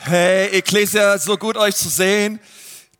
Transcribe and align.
Hey, 0.00 0.46
Ecclesia, 0.56 1.18
so 1.18 1.36
gut 1.36 1.56
euch 1.56 1.74
zu 1.74 1.88
sehen. 1.88 2.38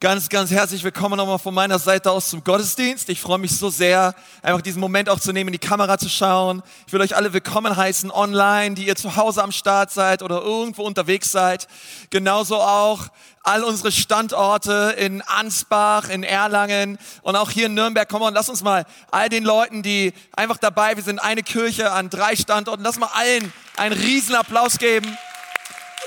Ganz, 0.01 0.29
ganz 0.29 0.51
herzlich 0.51 0.83
willkommen 0.83 1.17
nochmal 1.17 1.39
von 1.39 1.55
meiner 1.55 1.79
Seite 1.79 2.11
aus 2.11 2.29
zum 2.29 2.43
Gottesdienst. 2.43 3.09
Ich 3.09 3.21
freue 3.21 3.39
mich 3.39 3.57
so 3.57 3.71
sehr, 3.71 4.17
einfach 4.43 4.61
diesen 4.63 4.81
Moment 4.81 5.09
auch 5.09 5.21
zu 5.21 5.33
nehmen, 5.33 5.49
in 5.49 5.53
die 5.53 5.67
Kamera 5.67 5.97
zu 5.97 6.09
schauen. 6.09 6.61
Ich 6.89 6.93
will 6.93 7.01
euch 7.01 7.15
alle 7.15 7.33
willkommen 7.33 7.77
heißen 7.77 8.11
online, 8.11 8.75
die 8.75 8.87
ihr 8.87 8.97
zu 8.97 9.15
Hause 9.15 9.45
am 9.45 9.53
Start 9.53 9.93
seid 9.93 10.23
oder 10.23 10.43
irgendwo 10.43 10.83
unterwegs 10.83 11.31
seid. 11.31 11.69
Genauso 12.11 12.57
auch 12.57 13.07
all 13.45 13.63
unsere 13.63 13.93
Standorte 13.93 14.97
in 14.99 15.23
Ansbach, 15.23 16.09
in 16.11 16.25
Erlangen 16.25 16.99
und 17.23 17.37
auch 17.37 17.51
hier 17.51 17.67
in 17.67 17.75
Nürnberg. 17.75 18.09
Komm 18.09 18.23
und 18.23 18.35
lass 18.35 18.49
uns 18.49 18.63
mal 18.63 18.85
all 19.13 19.29
den 19.29 19.45
Leuten, 19.45 19.83
die 19.83 20.13
einfach 20.35 20.59
dabei, 20.59 20.97
wir 20.97 21.05
sind 21.05 21.21
eine 21.21 21.45
Kirche 21.45 21.93
an 21.93 22.11
drei 22.11 22.35
Standorten, 22.35 22.83
lass 22.83 22.99
mal 22.99 23.11
allen 23.15 23.53
einen 23.77 23.99
riesen 23.99 24.35
Applaus 24.35 24.79
geben. 24.79 25.17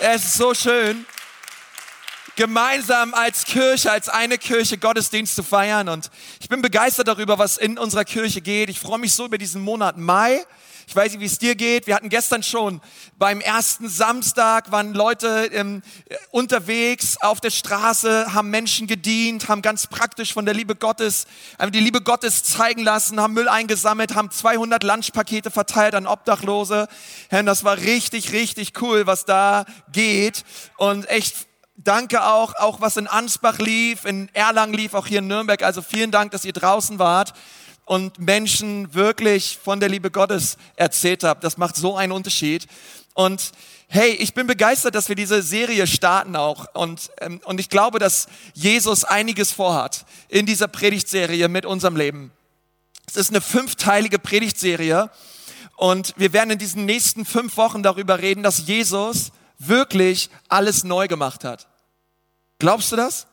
Es 0.04 0.26
ist 0.26 0.34
so 0.34 0.56
schön 0.56 1.06
gemeinsam 2.36 3.14
als 3.14 3.46
Kirche, 3.46 3.92
als 3.92 4.10
eine 4.10 4.40
Kirche 4.40 4.80
Gottesdienst 4.80 5.36
zu 5.36 5.44
feiern. 5.44 5.90
Und 5.90 6.10
ich 6.40 6.50
bin 6.50 6.64
begeistert 6.64 7.08
darüber, 7.08 7.38
was 7.38 7.58
in 7.58 7.78
unserer 7.78 8.04
Kirche 8.04 8.42
geht. 8.42 8.72
Ich 8.72 8.80
freue 8.80 8.98
mich 8.98 9.14
so 9.14 9.26
über 9.26 9.38
diesen 9.38 9.62
Monat 9.62 10.00
Mai. 10.00 10.44
Ich 10.88 10.96
weiß 10.96 11.12
nicht, 11.12 11.22
wie 11.22 11.26
es 11.26 11.40
dir 11.40 11.56
geht. 11.56 11.88
Wir 11.88 11.96
hatten 11.96 12.10
gestern 12.10 12.44
schon 12.44 12.82
beim 13.18 13.42
ersten 13.42 13.88
Samstag, 13.88 14.72
waren 14.72 14.94
Leute 14.94 15.50
ähm, 15.54 15.82
unterwegs 16.32 17.18
auf 17.22 17.42
der 17.42 17.50
Straße, 17.50 18.34
haben 18.34 18.50
Menschen 18.50 18.88
gedient, 18.88 19.48
haben 19.48 19.62
ganz 19.62 19.88
praktisch 19.88 20.34
von 20.34 20.46
der 20.46 20.54
Liebe 20.54 20.76
Gottes, 20.76 21.28
haben 21.60 21.72
die 21.72 21.80
Liebe 21.80 22.02
Gottes 22.02 22.44
zeigen 22.44 22.84
lassen, 22.84 23.20
haben 23.20 23.34
Müll 23.34 23.48
eingesammelt, 23.48 24.16
haben 24.16 24.32
200 24.32 24.84
Lunchpakete 24.84 25.52
verteilt 25.52 25.96
an 25.96 26.08
Obdachlose. 26.08 26.88
Herr, 27.30 27.44
das 27.44 27.64
war 27.64 27.78
richtig, 27.78 28.34
richtig 28.34 28.82
cool, 28.82 29.08
was 29.08 29.26
da 29.26 29.66
geht. 29.92 30.44
Und 30.78 31.10
echt 31.10 31.48
Danke 31.84 32.24
auch, 32.24 32.54
auch 32.58 32.80
was 32.80 32.98
in 32.98 33.08
Ansbach 33.08 33.58
lief, 33.58 34.06
in 34.06 34.30
Erlangen 34.34 34.76
lief, 34.76 34.94
auch 34.94 35.08
hier 35.08 35.20
in 35.20 35.28
Nürnberg. 35.28 35.64
Also 35.64 35.82
vielen 35.82 36.12
Dank, 36.12 36.32
dass 36.32 36.46
ihr 36.46 36.54
draußen 36.54 37.00
wart 37.00 37.34
und 37.92 38.20
Menschen 38.20 38.94
wirklich 38.94 39.60
von 39.62 39.82
der 39.82 39.90
Liebe 39.90 40.12
Gottes 40.12 40.56
erzählt 40.78 41.26
habt. 41.26 41.44
Das 41.44 41.58
macht 41.58 41.76
so 41.76 41.98
einen 41.98 42.14
Unterschied. 42.14 42.66
Und 43.16 43.52
hey, 43.90 44.12
ich 44.12 44.34
bin 44.34 44.48
begeistert, 44.48 44.96
dass 44.96 45.10
wir 45.10 45.18
diese 45.18 45.42
Serie 45.42 45.86
starten 45.86 46.38
auch. 46.38 46.68
Und, 46.74 47.12
ähm, 47.20 47.42
und 47.44 47.60
ich 47.60 47.68
glaube, 47.68 48.00
dass 48.00 48.30
Jesus 48.54 49.04
einiges 49.04 49.52
vorhat 49.52 50.06
in 50.30 50.46
dieser 50.46 50.70
Predigtserie 50.70 51.50
mit 51.50 51.66
unserem 51.66 51.98
Leben. 51.98 52.32
Es 53.08 53.18
ist 53.18 53.30
eine 53.30 53.42
fünfteilige 53.42 54.20
Predigtserie. 54.20 55.10
Und 55.76 56.14
wir 56.16 56.32
werden 56.32 56.52
in 56.52 56.60
diesen 56.60 56.86
nächsten 56.86 57.26
fünf 57.26 57.58
Wochen 57.58 57.84
darüber 57.84 58.20
reden, 58.20 58.42
dass 58.42 58.68
Jesus 58.68 59.34
wirklich 59.60 60.30
alles 60.48 60.86
neu 60.86 61.10
gemacht 61.10 61.44
hat. 61.44 61.68
Glaubst 62.58 62.90
du 62.94 62.96
das? 62.96 63.28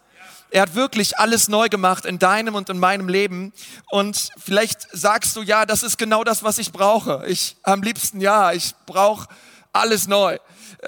Er 0.50 0.62
hat 0.62 0.74
wirklich 0.74 1.18
alles 1.18 1.48
neu 1.48 1.68
gemacht 1.68 2.06
in 2.06 2.18
deinem 2.18 2.54
und 2.54 2.70
in 2.70 2.78
meinem 2.78 3.08
Leben. 3.08 3.52
Und 3.90 4.30
vielleicht 4.38 4.86
sagst 4.92 5.36
du, 5.36 5.42
ja, 5.42 5.66
das 5.66 5.82
ist 5.82 5.98
genau 5.98 6.24
das, 6.24 6.42
was 6.42 6.58
ich 6.58 6.72
brauche. 6.72 7.24
Ich 7.26 7.56
am 7.62 7.82
liebsten, 7.82 8.20
ja, 8.20 8.52
ich 8.52 8.74
brauche 8.86 9.28
alles 9.72 10.08
neu. 10.08 10.38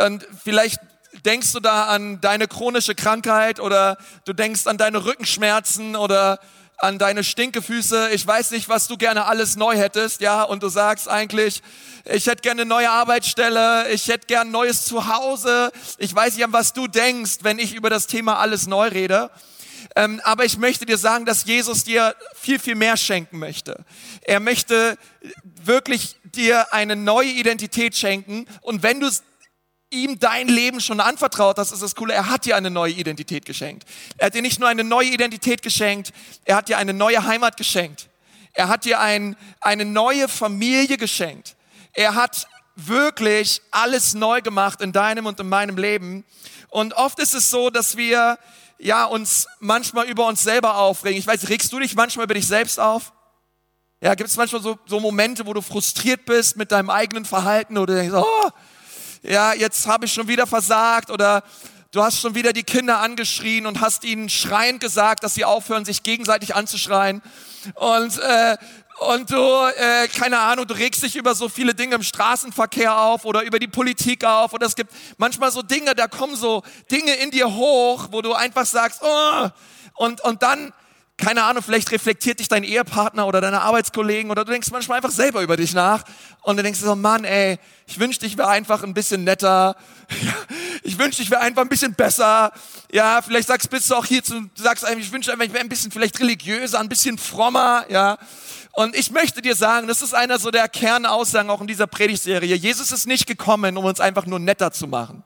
Und 0.03 0.27
vielleicht 0.43 0.81
denkst 1.25 1.53
du 1.53 1.61
da 1.61 1.85
an 1.85 2.21
deine 2.21 2.49
chronische 2.49 2.95
Krankheit 2.95 3.61
oder 3.61 3.99
du 4.25 4.33
denkst 4.33 4.67
an 4.67 4.79
deine 4.79 5.05
Rückenschmerzen 5.05 5.97
oder 5.97 6.39
an 6.81 6.99
deine 6.99 7.23
Stinkefüße. 7.23 8.11
Ich 8.11 8.27
weiß 8.27 8.51
nicht, 8.53 8.69
was 8.69 8.89
du 8.89 8.97
gerne 8.97 9.27
alles 9.27 9.57
neu 9.57 9.77
hättest, 9.77 10.21
ja, 10.21 10.43
und 10.43 10.63
du 10.63 10.69
sagst 10.69 11.09
eigentlich, 11.09 11.63
ich 12.05 12.27
hätte 12.27 12.43
gerne 12.43 12.63
eine 12.63 12.69
neue 12.69 12.91
Arbeitsstelle, 12.91 13.91
ich 13.91 14.09
hätte 14.09 14.27
gerne 14.27 14.49
ein 14.49 14.53
neues 14.53 14.87
Zuhause. 14.87 15.71
Ich 15.99 16.15
weiß 16.15 16.35
nicht, 16.35 16.45
an 16.45 16.53
was 16.53 16.73
du 16.73 16.87
denkst, 16.87 17.39
wenn 17.43 17.59
ich 17.59 17.75
über 17.75 17.91
das 17.91 18.07
Thema 18.07 18.39
alles 18.39 18.67
neu 18.67 18.89
rede. 18.89 19.31
Ähm, 19.97 20.21
aber 20.25 20.45
ich 20.45 20.57
möchte 20.57 20.87
dir 20.87 20.99
sagen, 20.99 21.27
dass 21.27 21.45
Jesus 21.45 21.85
dir 21.85 22.15
viel, 22.35 22.59
viel 22.59 22.75
mehr 22.75 22.97
schenken 22.97 23.39
möchte. 23.39 23.85
Er 24.23 24.41
möchte 24.41 24.97
wirklich 25.65 26.17
dir 26.25 26.73
eine 26.73 26.97
neue 26.97 27.31
Identität 27.31 27.97
schenken. 27.97 28.47
Und 28.63 28.83
wenn 28.83 29.01
du 29.01 29.11
ihm 29.91 30.19
dein 30.19 30.49
Leben 30.49 30.81
schon 30.81 31.01
anvertraut 31.01 31.59
hast, 31.59 31.73
ist 31.73 31.83
das 31.83 31.95
Coole, 31.95 32.15
er 32.15 32.31
hat 32.31 32.45
dir 32.45 32.57
eine 32.57 32.71
neue 32.71 32.93
Identität 32.93 33.45
geschenkt. 33.45 33.85
Er 34.17 34.27
hat 34.27 34.35
dir 34.35 34.43
nicht 34.43 34.61
nur 34.61 34.69
eine 34.69 34.85
neue 34.85 35.09
Identität 35.09 35.63
geschenkt, 35.63 36.13
er 36.45 36.57
hat 36.57 36.69
dir 36.69 36.79
eine 36.79 36.95
neue 36.95 37.25
Heimat 37.25 37.57
geschenkt. 37.57 38.09
Er 38.53 38.69
hat 38.69 38.85
dir 38.85 39.01
ein, 39.01 39.37
eine 39.61 39.85
neue 39.85 40.29
Familie 40.29 40.97
geschenkt. 40.97 41.57
Er 41.93 42.15
hat 42.15 42.47
wirklich 42.77 43.63
alles 43.71 44.15
neu 44.15 44.41
gemacht 44.41 44.81
in 44.81 44.93
deinem 44.93 45.27
und 45.27 45.39
in 45.39 45.49
meinem 45.49 45.77
Leben. 45.77 46.25
Und 46.69 46.95
oft 46.95 47.19
ist 47.19 47.35
es 47.35 47.51
so, 47.51 47.71
dass 47.71 47.97
wir 47.97 48.39
ja 48.79 49.05
uns 49.05 49.47
manchmal 49.59 50.07
über 50.07 50.27
uns 50.27 50.43
selber 50.43 50.77
aufregen. 50.77 51.19
Ich 51.19 51.27
weiß, 51.27 51.49
regst 51.49 51.73
du 51.73 51.79
dich 51.79 51.95
manchmal 51.95 52.25
über 52.25 52.35
dich 52.35 52.47
selbst 52.47 52.81
auf? 52.81 53.13
Ja, 54.03 54.15
gibt 54.15 54.31
es 54.31 54.37
manchmal 54.37 54.63
so, 54.63 54.79
so 54.87 54.99
Momente, 54.99 55.47
wo 55.47 55.53
du 55.53 55.61
frustriert 55.61 56.25
bist 56.25 56.57
mit 56.57 56.73
deinem 56.73 56.89
eigenen 56.89 57.27
Verhalten 57.27 57.77
oder 57.77 57.95
denkst, 57.95 58.15
oh, 58.17 58.51
ja, 59.23 59.53
jetzt 59.53 59.87
habe 59.87 60.07
ich 60.07 60.13
schon 60.13 60.29
wieder 60.29 60.47
versagt 60.47 61.11
oder 61.11 61.43
du 61.93 62.03
hast 62.03 62.21
schon 62.21 62.35
wieder 62.35 62.53
die 62.53 62.63
Kinder 62.63 63.01
angeschrien 63.01 63.67
und 63.67 63.81
hast 63.81 64.05
ihnen 64.05 64.29
schreiend 64.29 64.81
gesagt, 64.81 65.25
dass 65.25 65.35
sie 65.35 65.45
aufhören, 65.45 65.85
sich 65.85 66.03
gegenseitig 66.03 66.55
anzuschreien. 66.55 67.23
Und 67.75 68.19
äh, 68.19 68.57
und 69.01 69.31
du, 69.31 69.37
äh, 69.37 70.09
keine 70.09 70.39
Ahnung, 70.41 70.67
du 70.67 70.75
regst 70.75 71.03
dich 71.03 71.17
über 71.17 71.35
so 71.35 71.49
viele 71.49 71.75
Dinge 71.75 71.95
im 71.95 72.03
Straßenverkehr 72.03 72.99
auf 72.99 73.25
oder 73.25 73.43
über 73.45 73.59
die 73.59 73.67
Politik 73.67 74.27
auf 74.27 74.53
oder 74.53 74.67
es 74.67 74.77
gibt 74.77 74.93
manchmal 75.17 75.51
so 75.51 75.63
Dinge, 75.63 75.95
da 75.95 76.07
kommen 76.07 76.37
so 76.37 76.63
Dinge 76.91 77.15
in 77.15 77.31
dir 77.31 77.51
hoch, 77.55 78.09
wo 78.11 78.21
du 78.21 78.35
einfach 78.35 78.67
sagst, 78.67 79.01
oh, 79.03 79.49
und, 79.95 80.21
und 80.21 80.43
dann, 80.43 80.75
keine 81.21 81.45
Ahnung, 81.45 81.63
vielleicht 81.63 81.93
reflektiert 81.93 82.41
dich 82.41 82.49
dein 82.49 82.65
Ehepartner 82.65 83.27
oder 83.27 83.41
deine 83.41 83.61
Arbeitskollegen 83.61 84.31
oder 84.31 84.45
du 84.45 84.53
denkst 84.53 84.71
manchmal 84.73 84.97
einfach 84.97 85.11
selber 85.11 85.43
über 85.43 85.57
dich 85.57 85.75
nach 85.75 86.03
und 86.43 86.57
du 86.57 86.63
denkst 86.63 86.81
so, 86.81 86.97
Mann, 86.97 87.25
ey, 87.25 87.59
ich 87.87 88.01
wünschte, 88.01 88.27
ich 88.27 88.39
wäre 88.39 88.49
einfach 88.49 88.83
ein 88.83 88.95
bisschen 88.95 89.25
netter, 89.25 89.77
ich 90.83 90.99
wünschte, 90.99 91.23
ich 91.23 91.31
wäre 91.31 91.43
einfach 91.43 91.63
ein 91.63 91.69
bisschen 91.69 91.95
besser, 91.95 92.53
ja, 92.91 93.21
vielleicht 93.23 93.49
sagst, 93.49 93.69
bist 93.71 93.91
du 93.91 93.95
auch 93.95 94.07
hier 94.07 94.25
zu, 94.25 94.49
sagst 94.57 94.85
einfach, 94.85 95.01
ich 95.01 95.13
wünschte 95.13 95.33
einfach, 95.33 95.45
ich 95.45 95.53
wäre 95.53 95.63
ein 95.63 95.69
bisschen 95.69 95.91
vielleicht 95.93 96.19
religiöser, 96.19 96.81
ein 96.81 96.89
bisschen 96.89 97.19
frommer, 97.19 97.85
ja, 97.89 98.19
und 98.73 98.97
ich 98.97 99.11
möchte 99.11 99.43
dir 99.43 99.55
sagen, 99.55 99.89
das 99.89 100.01
ist 100.01 100.15
einer 100.15 100.39
so 100.39 100.51
der 100.51 100.69
Kernaussagen 100.69 101.51
auch 101.51 101.61
in 101.61 101.67
dieser 101.67 101.89
Predigtserie. 101.89 102.55
Jesus 102.55 102.93
ist 102.93 103.05
nicht 103.07 103.27
gekommen, 103.27 103.77
um 103.77 103.85
uns 103.85 103.99
einfach 103.99 104.27
nur 104.27 104.39
netter 104.39 104.71
zu 104.71 104.87
machen 104.87 105.25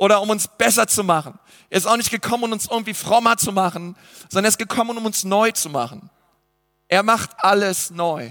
oder 0.00 0.22
um 0.22 0.30
uns 0.30 0.48
besser 0.48 0.86
zu 0.86 1.04
machen. 1.04 1.38
Er 1.68 1.76
ist 1.76 1.86
auch 1.86 1.98
nicht 1.98 2.10
gekommen, 2.10 2.44
um 2.44 2.52
uns 2.52 2.66
irgendwie 2.68 2.94
frommer 2.94 3.36
zu 3.36 3.52
machen, 3.52 3.96
sondern 4.30 4.46
er 4.46 4.48
ist 4.48 4.58
gekommen, 4.58 4.96
um 4.96 5.04
uns 5.04 5.24
neu 5.24 5.50
zu 5.50 5.68
machen. 5.68 6.08
Er 6.88 7.02
macht 7.02 7.30
alles 7.36 7.90
neu. 7.90 8.30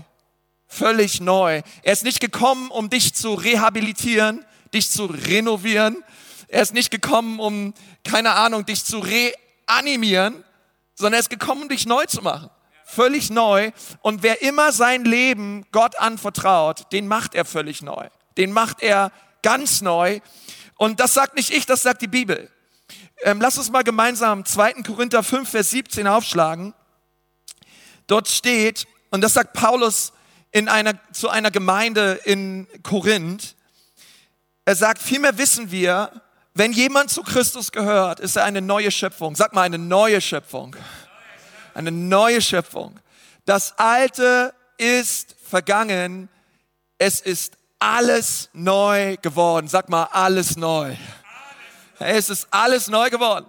Völlig 0.66 1.22
neu. 1.22 1.62
Er 1.84 1.94
ist 1.94 2.04
nicht 2.04 2.22
gekommen, 2.22 2.72
um 2.72 2.90
dich 2.90 3.14
zu 3.14 3.36
rehabilitieren, 3.36 4.44
dich 4.74 4.90
zu 4.90 5.06
renovieren. 5.06 6.04
Er 6.48 6.64
ist 6.64 6.74
nicht 6.74 6.90
gekommen, 6.90 7.40
um, 7.40 7.76
keine 8.04 8.32
Ahnung, 8.32 8.66
dich 8.66 8.84
zu 8.84 9.00
reanimieren, 9.00 10.44
sondern 10.96 11.14
er 11.14 11.20
ist 11.20 11.30
gekommen, 11.30 11.62
um 11.62 11.70
dich 11.70 11.86
neu 11.86 12.06
zu 12.08 12.24
machen 12.24 12.50
völlig 12.84 13.30
neu. 13.30 13.70
Und 14.02 14.24
wer 14.24 14.42
immer 14.42 14.72
sein 14.72 15.06
Leben 15.06 15.64
Gott 15.72 16.00
anvertraut, 16.00 16.92
den 16.92 17.08
macht 17.08 17.36
er 17.36 17.46
völlig 17.46 17.84
neu. 17.84 18.10
Den 18.38 18.52
macht 18.52 18.82
er 18.82 19.12
ganz 19.44 19.82
neu. 19.82 20.20
Und 20.80 21.00
das 21.00 21.14
sagt 21.14 21.36
nicht 21.36 21.52
ich, 21.52 21.68
das 21.68 21.84
sagt 21.84 22.02
die 22.02 22.08
Bibel. 22.08 22.50
Ähm, 23.22 23.40
lass 23.40 23.60
uns 23.60 23.70
mal 23.70 23.84
gemeinsam 23.84 24.44
2. 24.44 24.82
Korinther 24.82 25.22
5, 25.22 25.48
Vers 25.48 25.70
17 25.70 26.08
aufschlagen. 26.08 26.74
Dort 28.08 28.28
steht, 28.28 28.88
und 29.12 29.22
das 29.22 29.34
sagt 29.34 29.54
Paulus 29.54 30.14
in 30.52 30.68
einer, 30.68 30.94
zu 31.12 31.30
einer 31.30 31.52
Gemeinde 31.52 32.20
in 32.24 32.66
Korinth, 32.82 33.56
er 34.66 34.76
sagt, 34.76 35.00
vielmehr 35.00 35.38
wissen 35.38 35.70
wir, 35.70 36.24
wenn 36.56 36.72
jemand 36.72 37.12
zu 37.12 37.22
Christus 37.22 37.72
gehört, 37.72 38.20
ist 38.20 38.36
er 38.36 38.46
eine 38.46 38.62
neue 38.62 38.90
Schöpfung. 38.90 39.36
Sag 39.36 39.54
mal, 39.54 39.62
eine 39.62 39.78
neue 39.78 40.22
Schöpfung 40.22 40.76
eine 41.80 41.92
neue 41.92 42.42
Schöpfung. 42.42 43.00
Das 43.46 43.80
Alte 43.80 44.54
ist 44.78 45.36
vergangen, 45.44 46.30
es 46.98 47.22
ist 47.22 47.58
alles 47.80 48.50
neu 48.54 49.18
geworden. 49.18 49.68
Sag 49.68 49.90
mal, 49.90 50.04
alles 50.12 50.58
neu. 50.58 50.96
Es 52.00 52.30
ist 52.30 52.48
alles 52.52 52.88
neu 52.88 53.10
geworden. 53.10 53.46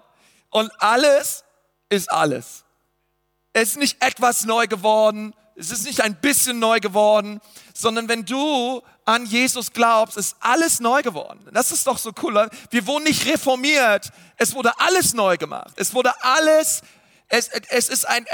Und 0.51 0.71
alles 0.81 1.45
ist 1.89 2.11
alles. 2.11 2.65
Es 3.53 3.71
ist 3.71 3.79
nicht 3.79 4.03
etwas 4.03 4.45
neu 4.45 4.67
geworden, 4.67 5.35
es 5.57 5.71
ist 5.71 5.85
nicht 5.85 6.01
ein 6.01 6.15
bisschen 6.15 6.59
neu 6.59 6.81
geworden, 6.81 7.41
sondern 7.75 8.09
wenn 8.09 8.25
du 8.25 8.81
an 9.05 9.27
Jesus 9.27 9.73
glaubst, 9.73 10.17
ist 10.17 10.37
alles 10.41 10.81
neu 10.81 11.03
geworden. 11.03 11.41
Das 11.53 11.73
ist 11.73 11.87
doch 11.87 11.99
so 11.99 12.13
cool. 12.23 12.49
Wir 12.71 12.87
wurden 12.87 13.05
nicht 13.05 13.27
reformiert, 13.27 14.11
es 14.37 14.55
wurde 14.55 14.73
alles 14.79 15.15
neu 15.15 15.37
gemacht. 15.37 15.75
Es 15.77 15.93
wurde 15.93 16.13
alles 16.23 16.83
es, 17.31 17.49
es 17.49 17.89
ist 17.89 18.09
ein, 18.09 18.27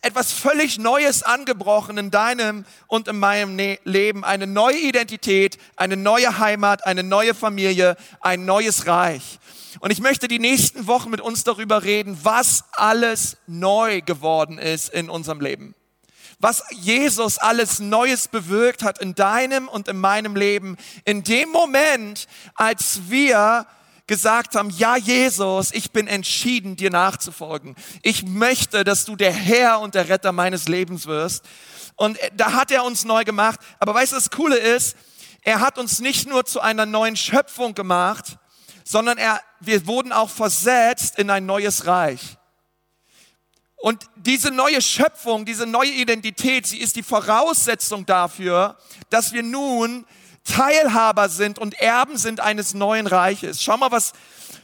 etwas 0.00 0.32
völlig 0.32 0.78
Neues 0.78 1.22
angebrochen 1.22 1.98
in 1.98 2.10
deinem 2.10 2.64
und 2.86 3.06
in 3.06 3.18
meinem 3.18 3.54
ne-, 3.54 3.78
Leben. 3.84 4.24
Eine 4.24 4.46
neue 4.46 4.78
Identität, 4.78 5.58
eine 5.76 5.96
neue 5.96 6.38
Heimat, 6.38 6.86
eine 6.86 7.02
neue 7.02 7.34
Familie, 7.34 7.96
ein 8.20 8.46
neues 8.46 8.86
Reich. 8.86 9.38
Und 9.80 9.90
ich 9.90 10.00
möchte 10.00 10.26
die 10.26 10.38
nächsten 10.38 10.86
Wochen 10.86 11.10
mit 11.10 11.20
uns 11.20 11.44
darüber 11.44 11.84
reden, 11.84 12.18
was 12.22 12.64
alles 12.72 13.36
neu 13.46 14.00
geworden 14.00 14.58
ist 14.58 14.88
in 14.88 15.10
unserem 15.10 15.40
Leben. 15.40 15.74
Was 16.38 16.64
Jesus 16.70 17.36
alles 17.36 17.78
Neues 17.78 18.26
bewirkt 18.26 18.82
hat 18.82 18.98
in 19.00 19.14
deinem 19.14 19.68
und 19.68 19.86
in 19.86 19.98
meinem 19.98 20.34
Leben. 20.34 20.78
In 21.04 21.22
dem 21.22 21.50
Moment, 21.50 22.26
als 22.54 23.10
wir 23.10 23.66
gesagt 24.10 24.56
haben, 24.56 24.70
ja 24.70 24.96
Jesus, 24.96 25.70
ich 25.72 25.92
bin 25.92 26.08
entschieden, 26.08 26.74
dir 26.74 26.90
nachzufolgen. 26.90 27.76
Ich 28.02 28.24
möchte, 28.24 28.82
dass 28.82 29.04
du 29.04 29.14
der 29.14 29.32
Herr 29.32 29.78
und 29.78 29.94
der 29.94 30.08
Retter 30.08 30.32
meines 30.32 30.66
Lebens 30.66 31.06
wirst. 31.06 31.44
Und 31.94 32.18
da 32.34 32.54
hat 32.54 32.72
er 32.72 32.82
uns 32.82 33.04
neu 33.04 33.22
gemacht. 33.22 33.60
Aber 33.78 33.94
weißt 33.94 34.10
du, 34.10 34.16
das 34.16 34.30
Coole 34.30 34.56
ist, 34.56 34.96
er 35.42 35.60
hat 35.60 35.78
uns 35.78 36.00
nicht 36.00 36.28
nur 36.28 36.44
zu 36.44 36.58
einer 36.60 36.86
neuen 36.86 37.14
Schöpfung 37.14 37.72
gemacht, 37.72 38.36
sondern 38.82 39.16
er, 39.16 39.40
wir 39.60 39.86
wurden 39.86 40.10
auch 40.10 40.28
versetzt 40.28 41.16
in 41.16 41.30
ein 41.30 41.46
neues 41.46 41.86
Reich. 41.86 42.36
Und 43.76 44.06
diese 44.16 44.50
neue 44.50 44.82
Schöpfung, 44.82 45.44
diese 45.44 45.66
neue 45.66 45.92
Identität, 45.92 46.66
sie 46.66 46.78
ist 46.78 46.96
die 46.96 47.04
Voraussetzung 47.04 48.06
dafür, 48.06 48.76
dass 49.08 49.32
wir 49.32 49.44
nun 49.44 50.04
Teilhaber 50.44 51.28
sind 51.28 51.58
und 51.58 51.80
Erben 51.80 52.16
sind 52.16 52.40
eines 52.40 52.74
neuen 52.74 53.06
Reiches. 53.06 53.62
Schau 53.62 53.76
mal, 53.76 53.90
was 53.90 54.12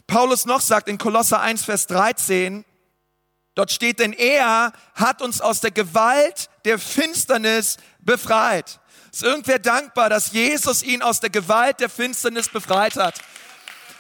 Paulus 0.07 0.47
noch 0.47 0.61
sagt 0.61 0.89
in 0.89 0.99
Kolosser 0.99 1.41
1, 1.41 1.65
Vers 1.65 1.87
13. 1.87 2.65
Dort 3.55 3.73
steht, 3.73 4.01
denn 4.01 4.13
er 4.13 4.73
hat 4.95 5.23
uns 5.23 5.41
aus 5.41 5.61
der 5.61 5.71
Gewalt 5.71 6.51
der 6.65 6.79
Finsternis 6.79 7.79
befreit. 8.01 8.81
Ist 9.13 9.23
irgendwer 9.23 9.59
dankbar, 9.59 10.11
dass 10.11 10.33
Jesus 10.33 10.83
ihn 10.83 11.01
aus 11.01 11.21
der 11.21 11.31
Gewalt 11.31 11.81
der 11.81 11.89
Finsternis 11.89 12.51
befreit 12.51 12.97
hat? 12.97 13.15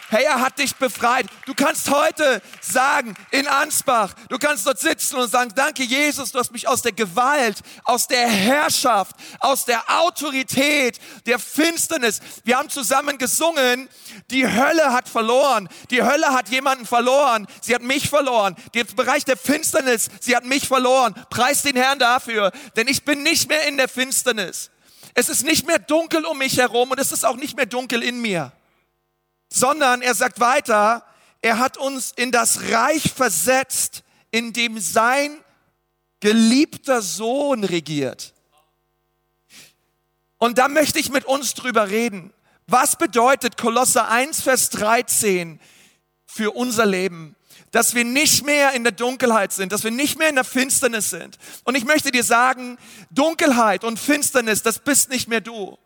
Hey, 0.08 0.22
er 0.22 0.40
hat 0.40 0.60
dich 0.60 0.76
befreit. 0.76 1.26
Du 1.46 1.54
kannst 1.54 1.90
heute 1.90 2.40
sagen, 2.60 3.14
in 3.32 3.48
Ansbach, 3.48 4.14
du 4.28 4.38
kannst 4.38 4.64
dort 4.64 4.78
sitzen 4.78 5.16
und 5.16 5.28
sagen, 5.28 5.50
danke 5.56 5.82
Jesus, 5.82 6.30
du 6.30 6.38
hast 6.38 6.52
mich 6.52 6.68
aus 6.68 6.82
der 6.82 6.92
Gewalt, 6.92 7.56
aus 7.82 8.06
der 8.06 8.28
Herrschaft, 8.28 9.16
aus 9.40 9.64
der 9.64 9.82
Autorität, 9.88 11.00
der 11.26 11.40
Finsternis. 11.40 12.20
Wir 12.44 12.56
haben 12.56 12.70
zusammen 12.70 13.18
gesungen, 13.18 13.88
die 14.30 14.46
Hölle 14.46 14.92
hat 14.92 15.08
verloren. 15.08 15.68
Die 15.90 16.04
Hölle 16.04 16.32
hat 16.32 16.50
jemanden 16.50 16.86
verloren. 16.86 17.48
Sie 17.60 17.74
hat 17.74 17.82
mich 17.82 18.08
verloren. 18.08 18.54
Der 18.74 18.84
Bereich 18.84 19.24
der 19.24 19.36
Finsternis, 19.36 20.08
sie 20.20 20.36
hat 20.36 20.44
mich 20.44 20.68
verloren. 20.68 21.14
Preis 21.30 21.62
den 21.62 21.74
Herrn 21.74 21.98
dafür, 21.98 22.52
denn 22.76 22.86
ich 22.86 23.04
bin 23.04 23.24
nicht 23.24 23.48
mehr 23.48 23.66
in 23.66 23.76
der 23.76 23.88
Finsternis. 23.88 24.70
Es 25.14 25.28
ist 25.28 25.42
nicht 25.42 25.66
mehr 25.66 25.80
dunkel 25.80 26.24
um 26.26 26.38
mich 26.38 26.58
herum 26.58 26.92
und 26.92 27.00
es 27.00 27.10
ist 27.10 27.24
auch 27.24 27.36
nicht 27.36 27.56
mehr 27.56 27.66
dunkel 27.66 28.04
in 28.04 28.20
mir 28.20 28.52
sondern 29.48 30.02
er 30.02 30.14
sagt 30.14 30.40
weiter, 30.40 31.04
er 31.42 31.58
hat 31.58 31.76
uns 31.76 32.12
in 32.16 32.32
das 32.32 32.70
Reich 32.70 33.12
versetzt, 33.12 34.02
in 34.30 34.52
dem 34.52 34.80
sein 34.80 35.38
geliebter 36.20 37.02
Sohn 37.02 37.64
regiert. 37.64 38.34
Und 40.38 40.58
da 40.58 40.68
möchte 40.68 40.98
ich 40.98 41.10
mit 41.10 41.24
uns 41.24 41.54
drüber 41.54 41.88
reden. 41.88 42.32
Was 42.66 42.96
bedeutet 42.96 43.56
Kolosser 43.56 44.08
1, 44.08 44.42
Vers 44.42 44.70
13 44.70 45.60
für 46.26 46.50
unser 46.50 46.84
Leben? 46.84 47.36
Dass 47.70 47.94
wir 47.94 48.04
nicht 48.04 48.44
mehr 48.44 48.72
in 48.72 48.82
der 48.82 48.92
Dunkelheit 48.92 49.52
sind, 49.52 49.72
dass 49.72 49.84
wir 49.84 49.90
nicht 49.90 50.18
mehr 50.18 50.28
in 50.28 50.34
der 50.34 50.44
Finsternis 50.44 51.10
sind. 51.10 51.38
Und 51.64 51.74
ich 51.74 51.84
möchte 51.84 52.10
dir 52.10 52.24
sagen, 52.24 52.78
Dunkelheit 53.10 53.84
und 53.84 53.98
Finsternis, 53.98 54.62
das 54.62 54.78
bist 54.78 55.10
nicht 55.10 55.28
mehr 55.28 55.40
du 55.40 55.78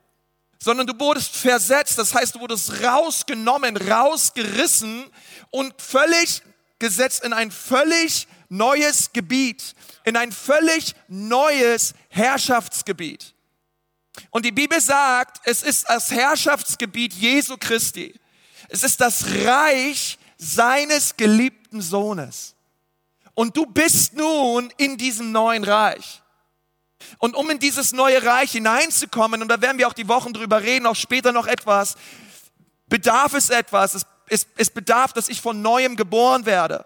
sondern 0.62 0.86
du 0.86 0.98
wurdest 0.98 1.34
versetzt, 1.34 1.98
das 1.98 2.14
heißt, 2.14 2.34
du 2.34 2.40
wurdest 2.40 2.82
rausgenommen, 2.82 3.76
rausgerissen 3.76 5.10
und 5.50 5.80
völlig 5.80 6.42
gesetzt 6.78 7.24
in 7.24 7.32
ein 7.32 7.50
völlig 7.50 8.28
neues 8.50 9.12
Gebiet, 9.12 9.74
in 10.04 10.16
ein 10.16 10.32
völlig 10.32 10.94
neues 11.08 11.94
Herrschaftsgebiet. 12.10 13.34
Und 14.30 14.44
die 14.44 14.52
Bibel 14.52 14.80
sagt, 14.80 15.40
es 15.44 15.62
ist 15.62 15.88
das 15.88 16.10
Herrschaftsgebiet 16.10 17.14
Jesu 17.14 17.56
Christi. 17.56 18.14
Es 18.68 18.82
ist 18.82 19.00
das 19.00 19.24
Reich 19.44 20.18
seines 20.36 21.16
geliebten 21.16 21.80
Sohnes. 21.80 22.54
Und 23.34 23.56
du 23.56 23.64
bist 23.64 24.14
nun 24.14 24.70
in 24.76 24.98
diesem 24.98 25.32
neuen 25.32 25.64
Reich. 25.64 26.19
Und 27.18 27.34
um 27.34 27.50
in 27.50 27.58
dieses 27.58 27.92
neue 27.92 28.24
Reich 28.24 28.52
hineinzukommen, 28.52 29.42
und 29.42 29.48
da 29.48 29.60
werden 29.60 29.78
wir 29.78 29.88
auch 29.88 29.92
die 29.92 30.08
Wochen 30.08 30.32
drüber 30.32 30.62
reden, 30.62 30.86
auch 30.86 30.96
später 30.96 31.32
noch 31.32 31.46
etwas, 31.46 31.96
bedarf 32.88 33.34
es 33.34 33.50
etwas. 33.50 33.94
Es, 33.94 34.06
es, 34.28 34.46
es 34.56 34.70
bedarf, 34.70 35.12
dass 35.12 35.28
ich 35.28 35.40
von 35.40 35.62
neuem 35.62 35.96
geboren 35.96 36.46
werde. 36.46 36.84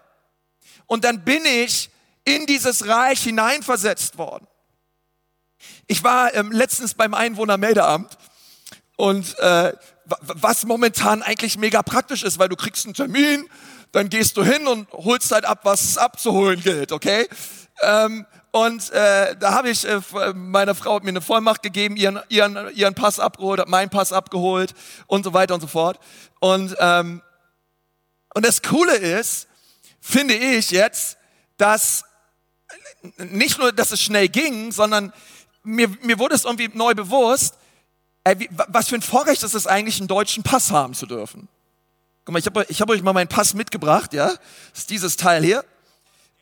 Und 0.87 1.03
dann 1.03 1.23
bin 1.23 1.45
ich 1.45 1.89
in 2.25 2.45
dieses 2.45 2.87
Reich 2.87 3.21
hineinversetzt 3.21 4.17
worden. 4.17 4.47
Ich 5.87 6.03
war 6.03 6.33
ähm, 6.33 6.51
letztens 6.51 6.93
beim 6.95 7.13
Einwohnermeldeamt 7.13 8.17
und 8.95 9.37
äh, 9.39 9.73
was 10.05 10.65
momentan 10.65 11.23
eigentlich 11.23 11.57
mega 11.57 11.81
praktisch 11.81 12.23
ist, 12.23 12.37
weil 12.37 12.49
du 12.49 12.55
kriegst 12.55 12.85
einen 12.85 12.93
Termin, 12.93 13.47
dann 13.91 14.09
gehst 14.09 14.37
du 14.37 14.43
hin 14.43 14.67
und 14.67 14.91
holst 14.91 15.31
halt 15.31 15.45
ab, 15.45 15.61
was 15.63 15.83
es 15.83 15.97
abzuholen 15.97 16.61
gilt, 16.61 16.91
okay? 16.91 17.27
Ähm, 17.81 18.25
und 18.55 18.89
äh, 18.91 19.35
da 19.35 19.51
habe 19.51 19.69
ich, 19.69 19.83
äh, 19.83 19.99
meine 20.33 20.75
Frau 20.75 20.95
hat 20.95 21.03
mir 21.03 21.09
eine 21.09 21.19
Vollmacht 21.19 21.61
gegeben, 21.61 21.97
ihren, 21.97 22.21
ihren, 22.29 22.73
ihren 22.73 22.95
Pass 22.95 23.19
abgeholt, 23.19 23.59
hat 23.59 23.67
meinen 23.67 23.89
Pass 23.89 24.13
abgeholt 24.13 24.73
und 25.07 25.25
so 25.25 25.33
weiter 25.33 25.55
und 25.55 25.59
so 25.59 25.67
fort. 25.67 25.99
Und, 26.39 26.73
ähm, 26.79 27.21
und 28.33 28.45
das 28.45 28.61
Coole 28.61 28.95
ist, 28.95 29.49
finde 29.99 30.35
ich 30.35 30.71
jetzt, 30.71 31.17
dass 31.57 32.05
nicht 33.17 33.59
nur, 33.59 33.73
dass 33.73 33.91
es 33.91 34.01
schnell 34.01 34.29
ging, 34.29 34.71
sondern 34.71 35.11
mir, 35.63 35.89
mir 36.01 36.17
wurde 36.17 36.35
es 36.35 36.45
irgendwie 36.45 36.69
neu 36.73 36.93
bewusst, 36.93 37.55
ey, 38.23 38.39
wie, 38.39 38.49
was 38.69 38.87
für 38.87 38.95
ein 38.95 39.01
Vorrecht 39.01 39.43
ist 39.43 39.53
es 39.53 39.67
eigentlich, 39.67 39.99
einen 39.99 40.07
deutschen 40.07 40.43
Pass 40.43 40.71
haben 40.71 40.93
zu 40.93 41.07
dürfen. 41.07 41.49
Guck 42.23 42.31
mal, 42.31 42.39
ich 42.39 42.45
habe 42.45 42.65
ich 42.69 42.79
hab 42.79 42.89
euch 42.89 43.01
mal 43.01 43.11
meinen 43.11 43.27
Pass 43.27 43.53
mitgebracht, 43.53 44.13
ja, 44.13 44.27
das 44.27 44.39
ist 44.79 44.89
dieses 44.91 45.17
Teil 45.17 45.43
hier. 45.43 45.65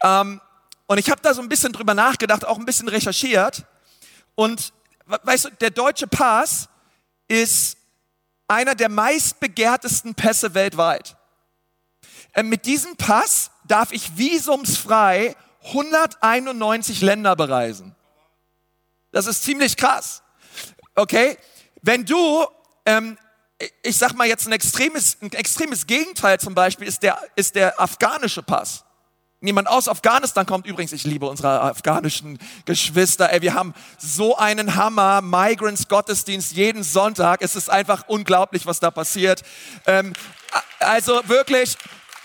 Ähm, 0.04 0.42
und 0.88 0.98
ich 0.98 1.10
habe 1.10 1.22
da 1.22 1.34
so 1.34 1.42
ein 1.42 1.50
bisschen 1.50 1.74
drüber 1.74 1.94
nachgedacht, 1.94 2.46
auch 2.46 2.58
ein 2.58 2.66
bisschen 2.66 2.88
recherchiert. 2.88 3.66
Und 4.36 4.74
weißt 5.06 5.46
du, 5.46 5.50
der 5.52 5.70
deutsche 5.70 6.08
Pass 6.08 6.68
ist 7.28 7.78
einer 8.48 8.76
der 8.76 8.90
meistbegehrtesten 8.90 10.16
Pässe 10.16 10.54
weltweit. 10.54 11.16
Äh, 12.34 12.44
mit 12.44 12.66
diesem 12.66 12.96
Pass 12.98 13.52
darf 13.66 13.92
ich 13.92 14.18
visumsfrei 14.18 15.36
191 15.66 17.02
Länder 17.02 17.36
bereisen. 17.36 17.96
Das 19.12 19.28
ist 19.28 19.44
ziemlich 19.44 19.78
krass. 19.78 20.22
Okay? 20.96 21.38
Wenn 21.82 22.06
du, 22.06 22.46
ähm, 22.86 23.18
ich 23.82 23.98
sag 23.98 24.14
mal 24.14 24.28
jetzt 24.28 24.48
ein 24.48 24.52
extremes, 24.52 25.18
ein 25.22 25.32
extremes 25.32 25.88
Gegenteil 25.88 26.40
zum 26.40 26.56
Beispiel 26.56 26.88
ist 26.88 27.04
der, 27.04 27.20
ist 27.36 27.56
der 27.56 27.80
afghanische 27.80 28.44
Pass. 28.44 28.84
Niemand 29.44 29.68
aus 29.68 29.90
Afghanistan 29.90 30.46
kommt 30.46 30.66
übrigens. 30.66 30.94
Ich 30.94 31.04
liebe 31.04 31.28
unsere 31.28 31.60
afghanischen 31.60 32.40
Geschwister. 32.64 33.30
Ey, 33.30 33.42
wir 33.42 33.54
haben 33.54 33.74
so 33.98 34.38
einen 34.38 34.78
Hammer 34.78 35.22
Migrants 35.22 35.90
Gottesdienst 35.90 36.54
jeden 36.54 36.82
Sonntag. 36.82 37.42
Es 37.42 37.58
ist 37.58 37.70
einfach 37.70 38.06
unglaublich, 38.08 38.66
was 38.66 38.80
da 38.80 38.90
passiert. 38.90 39.44
Ähm, 39.86 40.14
also 40.80 41.20
wirklich, 41.28 41.76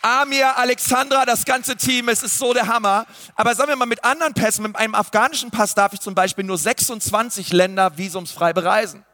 Amir, 0.01 0.59
Alexandra, 0.59 1.25
das 1.27 1.45
ganze 1.45 1.75
Team, 1.75 2.09
es 2.09 2.23
ist 2.23 2.39
so 2.39 2.55
der 2.55 2.69
Hammer. 2.69 3.05
Aber 3.35 3.53
sagen 3.57 3.71
wir 3.71 3.75
mal, 3.75 3.87
mit 3.87 4.05
anderen 4.05 4.35
Pässen, 4.35 4.63
mit 4.63 4.77
einem 4.77 4.95
afghanischen 4.95 5.51
Pass 5.51 5.75
darf 5.75 5.93
ich 5.93 5.99
zum 5.99 6.15
Beispiel 6.15 6.45
nur 6.45 6.57
26 6.57 7.53
Länder 7.53 7.99
visumsfrei 7.99 8.53
bereisen. 8.53 9.05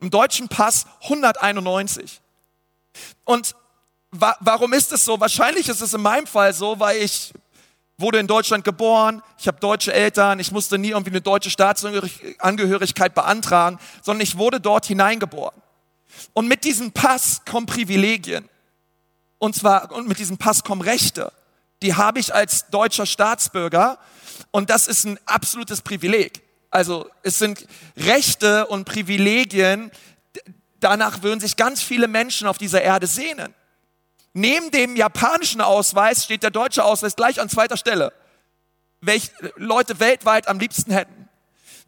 Im 0.00 0.10
deutschen 0.10 0.48
Pass 0.48 0.84
191. 1.04 2.20
Und 3.22 3.54
wa 4.10 4.36
warum 4.40 4.72
ist 4.72 4.92
es 4.92 5.04
so? 5.04 5.20
Wahrscheinlich 5.20 5.68
ist 5.68 5.80
es 5.80 5.94
in 5.94 6.02
meinem 6.02 6.26
Fall 6.26 6.52
so, 6.52 6.78
weil 6.80 7.02
ich 7.02 7.32
wurde 7.98 8.18
in 8.18 8.26
Deutschland 8.26 8.64
geboren, 8.64 9.22
ich 9.38 9.46
habe 9.46 9.60
deutsche 9.60 9.92
Eltern, 9.92 10.40
ich 10.40 10.52
musste 10.52 10.78
nie 10.78 10.90
irgendwie 10.90 11.10
eine 11.10 11.20
deutsche 11.20 11.50
Staatsangehörigkeit 11.50 13.14
beantragen, 13.14 13.78
sondern 14.02 14.22
ich 14.22 14.38
wurde 14.38 14.60
dort 14.60 14.86
hineingeboren. 14.86 15.60
Und 16.32 16.48
mit 16.48 16.64
diesem 16.64 16.92
Pass 16.92 17.42
kommen 17.44 17.66
Privilegien. 17.66 18.48
Und 19.38 19.54
zwar, 19.54 19.92
und 19.92 20.08
mit 20.08 20.18
diesem 20.18 20.38
Pass 20.38 20.64
kommen 20.64 20.82
Rechte. 20.82 21.32
Die 21.82 21.94
habe 21.94 22.18
ich 22.18 22.34
als 22.34 22.68
deutscher 22.68 23.06
Staatsbürger 23.06 23.98
und 24.50 24.70
das 24.70 24.86
ist 24.86 25.04
ein 25.04 25.18
absolutes 25.26 25.82
Privileg. 25.82 26.42
Also 26.70 27.08
es 27.22 27.38
sind 27.38 27.66
Rechte 27.96 28.66
und 28.66 28.84
Privilegien, 28.84 29.90
danach 30.78 31.22
würden 31.22 31.40
sich 31.40 31.56
ganz 31.56 31.82
viele 31.82 32.06
Menschen 32.06 32.46
auf 32.46 32.58
dieser 32.58 32.82
Erde 32.82 33.06
sehnen. 33.06 33.54
Neben 34.32 34.70
dem 34.70 34.96
japanischen 34.96 35.60
Ausweis 35.60 36.24
steht 36.24 36.42
der 36.42 36.50
deutsche 36.50 36.84
Ausweis 36.84 37.16
gleich 37.16 37.40
an 37.40 37.48
zweiter 37.48 37.76
Stelle, 37.76 38.12
welch 39.00 39.30
Leute 39.56 39.98
weltweit 39.98 40.46
am 40.46 40.58
liebsten 40.58 40.92
hätten. 40.92 41.28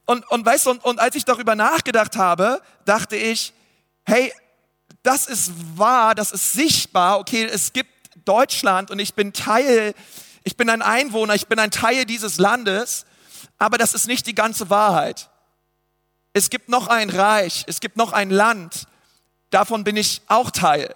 Und, 0.07 0.29
und 0.31 0.45
weißt 0.45 0.67
du, 0.67 0.71
und, 0.71 0.85
und 0.85 0.99
als 0.99 1.15
ich 1.15 1.25
darüber 1.25 1.55
nachgedacht 1.55 2.17
habe, 2.17 2.61
dachte 2.85 3.17
ich, 3.17 3.53
hey, 4.05 4.33
das 5.03 5.27
ist 5.27 5.53
wahr, 5.77 6.15
das 6.15 6.33
ist 6.33 6.53
sichtbar. 6.53 7.21
Okay, 7.21 7.45
es 7.45 7.73
gibt 7.73 7.91
Deutschland 8.25 8.91
und 8.91 8.99
ich 8.99 9.15
bin 9.15 9.33
Teil, 9.33 9.95
ich 10.45 10.57
bin 10.57 10.69
ein 10.69 10.83
Einwohner, 10.83 11.35
ich 11.35 11.47
bin 11.47 11.59
ein 11.59 11.71
Teil 11.71 12.05
dieses 12.05 12.39
Landes, 12.39 13.07
aber 13.59 13.79
das 13.79 13.95
ist 13.95 14.09
nicht 14.09 14.27
die 14.27 14.35
ganze 14.35 14.71
Wahrheit. 14.71 15.31
Es 16.33 16.51
gibt 16.51 16.69
noch 16.69 16.89
ein 16.89 17.11
Reich, 17.11 17.65
es 17.67 17.81
gibt 17.81 17.97
noch 17.97 18.13
ein 18.13 18.31
Land, 18.31 18.87
davon 19.51 19.85
bin 19.85 19.97
ich 19.97 20.23
auch 20.27 20.51
Teil. 20.51 20.95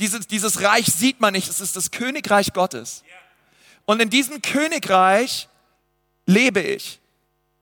Dieses, 0.00 0.26
dieses 0.26 0.62
Reich 0.62 0.86
sieht 0.86 1.20
man 1.20 1.34
nicht, 1.34 1.48
es 1.48 1.60
ist 1.60 1.76
das 1.76 1.90
Königreich 1.90 2.52
Gottes. 2.54 3.04
Und 3.84 4.00
in 4.00 4.08
diesem 4.08 4.40
Königreich 4.40 5.48
lebe 6.26 6.60
ich. 6.60 7.00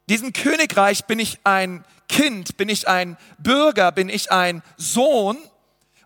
In 0.06 0.14
diesem 0.14 0.32
Königreich 0.32 1.04
bin 1.06 1.18
ich 1.18 1.40
ein 1.44 1.84
Kind, 2.08 2.56
bin 2.56 2.68
ich 2.68 2.86
ein 2.88 3.18
Bürger, 3.38 3.92
bin 3.92 4.08
ich 4.08 4.30
ein 4.30 4.62
Sohn. 4.76 5.36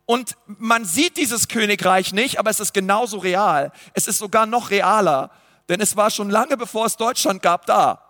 Und 0.06 0.36
man 0.46 0.84
sieht 0.84 1.18
dieses 1.18 1.48
Königreich 1.48 2.12
nicht, 2.12 2.38
aber 2.38 2.50
es 2.50 2.60
ist 2.60 2.72
genauso 2.72 3.18
real. 3.18 3.70
Es 3.92 4.08
ist 4.08 4.18
sogar 4.18 4.46
noch 4.46 4.70
realer, 4.70 5.30
denn 5.68 5.80
es 5.80 5.96
war 5.96 6.10
schon 6.10 6.30
lange 6.30 6.56
bevor 6.56 6.86
es 6.86 6.96
Deutschland 6.96 7.42
gab 7.42 7.66
da. 7.66 8.04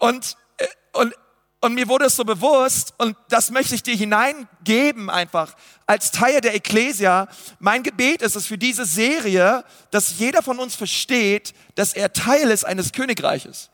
Und, 0.00 0.36
äh, 0.56 0.66
und 0.92 1.14
und 1.64 1.74
mir 1.74 1.88
wurde 1.88 2.04
es 2.04 2.16
so 2.16 2.26
bewusst, 2.26 2.92
und 2.98 3.16
das 3.30 3.50
möchte 3.50 3.74
ich 3.74 3.82
dir 3.82 3.96
hineingeben 3.96 5.08
einfach 5.08 5.56
als 5.86 6.10
Teil 6.10 6.42
der 6.42 6.54
Ecclesia. 6.54 7.26
Mein 7.58 7.82
Gebet 7.82 8.20
ist 8.20 8.36
es 8.36 8.44
für 8.44 8.58
diese 8.58 8.84
Serie, 8.84 9.64
dass 9.90 10.18
jeder 10.18 10.42
von 10.42 10.58
uns 10.58 10.74
versteht, 10.74 11.54
dass 11.74 11.94
er 11.94 12.12
Teil 12.12 12.50
ist 12.50 12.66
eines 12.66 12.92
Königreiches. 12.92 13.70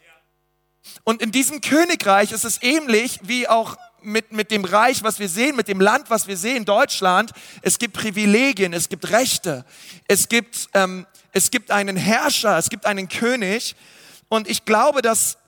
Und 1.02 1.20
in 1.20 1.32
diesem 1.32 1.60
Königreich 1.60 2.30
ist 2.30 2.44
es 2.44 2.62
ähnlich 2.62 3.18
wie 3.24 3.48
auch 3.48 3.76
mit, 4.02 4.30
mit 4.30 4.52
dem 4.52 4.64
Reich, 4.64 5.02
was 5.02 5.18
wir 5.18 5.28
sehen, 5.28 5.56
mit 5.56 5.66
dem 5.66 5.80
Land, 5.80 6.10
was 6.10 6.28
wir 6.28 6.36
sehen, 6.36 6.64
Deutschland. 6.64 7.32
Es 7.60 7.80
gibt 7.80 7.94
Privilegien, 7.94 8.72
es 8.72 8.88
gibt 8.88 9.10
Rechte, 9.10 9.64
es 10.06 10.28
gibt, 10.28 10.68
ähm, 10.74 11.08
es 11.32 11.50
gibt 11.50 11.72
einen 11.72 11.96
Herrscher, 11.96 12.56
es 12.56 12.70
gibt 12.70 12.86
einen 12.86 13.08
König. 13.08 13.74
Und 14.28 14.48
ich 14.48 14.64
glaube, 14.64 15.02
dass 15.02 15.38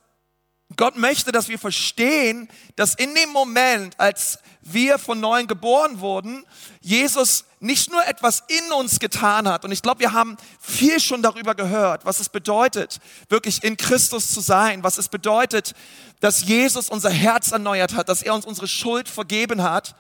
Gott 0.77 0.97
möchte, 0.97 1.33
dass 1.33 1.49
wir 1.49 1.59
verstehen, 1.59 2.49
dass 2.77 2.95
in 2.95 3.15
dem 3.15 3.31
Moment, 3.31 3.99
als 3.99 4.39
wir 4.61 4.99
von 4.99 5.19
neuem 5.19 5.47
geboren 5.47 6.01
wurden, 6.01 6.45
Jesus 6.81 7.45
nicht 7.59 7.91
nur 7.91 8.05
etwas 8.07 8.45
in 8.49 8.73
uns 8.73 8.99
getan 8.99 9.49
hat. 9.49 9.65
Und 9.65 9.73
ich 9.73 9.83
glaube, 9.83 10.01
wir 10.01 10.13
haben 10.13 10.37
viel 10.61 11.01
schon 11.01 11.23
darüber 11.23 11.55
gehört, 11.55 12.05
was 12.05 12.21
es 12.21 12.29
bedeutet, 12.29 12.99
wirklich 13.29 13.65
in 13.65 13.77
Christus 13.77 14.33
zu 14.33 14.41
sein, 14.41 14.83
was 14.83 14.99
es 14.99 15.09
bedeutet, 15.09 15.75
dass 16.21 16.45
Jesus 16.45 16.89
unser 16.89 17.11
Herz 17.11 17.53
erneuert 17.53 17.95
hat, 17.95 18.09
dass 18.09 18.23
er 18.23 18.35
uns 18.35 18.47
unsere 18.47 18.69
Schuld 18.69 19.09
vergeben 19.09 19.63
hat. 19.63 19.97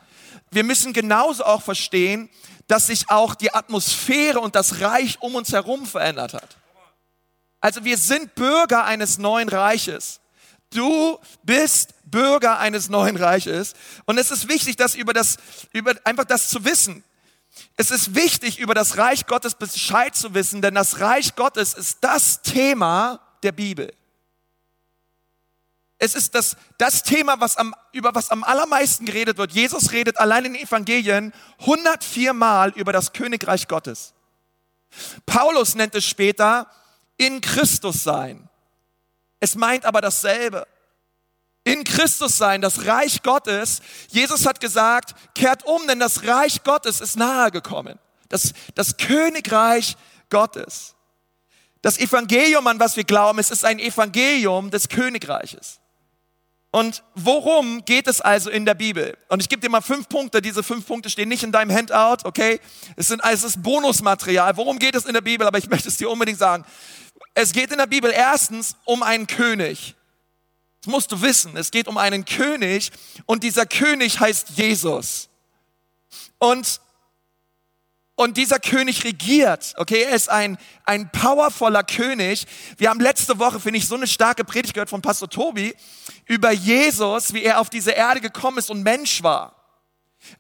Wir 0.50 0.64
müssen 0.64 0.92
genauso 0.92 1.44
auch 1.44 1.62
verstehen, 1.62 2.30
dass 2.68 2.86
sich 2.86 3.10
auch 3.10 3.34
die 3.34 3.52
Atmosphäre 3.52 4.40
und 4.40 4.54
das 4.54 4.80
Reich 4.80 5.20
um 5.20 5.34
uns 5.34 5.52
herum 5.52 5.86
verändert 5.86 6.34
hat. 6.34 6.56
Also 7.60 7.84
wir 7.84 7.96
sind 7.96 8.34
Bürger 8.34 8.84
eines 8.84 9.18
neuen 9.18 9.48
Reiches. 9.48 10.20
Du 10.74 11.18
bist 11.42 11.94
Bürger 12.04 12.58
eines 12.58 12.88
neuen 12.88 13.16
Reiches. 13.16 13.74
Und 14.04 14.18
es 14.18 14.30
ist 14.30 14.48
wichtig, 14.48 14.76
das 14.76 14.94
über 14.94 15.12
das, 15.12 15.38
über 15.72 15.94
einfach 16.04 16.24
das 16.24 16.48
zu 16.48 16.64
wissen. 16.64 17.04
Es 17.76 17.90
ist 17.90 18.14
wichtig, 18.14 18.58
über 18.58 18.74
das 18.74 18.96
Reich 18.96 19.26
Gottes 19.26 19.54
Bescheid 19.54 20.14
zu 20.14 20.34
wissen, 20.34 20.62
denn 20.62 20.74
das 20.74 21.00
Reich 21.00 21.34
Gottes 21.36 21.74
ist 21.74 21.98
das 22.00 22.42
Thema 22.42 23.20
der 23.42 23.52
Bibel. 23.52 23.92
Es 25.98 26.14
ist 26.14 26.34
das, 26.34 26.56
das 26.78 27.02
Thema, 27.02 27.40
was 27.40 27.56
am, 27.56 27.74
über 27.92 28.14
was 28.14 28.30
am 28.30 28.42
allermeisten 28.42 29.06
geredet 29.06 29.38
wird. 29.38 29.52
Jesus 29.52 29.92
redet 29.92 30.18
allein 30.18 30.46
in 30.46 30.54
den 30.54 30.62
Evangelien 30.62 31.32
104 31.60 32.32
Mal 32.32 32.70
über 32.70 32.92
das 32.92 33.12
Königreich 33.12 33.68
Gottes. 33.68 34.14
Paulus 35.26 35.74
nennt 35.74 35.94
es 35.94 36.04
später 36.04 36.68
in 37.18 37.40
Christus 37.40 38.02
sein. 38.02 38.48
Es 39.42 39.56
meint 39.56 39.84
aber 39.84 40.00
dasselbe. 40.00 40.68
In 41.64 41.82
Christus 41.82 42.36
sein, 42.36 42.60
das 42.60 42.86
Reich 42.86 43.24
Gottes. 43.24 43.80
Jesus 44.08 44.46
hat 44.46 44.60
gesagt, 44.60 45.16
kehrt 45.34 45.66
um, 45.66 45.84
denn 45.88 45.98
das 45.98 46.28
Reich 46.28 46.62
Gottes 46.62 47.00
ist 47.00 47.16
nahe 47.16 47.50
gekommen. 47.50 47.98
Das, 48.28 48.52
das 48.76 48.98
Königreich 48.98 49.96
Gottes. 50.30 50.94
Das 51.82 51.98
Evangelium, 51.98 52.68
an 52.68 52.78
was 52.78 52.96
wir 52.96 53.02
glauben, 53.02 53.40
es 53.40 53.50
ist 53.50 53.64
ein 53.64 53.80
Evangelium 53.80 54.70
des 54.70 54.88
Königreiches. 54.88 55.80
Und 56.70 57.02
worum 57.16 57.84
geht 57.84 58.06
es 58.06 58.20
also 58.20 58.48
in 58.48 58.64
der 58.64 58.74
Bibel? 58.74 59.18
Und 59.28 59.42
ich 59.42 59.48
gebe 59.48 59.60
dir 59.60 59.70
mal 59.70 59.80
fünf 59.80 60.08
Punkte. 60.08 60.40
Diese 60.40 60.62
fünf 60.62 60.86
Punkte 60.86 61.10
stehen 61.10 61.28
nicht 61.28 61.42
in 61.42 61.50
deinem 61.50 61.76
Handout, 61.76 62.24
okay? 62.24 62.60
Es, 62.94 63.08
sind, 63.08 63.20
es 63.28 63.42
ist 63.42 63.60
Bonusmaterial. 63.60 64.56
Worum 64.56 64.78
geht 64.78 64.94
es 64.94 65.04
in 65.04 65.14
der 65.14 65.20
Bibel? 65.20 65.48
Aber 65.48 65.58
ich 65.58 65.68
möchte 65.68 65.88
es 65.88 65.96
dir 65.96 66.08
unbedingt 66.08 66.38
sagen. 66.38 66.64
Es 67.34 67.52
geht 67.52 67.70
in 67.70 67.78
der 67.78 67.86
Bibel 67.86 68.10
erstens 68.10 68.76
um 68.84 69.02
einen 69.02 69.26
König. 69.26 69.94
Das 70.82 70.90
musst 70.90 71.12
du 71.12 71.22
wissen. 71.22 71.56
Es 71.56 71.70
geht 71.70 71.88
um 71.88 71.96
einen 71.96 72.24
König 72.24 72.90
und 73.26 73.42
dieser 73.42 73.66
König 73.66 74.20
heißt 74.20 74.50
Jesus. 74.50 75.28
Und 76.38 76.80
und 78.14 78.36
dieser 78.36 78.60
König 78.60 79.04
regiert, 79.04 79.74
okay? 79.78 80.02
Er 80.02 80.14
ist 80.14 80.28
ein, 80.28 80.58
ein 80.84 81.10
powervoller 81.10 81.82
König. 81.82 82.46
Wir 82.76 82.90
haben 82.90 83.00
letzte 83.00 83.38
Woche, 83.38 83.58
finde 83.58 83.78
ich, 83.78 83.88
so 83.88 83.94
eine 83.94 84.06
starke 84.06 84.44
Predigt 84.44 84.74
gehört 84.74 84.90
von 84.90 85.00
Pastor 85.00 85.30
Tobi 85.30 85.74
über 86.26 86.52
Jesus, 86.52 87.32
wie 87.32 87.42
er 87.42 87.58
auf 87.58 87.70
diese 87.70 87.92
Erde 87.92 88.20
gekommen 88.20 88.58
ist 88.58 88.70
und 88.70 88.82
Mensch 88.82 89.22
war. 89.22 89.61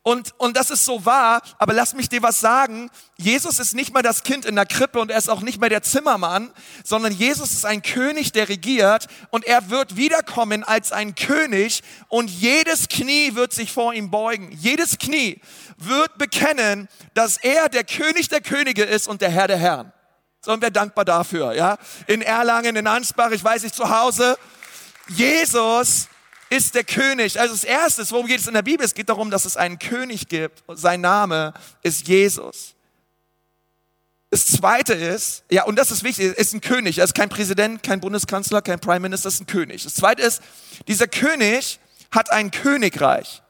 Und, 0.02 0.34
und 0.38 0.56
das 0.56 0.70
ist 0.70 0.84
so 0.84 1.04
wahr, 1.04 1.42
aber 1.58 1.72
lass 1.72 1.94
mich 1.94 2.08
dir 2.08 2.22
was 2.22 2.40
sagen. 2.40 2.90
Jesus 3.16 3.58
ist 3.58 3.74
nicht 3.74 3.92
mehr 3.92 4.02
das 4.02 4.22
Kind 4.22 4.44
in 4.44 4.56
der 4.56 4.66
Krippe 4.66 5.00
und 5.00 5.10
er 5.10 5.18
ist 5.18 5.28
auch 5.28 5.40
nicht 5.40 5.60
mehr 5.60 5.68
der 5.68 5.82
Zimmermann, 5.82 6.50
sondern 6.84 7.12
Jesus 7.12 7.52
ist 7.52 7.64
ein 7.64 7.82
König, 7.82 8.32
der 8.32 8.48
regiert 8.48 9.06
und 9.30 9.44
er 9.44 9.70
wird 9.70 9.96
wiederkommen 9.96 10.64
als 10.64 10.92
ein 10.92 11.14
König 11.14 11.82
und 12.08 12.30
jedes 12.30 12.88
Knie 12.88 13.34
wird 13.34 13.52
sich 13.52 13.72
vor 13.72 13.94
ihm 13.94 14.10
beugen. 14.10 14.50
Jedes 14.52 14.98
Knie 14.98 15.40
wird 15.76 16.18
bekennen, 16.18 16.88
dass 17.14 17.36
er 17.36 17.68
der 17.68 17.84
König 17.84 18.28
der 18.28 18.40
Könige 18.40 18.84
ist 18.84 19.08
und 19.08 19.20
der 19.20 19.30
Herr 19.30 19.48
der 19.48 19.58
Herren. 19.58 19.92
So, 20.44 20.52
und 20.52 20.60
wir 20.60 20.70
dankbar 20.70 21.04
dafür, 21.04 21.52
ja? 21.52 21.78
In 22.08 22.20
Erlangen, 22.20 22.74
in 22.74 22.88
Ansbach, 22.88 23.30
ich 23.30 23.44
weiß 23.44 23.62
nicht, 23.62 23.76
zu 23.76 23.88
Hause. 23.88 24.36
Jesus 25.08 26.08
ist 26.52 26.74
der 26.74 26.84
König. 26.84 27.40
Also 27.40 27.54
das 27.54 27.64
Erste, 27.64 28.08
worum 28.10 28.26
geht 28.26 28.40
es 28.40 28.46
in 28.46 28.52
der 28.52 28.62
Bibel? 28.62 28.84
Es 28.84 28.92
geht 28.92 29.08
darum, 29.08 29.30
dass 29.30 29.46
es 29.46 29.56
einen 29.56 29.78
König 29.78 30.28
gibt. 30.28 30.62
Sein 30.68 31.00
Name 31.00 31.54
ist 31.82 32.06
Jesus. 32.06 32.74
Das 34.30 34.46
Zweite 34.46 34.92
ist, 34.92 35.44
ja, 35.50 35.64
und 35.64 35.76
das 35.76 35.90
ist 35.90 36.04
wichtig, 36.04 36.36
ist 36.36 36.52
ein 36.54 36.60
König. 36.60 36.98
Er 36.98 37.04
ist 37.04 37.14
kein 37.14 37.30
Präsident, 37.30 37.82
kein 37.82 38.00
Bundeskanzler, 38.00 38.60
kein 38.60 38.80
Prime 38.80 39.00
Minister, 39.00 39.28
ist 39.28 39.40
ein 39.40 39.46
König. 39.46 39.82
Das 39.84 39.94
Zweite 39.94 40.22
ist, 40.22 40.42
dieser 40.88 41.06
König 41.06 41.78
hat 42.10 42.30
ein 42.30 42.50
Königreich. 42.50 43.42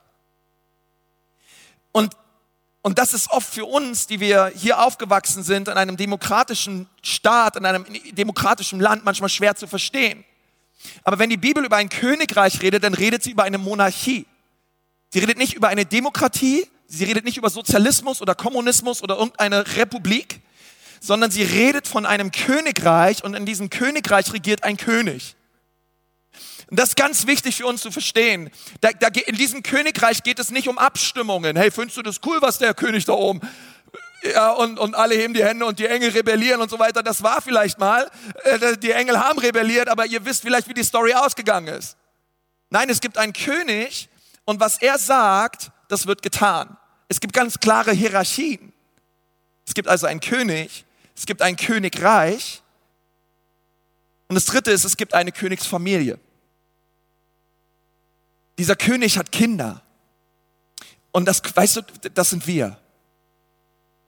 Und, 1.90 2.14
und 2.82 2.98
das 2.98 3.14
ist 3.14 3.30
oft 3.30 3.52
für 3.52 3.64
uns, 3.64 4.06
die 4.06 4.20
wir 4.20 4.52
hier 4.54 4.80
aufgewachsen 4.80 5.42
sind, 5.42 5.68
in 5.68 5.74
einem 5.74 5.96
demokratischen 5.96 6.88
Staat, 7.02 7.56
in 7.56 7.66
einem 7.66 7.84
demokratischen 8.12 8.78
Land, 8.78 9.04
manchmal 9.04 9.28
schwer 9.28 9.56
zu 9.56 9.66
verstehen. 9.66 10.24
Aber 11.04 11.18
wenn 11.18 11.30
die 11.30 11.36
Bibel 11.36 11.64
über 11.64 11.76
ein 11.76 11.88
Königreich 11.88 12.62
redet, 12.62 12.84
dann 12.84 12.94
redet 12.94 13.22
sie 13.22 13.30
über 13.30 13.44
eine 13.44 13.58
Monarchie. 13.58 14.26
Sie 15.10 15.18
redet 15.18 15.38
nicht 15.38 15.54
über 15.54 15.68
eine 15.68 15.84
Demokratie, 15.84 16.66
sie 16.86 17.04
redet 17.04 17.24
nicht 17.24 17.36
über 17.36 17.50
Sozialismus 17.50 18.22
oder 18.22 18.34
Kommunismus 18.34 19.02
oder 19.02 19.16
irgendeine 19.16 19.76
Republik, 19.76 20.40
sondern 21.00 21.30
sie 21.30 21.42
redet 21.42 21.86
von 21.86 22.06
einem 22.06 22.32
Königreich 22.32 23.22
und 23.24 23.34
in 23.34 23.44
diesem 23.44 23.70
Königreich 23.70 24.32
regiert 24.32 24.64
ein 24.64 24.76
König. 24.76 25.36
Und 26.70 26.78
das 26.78 26.90
ist 26.90 26.96
ganz 26.96 27.26
wichtig 27.26 27.56
für 27.56 27.66
uns 27.66 27.82
zu 27.82 27.90
verstehen. 27.90 28.50
Da, 28.80 28.90
da, 28.92 29.08
in 29.08 29.36
diesem 29.36 29.62
Königreich 29.62 30.22
geht 30.22 30.38
es 30.38 30.50
nicht 30.50 30.68
um 30.68 30.78
Abstimmungen. 30.78 31.56
Hey, 31.56 31.70
findest 31.70 31.98
du 31.98 32.02
das 32.02 32.20
cool, 32.24 32.38
was 32.40 32.58
der 32.58 32.72
König 32.72 33.04
da 33.04 33.12
oben 33.12 33.40
ja, 34.22 34.52
und, 34.52 34.78
und 34.78 34.94
alle 34.94 35.14
heben 35.14 35.34
die 35.34 35.44
Hände 35.44 35.66
und 35.66 35.78
die 35.78 35.86
Engel 35.86 36.10
rebellieren 36.10 36.60
und 36.60 36.70
so 36.70 36.78
weiter. 36.78 37.02
Das 37.02 37.22
war 37.22 37.42
vielleicht 37.42 37.78
mal. 37.78 38.10
Äh, 38.44 38.76
die 38.76 38.92
Engel 38.92 39.18
haben 39.18 39.38
rebelliert, 39.38 39.88
aber 39.88 40.06
ihr 40.06 40.24
wisst 40.24 40.42
vielleicht, 40.42 40.68
wie 40.68 40.74
die 40.74 40.84
Story 40.84 41.12
ausgegangen 41.12 41.68
ist. 41.68 41.96
Nein, 42.70 42.88
es 42.88 43.00
gibt 43.00 43.18
einen 43.18 43.32
König 43.32 44.08
und 44.44 44.60
was 44.60 44.80
er 44.80 44.98
sagt, 44.98 45.70
das 45.88 46.06
wird 46.06 46.22
getan. 46.22 46.76
Es 47.08 47.20
gibt 47.20 47.32
ganz 47.32 47.58
klare 47.58 47.92
Hierarchien. 47.92 48.72
Es 49.66 49.74
gibt 49.74 49.88
also 49.88 50.06
einen 50.06 50.20
König, 50.20 50.84
es 51.14 51.26
gibt 51.26 51.42
ein 51.42 51.56
Königreich 51.56 52.62
und 54.28 54.34
das 54.34 54.46
dritte 54.46 54.70
ist, 54.70 54.84
es 54.84 54.96
gibt 54.96 55.14
eine 55.14 55.32
Königsfamilie. 55.32 56.18
Dieser 58.58 58.76
König 58.76 59.18
hat 59.18 59.32
Kinder. 59.32 59.82
Und 61.10 61.26
das, 61.26 61.42
weißt 61.54 61.76
du, 61.76 61.82
das 62.14 62.30
sind 62.30 62.46
wir. 62.46 62.78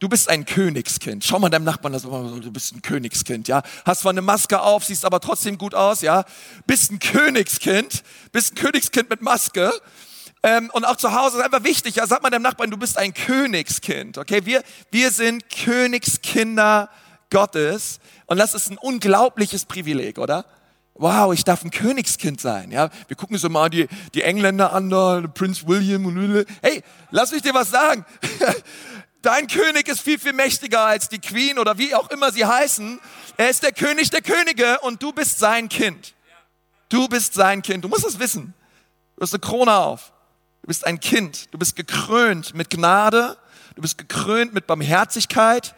Du 0.05 0.11
bist 0.11 0.29
ein 0.29 0.45
Königskind. 0.45 1.25
Schau 1.25 1.39
mal 1.39 1.49
deinem 1.49 1.65
Nachbarn, 1.65 1.95
du 1.95 2.53
bist 2.53 2.75
ein 2.75 2.83
Königskind, 2.83 3.49
ja. 3.49 3.63
Hast 3.87 4.03
zwar 4.03 4.11
eine 4.11 4.21
Maske 4.21 4.61
auf, 4.61 4.85
siehst 4.85 5.07
aber 5.07 5.19
trotzdem 5.19 5.57
gut 5.57 5.75
aus, 5.75 6.03
ja. 6.03 6.27
Bist 6.67 6.93
ein 6.93 6.99
Königskind, 6.99 8.03
bist 8.31 8.53
ein 8.53 8.57
Königskind 8.57 9.09
mit 9.09 9.23
Maske. 9.23 9.73
Ähm, 10.43 10.69
und 10.75 10.85
auch 10.85 10.97
zu 10.97 11.15
Hause 11.15 11.39
ist 11.39 11.43
einfach 11.43 11.65
wichtig. 11.65 11.97
Ja, 11.97 12.07
sag 12.07 12.23
mal 12.23 12.29
deinem 12.29 12.43
Nachbarn, 12.43 12.71
du 12.71 12.77
bist 12.77 12.99
ein 12.99 13.15
Königskind. 13.15 14.19
Okay, 14.19 14.45
wir, 14.45 14.63
wir 14.91 15.11
sind 15.11 15.49
Königskinder 15.49 16.91
Gottes. 17.31 17.99
Und 18.27 18.37
das 18.37 18.53
ist 18.53 18.71
ein 18.71 18.77
unglaubliches 18.77 19.65
Privileg, 19.65 20.19
oder? 20.19 20.45
Wow, 20.97 21.35
ich 21.35 21.43
darf 21.43 21.65
ein 21.65 21.73
Königskind 21.73 22.41
sein. 22.41 22.71
Ja, 22.71 22.89
wir 23.09 23.17
gucken 23.17 23.37
so 23.37 23.49
mal 23.49 23.69
die, 23.69 23.89
die 24.15 24.23
Engländer 24.23 24.73
an, 24.73 24.91
Prinz 25.35 25.67
William 25.67 26.07
und 26.07 26.47
hey, 26.63 26.85
lass 27.11 27.33
mich 27.33 27.43
dir 27.43 27.53
was 27.53 27.71
sagen. 27.71 28.05
Dein 29.25 29.47
König 29.47 29.89
ist 29.89 30.03
viel, 30.03 30.19
viel 30.19 30.35
mächtiger 30.35 30.83
als 30.83 31.09
die 31.09 31.19
Queen 31.19 31.59
oder 31.59 31.79
wie 31.79 31.95
auch 31.95 32.11
immer 32.11 32.31
sie 32.31 32.45
heißen. 32.45 33.01
Er 33.39 33.49
ist 33.49 33.63
der 33.63 33.73
König 33.73 34.11
der 34.11 34.21
Könige 34.21 34.79
und 34.81 35.03
du 35.03 35.13
bist 35.13 35.39
sein 35.39 35.71
Kind. 35.71 36.13
Du 36.91 37.09
bist 37.09 37.33
sein 37.33 37.63
Kind. 37.63 37.85
Du 37.85 37.89
musst 37.89 38.05
es 38.05 38.19
wissen. 38.19 38.53
Du 39.17 39.23
hast 39.23 39.33
eine 39.33 39.41
Krone 39.41 39.75
auf. 39.75 40.13
Du 40.61 40.67
bist 40.67 40.87
ein 40.87 41.01
Kind. 41.01 41.49
Du 41.55 41.59
bist 41.59 41.75
gekrönt 41.75 42.55
mit 42.55 42.69
Gnade. 42.69 43.39
Du 43.77 43.81
bist 43.81 43.97
gekrönt 43.97 44.53
mit 44.53 44.67
Barmherzigkeit. 44.67 45.75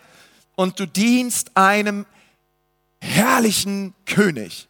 Und 0.57 0.81
du 0.81 0.87
dienst 0.87 1.57
einem 1.57 2.05
herrlichen 3.01 3.95
König. 4.07 4.67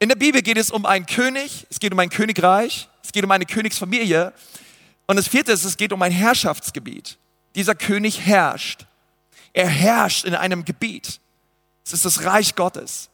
In 0.00 0.08
der 0.08 0.16
Bibel 0.16 0.42
geht 0.42 0.58
es 0.58 0.72
um 0.72 0.84
einen 0.84 1.06
König, 1.06 1.68
es 1.70 1.78
geht 1.78 1.92
um 1.92 1.98
ein 2.00 2.10
Königreich, 2.10 2.88
es 3.04 3.12
geht 3.12 3.24
um 3.24 3.30
eine 3.30 3.46
Königsfamilie. 3.46 4.32
Und 5.06 5.16
das 5.16 5.28
vierte 5.28 5.52
ist, 5.52 5.64
es 5.64 5.76
geht 5.76 5.92
um 5.92 6.02
ein 6.02 6.12
Herrschaftsgebiet. 6.12 7.18
Dieser 7.54 7.74
König 7.74 8.20
herrscht. 8.20 8.86
Er 9.52 9.68
herrscht 9.68 10.24
in 10.24 10.34
einem 10.34 10.64
Gebiet. 10.64 11.20
Es 11.84 11.92
ist 11.92 12.04
das 12.04 12.24
Reich 12.24 12.54
Gottes. 12.54 13.08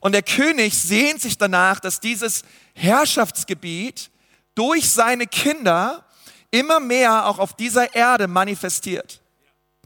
Und 0.00 0.12
der 0.12 0.22
König 0.22 0.74
sehnt 0.74 1.20
sich 1.20 1.38
danach, 1.38 1.80
dass 1.80 2.00
dieses 2.00 2.42
Herrschaftsgebiet 2.74 4.10
durch 4.54 4.88
seine 4.90 5.26
Kinder 5.26 6.04
immer 6.50 6.78
mehr 6.78 7.26
auch 7.26 7.38
auf 7.38 7.54
dieser 7.54 7.94
Erde 7.94 8.28
manifestiert. 8.28 9.20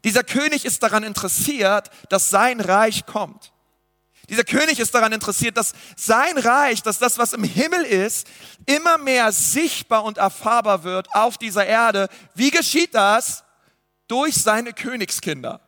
Dieser 0.04 0.23
König 0.23 0.64
ist 0.64 0.83
daran 0.83 1.02
interessiert, 1.02 1.90
dass 2.09 2.30
sein 2.30 2.61
Reich 2.61 3.07
kommt. 3.07 3.52
Dieser 4.29 4.45
König 4.45 4.79
ist 4.79 4.95
daran 4.95 5.13
interessiert, 5.13 5.57
dass 5.57 5.73
sein 5.97 6.37
Reich, 6.37 6.83
dass 6.83 6.99
das, 6.99 7.17
was 7.19 7.33
im 7.33 7.45
Himmel 7.45 7.83
ist, 7.83 8.27
immer 8.67 8.99
mehr 8.99 9.33
sichtbar 9.33 10.05
und 10.05 10.19
erfahrbar 10.19 10.85
wird 10.85 11.09
auf 11.15 11.39
dieser 11.39 11.67
Erde. 11.67 12.09
Wie 12.35 12.51
geschieht 12.51 12.95
das? 12.95 13.45
Durch 14.07 14.35
seine 14.35 14.73
Königskinder. 14.73 15.61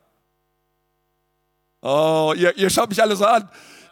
Oh, 1.81 2.35
ihr, 2.37 2.57
ihr 2.57 2.69
schaut 2.69 2.91
mich 2.91 3.03
alle 3.03 3.17
so 3.17 3.25
an. 3.25 3.49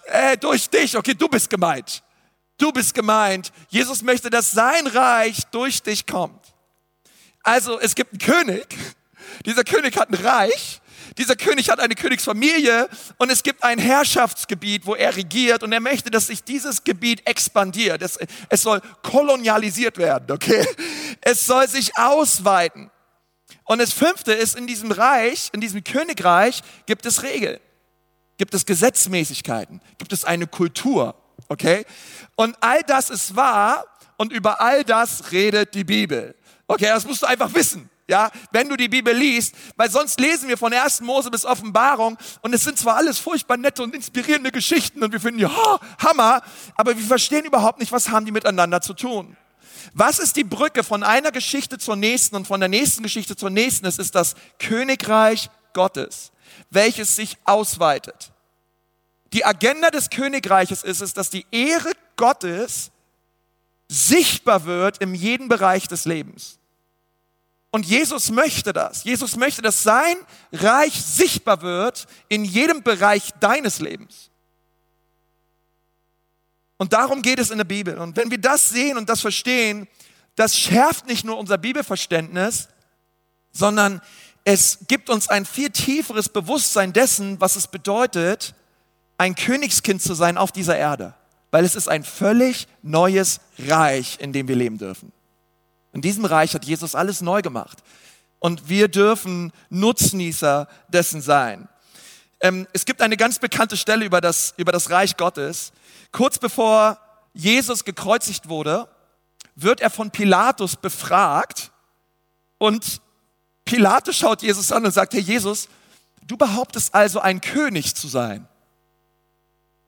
Äh, 0.07 0.37
durch 0.37 0.69
dich, 0.69 0.97
okay, 0.97 1.15
du 1.15 1.29
bist 1.29 1.49
gemeint. 1.49 2.03
Du 2.59 2.73
bist 2.73 2.93
gemeint. 2.93 3.53
Jesus 3.69 4.03
möchte, 4.03 4.29
dass 4.29 4.51
sein 4.51 4.87
Reich 4.87 5.43
durch 5.51 5.83
dich 5.83 6.07
kommt. 6.07 6.55
Also 7.43 7.81
es 7.81 7.95
gibt 7.95 8.13
einen 8.13 8.19
König. 8.19 8.67
Dieser 9.47 9.65
König 9.65 9.97
hat 9.97 10.11
ein 10.11 10.15
Reich 10.15 10.81
dieser 11.17 11.37
König 11.37 11.71
hat 11.71 11.81
eine 11.81 11.95
Königsfamilie 11.95 12.88
und 13.17 13.31
es 13.31 13.43
gibt 13.43 13.65
ein 13.65 13.79
Herrschaftsgebiet, 13.79 14.87
wo 14.87 14.95
er 14.95 15.17
regiert 15.17 15.62
und 15.62 15.73
er 15.73 15.81
möchte, 15.81 16.11
dass 16.11 16.27
sich 16.27 16.43
dieses 16.45 16.85
Gebiet 16.85 17.27
expandiert. 17.27 18.03
Es, 18.03 18.19
es 18.49 18.62
soll 18.62 18.81
kolonialisiert 19.03 19.99
werden, 19.99 20.31
okay? 20.31 20.67
Es 21.21 21.47
soll 21.47 21.69
sich 21.69 21.97
ausweiten. 21.97 22.91
Und 23.65 23.79
das 23.79 23.93
fünfte 23.93 24.33
ist, 24.33 24.57
in 24.57 24.67
diesem 24.67 24.93
Reich, 24.93 25.50
in 25.53 25.61
diesem 25.61 25.83
Königreich 25.83 26.62
gibt 26.87 27.07
es 27.07 27.23
Regeln, 27.23 27.61
gibt 28.37 28.55
es 28.55 28.67
Gesetzmäßigkeiten, 28.67 29.81
gibt 29.99 30.12
es 30.12 30.25
eine 30.25 30.47
Kultur, 30.47 31.15
okay? 31.49 31.85
Und 32.37 32.57
all 32.61 32.83
das 32.83 33.11
ist 33.11 33.37
wahr 33.37 33.85
und 34.17 34.33
über 34.33 34.61
all 34.61 34.85
das 34.85 35.33
redet 35.33 35.75
die 35.75 35.85
Bibel. 35.85 36.35
Okay, 36.67 36.87
das 36.87 37.07
musst 37.07 37.23
du 37.23 37.27
einfach 37.27 37.53
wissen 37.55 37.91
ja, 38.09 38.31
wenn 38.50 38.69
du 38.69 38.77
die 38.77 38.88
Bibel 38.88 39.15
liest, 39.15 39.55
weil 39.77 39.91
sonst 39.91 40.19
lesen 40.19 40.49
wir 40.49 40.57
von 40.57 40.73
1. 40.73 41.03
Mose 41.03 41.31
bis 41.31 41.45
Offenbarung 41.45 42.17
und 42.41 42.55
es 42.55 42.65
sind 42.65 42.79
zwar 42.79 42.97
alles 42.97 43.19
furchtbar 43.19 43.59
nette 43.59 43.83
und 43.83 43.95
inspirierende 43.95 44.50
Geschichten 44.50 45.04
und 45.04 45.13
wir 45.13 45.21
finden, 45.21 45.41
ja, 45.41 45.80
Hammer, 45.99 46.43
aber 46.75 46.97
wir 46.97 47.04
verstehen 47.04 47.45
überhaupt 47.45 47.78
nicht, 47.78 47.93
was 47.93 48.09
haben 48.09 48.25
die 48.25 48.32
miteinander 48.32 48.80
zu 48.80 48.95
tun. 48.95 49.37
Was 49.93 50.19
ist 50.19 50.37
die 50.37 50.45
Brücke 50.45 50.85
von 50.85 51.02
einer 51.02 51.32
Geschichte 51.32 51.78
zur 51.78 51.97
nächsten 51.97 52.37
und 52.37 52.47
von 52.47 52.61
der 52.61 52.69
nächsten 52.69 53.02
Geschichte 53.02 53.37
zur 53.37 53.50
nächsten? 53.50 53.87
Es 53.87 53.99
ist 53.99 54.15
das 54.15 54.35
Königreich 54.59 55.50
Gottes, 55.73 56.32
welches 56.71 57.15
sich 57.15 57.37
ausweitet. 57.45 58.32
Die 59.32 59.45
Agenda 59.45 59.91
des 59.91 60.09
Königreiches 60.09 60.82
ist 60.82 61.02
es, 61.02 61.13
dass 61.13 61.30
die 61.30 61.47
Ehre 61.50 61.93
Gottes 62.17 62.91
sichtbar 63.89 64.65
wird 64.65 64.99
in 64.99 65.15
jedem 65.15 65.49
Bereich 65.49 65.89
des 65.89 66.06
Lebens. 66.06 66.57
Und 67.71 67.85
Jesus 67.85 68.31
möchte 68.31 68.73
das. 68.73 69.04
Jesus 69.04 69.37
möchte, 69.37 69.61
dass 69.61 69.83
sein 69.83 70.17
Reich 70.52 70.95
sichtbar 70.95 71.61
wird 71.63 72.07
in 72.28 72.45
jedem 72.45 72.83
Bereich 72.83 73.31
deines 73.41 73.78
Lebens. 73.81 74.31
Und 76.78 76.93
darum 76.93 77.23
geht 77.23 77.39
es 77.39 77.50
in 77.50 77.59
der 77.59 77.65
Bibel. 77.65 77.99
Und 77.99 78.17
wenn 78.17 78.31
wir 78.31 78.39
das 78.39 78.69
sehen 78.69 78.97
und 78.97 79.09
das 79.09 79.21
verstehen, 79.21 79.87
das 80.37 80.57
schärft 80.57 81.07
nicht 81.07 81.25
nur 81.25 81.37
unser 81.37 81.59
Bibelverständnis, 81.59 82.69
sondern 83.52 84.00
es 84.45 84.78
gibt 84.87 85.11
uns 85.11 85.28
ein 85.28 85.45
viel 85.45 85.71
tieferes 85.71 86.28
Bewusstsein 86.28 86.93
dessen, 86.93 87.41
was 87.41 87.57
es 87.57 87.67
bedeutet, 87.67 88.54
ein 89.19 89.35
Königskind 89.35 90.00
zu 90.00 90.15
sein 90.15 90.39
auf 90.39 90.52
dieser 90.52 90.78
Erde. 90.78 91.15
Weil 91.50 91.65
es 91.65 91.75
ist 91.75 91.89
ein 91.89 92.04
völlig 92.04 92.69
neues 92.83 93.41
Reich, 93.59 94.19
in 94.21 94.33
dem 94.33 94.49
wir 94.49 94.57
leben 94.57 94.78
dürfen. 94.78 95.13
In 95.99 96.02
diesem 96.02 96.26
Reich 96.26 96.54
hat 96.54 96.65
Jesus 96.65 96.95
alles 96.95 97.23
neu 97.23 97.43
gemacht. 97.43 97.82
Und 98.39 98.69
wir 98.69 98.87
dürfen 98.87 99.52
Nutznießer 99.69 100.69
dessen 100.87 101.21
sein. 101.21 101.69
Ähm, 102.39 102.69
es 102.73 102.84
gibt 102.84 103.02
eine 103.02 103.17
ganz 103.17 103.41
bekannte 103.41 103.76
Stelle 103.76 104.04
über 104.04 104.21
das, 104.21 104.54
über 104.58 104.71
das 104.71 104.91
Reich 104.91 105.17
Gottes. 105.17 105.73
Kurz 106.13 106.39
bevor 106.39 107.00
Jesus 107.34 107.84
gekreuzigt 107.84 108.49
wurde, 108.49 108.87
wird 109.56 109.80
er 109.80 109.91
von 109.91 110.13
Pilatus 110.13 110.76
befragt. 110.76 111.73
Und 112.58 113.00
Pilatus 113.65 114.19
schaut 114.19 114.43
Jesus 114.43 114.71
an 114.71 114.84
und 114.84 114.93
sagt, 114.93 115.15
Herr 115.15 115.21
Jesus, 115.21 115.69
du 116.28 116.37
behauptest 116.37 116.95
also 116.95 117.19
ein 117.19 117.41
König 117.41 117.97
zu 117.97 118.06
sein. 118.06 118.47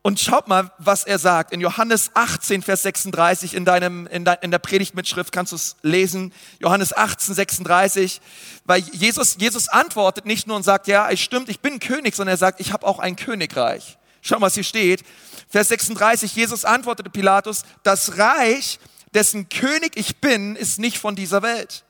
Und 0.03 0.19
schaut 0.19 0.49
mal, 0.49 0.73
was 0.79 1.05
er 1.05 1.19
sagt. 1.19 1.53
In 1.53 1.61
Johannes 1.61 2.11
18, 2.15 2.63
Vers 2.63 2.83
36, 2.83 3.55
in, 3.55 3.67
deinem, 3.67 4.07
in, 4.07 4.25
de, 4.25 4.37
in 4.41 4.51
der 4.51 4.59
Predigtmitschrift 4.59 5.31
kannst 5.31 5.53
du 5.53 5.57
es 5.57 5.77
lesen. 5.83 6.33
Johannes 6.59 6.97
18, 6.97 7.35
36. 7.35 8.23
Weil 8.65 8.81
Jesus, 8.81 9.37
Jesus 9.39 9.69
antwortet 9.69 10.25
nicht 10.25 10.47
nur 10.47 10.57
und 10.57 10.63
sagt, 10.63 10.87
ja, 10.87 11.11
es 11.11 11.21
stimmt, 11.21 11.51
ich 11.51 11.61
bin 11.61 11.81
König, 11.81 12.15
sondern 12.15 12.35
er 12.35 12.39
sagt, 12.39 12.61
ich 12.61 12.73
habe 12.73 12.87
auch 12.87 12.99
ein 12.99 13.17
Königreich. 13.17 13.99
Schau 14.23 14.39
mal, 14.39 14.47
was 14.47 14.55
hier 14.55 14.65
steht. 14.65 15.05
Vers 15.49 15.69
36, 15.69 16.35
Jesus 16.35 16.65
antwortete 16.65 17.11
Pilatus, 17.11 17.65
das 17.83 18.17
Reich, 18.17 18.79
dessen 19.13 19.51
König 19.51 19.93
ich 19.97 20.19
bin, 20.19 20.57
ist 20.57 20.79
nicht 20.79 20.99
von 20.99 21.15
dieser 21.15 21.43
Welt. 21.43 21.85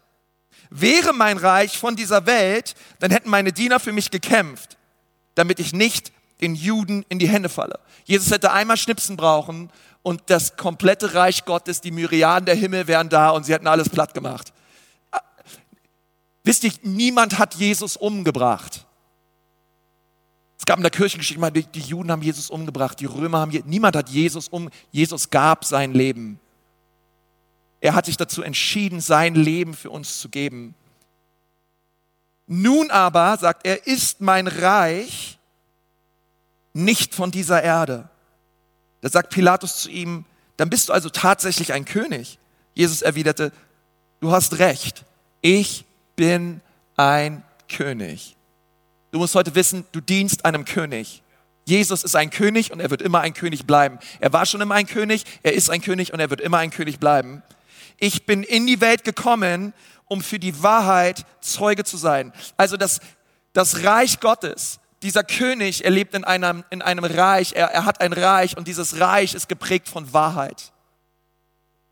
Wäre 0.70 1.12
mein 1.12 1.36
Reich 1.36 1.78
von 1.78 1.94
dieser 1.94 2.26
Welt, 2.26 2.74
dann 2.98 3.10
hätten 3.10 3.28
meine 3.28 3.52
Diener 3.52 3.78
für 3.78 3.92
mich 3.92 4.10
gekämpft, 4.10 4.78
damit 5.34 5.60
ich 5.60 5.72
nicht 5.72 6.12
den 6.40 6.54
Juden 6.54 7.04
in 7.08 7.18
die 7.18 7.28
Hände 7.28 7.48
falle. 7.48 7.78
Jesus 8.04 8.30
hätte 8.30 8.52
einmal 8.52 8.76
schnipsen 8.76 9.16
brauchen 9.16 9.70
und 10.02 10.22
das 10.26 10.56
komplette 10.56 11.14
Reich 11.14 11.44
Gottes, 11.44 11.80
die 11.80 11.90
Myriaden 11.90 12.46
der 12.46 12.54
Himmel 12.54 12.86
wären 12.86 13.08
da 13.08 13.30
und 13.30 13.44
sie 13.44 13.52
hätten 13.52 13.66
alles 13.66 13.88
platt 13.88 14.14
gemacht. 14.14 14.52
Wisst 16.42 16.64
ihr, 16.64 16.72
niemand 16.82 17.38
hat 17.38 17.54
Jesus 17.54 17.96
umgebracht. 17.96 18.86
Es 20.58 20.64
gab 20.64 20.78
in 20.78 20.82
der 20.82 20.90
Kirchengeschichte 20.90 21.40
mal, 21.40 21.50
die, 21.50 21.64
die 21.64 21.80
Juden 21.80 22.10
haben 22.10 22.22
Jesus 22.22 22.50
umgebracht, 22.50 23.00
die 23.00 23.06
Römer 23.06 23.40
haben, 23.40 23.50
niemand 23.66 23.96
hat 23.96 24.08
Jesus 24.10 24.48
um, 24.48 24.70
Jesus 24.90 25.30
gab 25.30 25.64
sein 25.64 25.92
Leben. 25.92 26.38
Er 27.80 27.94
hat 27.94 28.06
sich 28.06 28.16
dazu 28.16 28.42
entschieden, 28.42 29.00
sein 29.00 29.34
Leben 29.34 29.74
für 29.74 29.90
uns 29.90 30.20
zu 30.20 30.28
geben. 30.28 30.74
Nun 32.46 32.90
aber, 32.90 33.36
sagt 33.38 33.66
er, 33.66 33.86
ist 33.86 34.20
mein 34.20 34.46
Reich 34.46 35.38
nicht 36.72 37.14
von 37.14 37.30
dieser 37.30 37.62
Erde. 37.62 38.08
Da 39.00 39.08
sagt 39.08 39.30
Pilatus 39.30 39.82
zu 39.82 39.90
ihm, 39.90 40.24
dann 40.56 40.70
bist 40.70 40.88
du 40.88 40.92
also 40.92 41.08
tatsächlich 41.08 41.72
ein 41.72 41.84
König. 41.84 42.38
Jesus 42.74 43.02
erwiderte, 43.02 43.52
du 44.20 44.30
hast 44.30 44.58
recht, 44.58 45.04
ich 45.40 45.84
bin 46.16 46.60
ein 46.96 47.42
König. 47.68 48.36
Du 49.10 49.18
musst 49.18 49.34
heute 49.34 49.54
wissen, 49.54 49.86
du 49.92 50.00
dienst 50.00 50.44
einem 50.44 50.64
König. 50.64 51.22
Jesus 51.64 52.04
ist 52.04 52.16
ein 52.16 52.30
König 52.30 52.72
und 52.72 52.80
er 52.80 52.90
wird 52.90 53.02
immer 53.02 53.20
ein 53.20 53.34
König 53.34 53.66
bleiben. 53.66 53.98
Er 54.18 54.32
war 54.32 54.46
schon 54.46 54.60
immer 54.60 54.74
ein 54.74 54.86
König, 54.86 55.24
er 55.42 55.54
ist 55.54 55.70
ein 55.70 55.80
König 55.80 56.12
und 56.12 56.20
er 56.20 56.30
wird 56.30 56.40
immer 56.40 56.58
ein 56.58 56.70
König 56.70 56.98
bleiben. 56.98 57.42
Ich 57.98 58.26
bin 58.26 58.42
in 58.42 58.66
die 58.66 58.80
Welt 58.80 59.04
gekommen, 59.04 59.72
um 60.06 60.22
für 60.22 60.38
die 60.38 60.62
Wahrheit 60.62 61.24
Zeuge 61.40 61.84
zu 61.84 61.96
sein. 61.96 62.32
Also 62.56 62.76
das, 62.76 63.00
das 63.52 63.84
Reich 63.84 64.20
Gottes, 64.20 64.79
dieser 65.02 65.24
König, 65.24 65.84
er 65.84 65.90
lebt 65.90 66.14
in 66.14 66.24
einem, 66.24 66.64
in 66.70 66.82
einem 66.82 67.04
Reich, 67.04 67.52
er, 67.54 67.68
er 67.68 67.84
hat 67.84 68.00
ein 68.00 68.12
Reich 68.12 68.56
und 68.56 68.68
dieses 68.68 69.00
Reich 69.00 69.34
ist 69.34 69.48
geprägt 69.48 69.88
von 69.88 70.12
Wahrheit. 70.12 70.72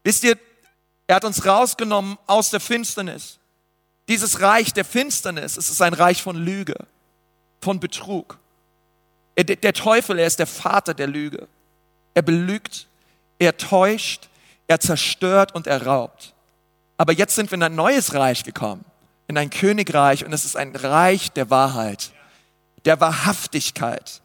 Wisst 0.05 0.25
ihr, 0.25 0.37
Er 1.09 1.17
hat 1.17 1.25
uns 1.25 1.45
rausgenommen 1.45 2.19
aus 2.27 2.51
der 2.51 2.61
Finsternis. 2.61 3.39
Dieses 4.09 4.41
Reich 4.41 4.73
der 4.75 4.85
Finsternis, 4.85 5.57
es 5.57 5.71
ist 5.71 5.83
ein 5.83 5.95
Reich 5.95 6.23
von 6.23 6.37
Lüge, 6.37 6.77
von 7.61 7.81
Betrug. 7.81 8.39
Der 9.39 9.73
Teufel, 9.73 10.19
er 10.19 10.27
ist 10.27 10.39
der 10.39 10.47
Vater 10.47 10.95
der 10.95 11.07
Lüge. 11.07 11.49
Er 12.15 12.23
belügt, 12.23 12.89
er 13.39 13.57
täuscht, 13.57 14.29
er 14.67 14.81
zerstört 14.81 15.55
und 15.55 15.67
er 15.67 15.87
raubt. 15.87 16.35
Aber 16.99 17.13
jetzt 17.13 17.35
sind 17.35 17.51
wir 17.51 17.57
in 17.57 17.63
ein 17.63 17.75
neues 17.75 18.13
Reich 18.13 18.45
gekommen, 18.45 18.85
in 19.29 19.39
ein 19.39 19.51
Königreich 19.51 20.27
und 20.27 20.33
es 20.33 20.45
ist 20.45 20.57
ein 20.57 20.77
Reich 20.77 21.31
der 21.33 21.49
Wahrheit, 21.49 22.13
der 22.89 23.01
Wahrhaftigkeit. 23.01 24.23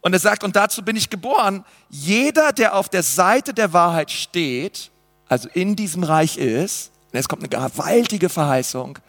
Und 0.00 0.12
er 0.12 0.20
sagt, 0.20 0.44
und 0.44 0.54
dazu 0.54 0.84
bin 0.84 0.94
ich 0.94 1.10
geboren, 1.10 1.64
jeder, 1.90 2.52
der 2.52 2.76
auf 2.76 2.88
der 2.88 3.02
Seite 3.02 3.52
der 3.52 3.72
Wahrheit 3.72 4.12
steht, 4.12 4.92
also 5.28 5.48
in 5.52 5.74
diesem 5.74 6.04
Reich 6.04 6.38
ist, 6.38 6.92
und 7.06 7.14
jetzt 7.14 7.28
kommt 7.28 7.42
eine 7.42 7.48
gewaltige 7.48 8.28
Verheißung, 8.28 9.00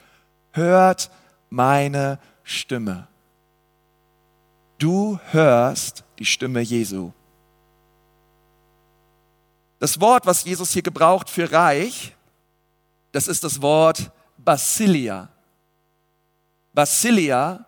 hört 0.53 1.11
meine 1.51 2.17
Stimme. 2.43 3.07
Du 4.79 5.19
hörst 5.29 6.03
die 6.17 6.25
Stimme 6.25 6.61
Jesu. 6.61 7.11
Das 9.77 10.01
Wort, 10.01 10.25
was 10.25 10.43
Jesus 10.43 10.71
hier 10.71 10.81
gebraucht 10.81 11.29
für 11.29 11.51
Reich, 11.51 12.15
das 13.11 13.27
ist 13.27 13.43
das 13.43 13.61
Wort 13.61 14.11
Basilia. 14.37 15.29
Basilia 16.73 17.65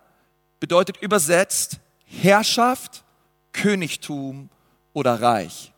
bedeutet 0.62 0.98
übersetzt 1.02 1.80
Herrschaft, 2.06 3.04
Königtum 3.52 4.50
oder 4.94 5.22
Reich. 5.22 5.74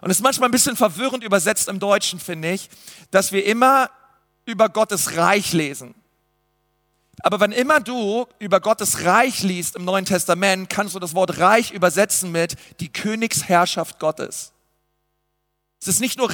Und 0.00 0.10
es 0.10 0.16
ist 0.16 0.22
manchmal 0.22 0.48
ein 0.48 0.52
bisschen 0.52 0.74
verwirrend 0.74 1.22
übersetzt 1.22 1.68
im 1.68 1.78
Deutschen, 1.78 2.18
finde 2.18 2.50
ich, 2.50 2.68
dass 3.12 3.30
wir 3.30 3.44
immer 3.46 3.90
über 4.44 4.68
Gottes 4.68 5.16
Reich 5.16 5.52
lesen. 5.52 5.94
Aber 7.20 7.40
wenn 7.40 7.52
immer 7.52 7.80
du 7.80 8.26
über 8.38 8.60
Gottes 8.60 9.04
Reich 9.04 9.42
liest 9.42 9.76
im 9.76 9.84
Neuen 9.84 10.04
Testament, 10.04 10.68
kannst 10.68 10.94
du 10.94 10.98
das 10.98 11.14
Wort 11.14 11.38
Reich 11.38 11.70
übersetzen 11.70 12.32
mit 12.32 12.56
die 12.80 12.92
Königsherrschaft 12.92 13.98
Gottes. 13.98 14.52
Es 15.80 15.88
ist 15.88 16.00
nicht 16.00 16.18
nur, 16.18 16.30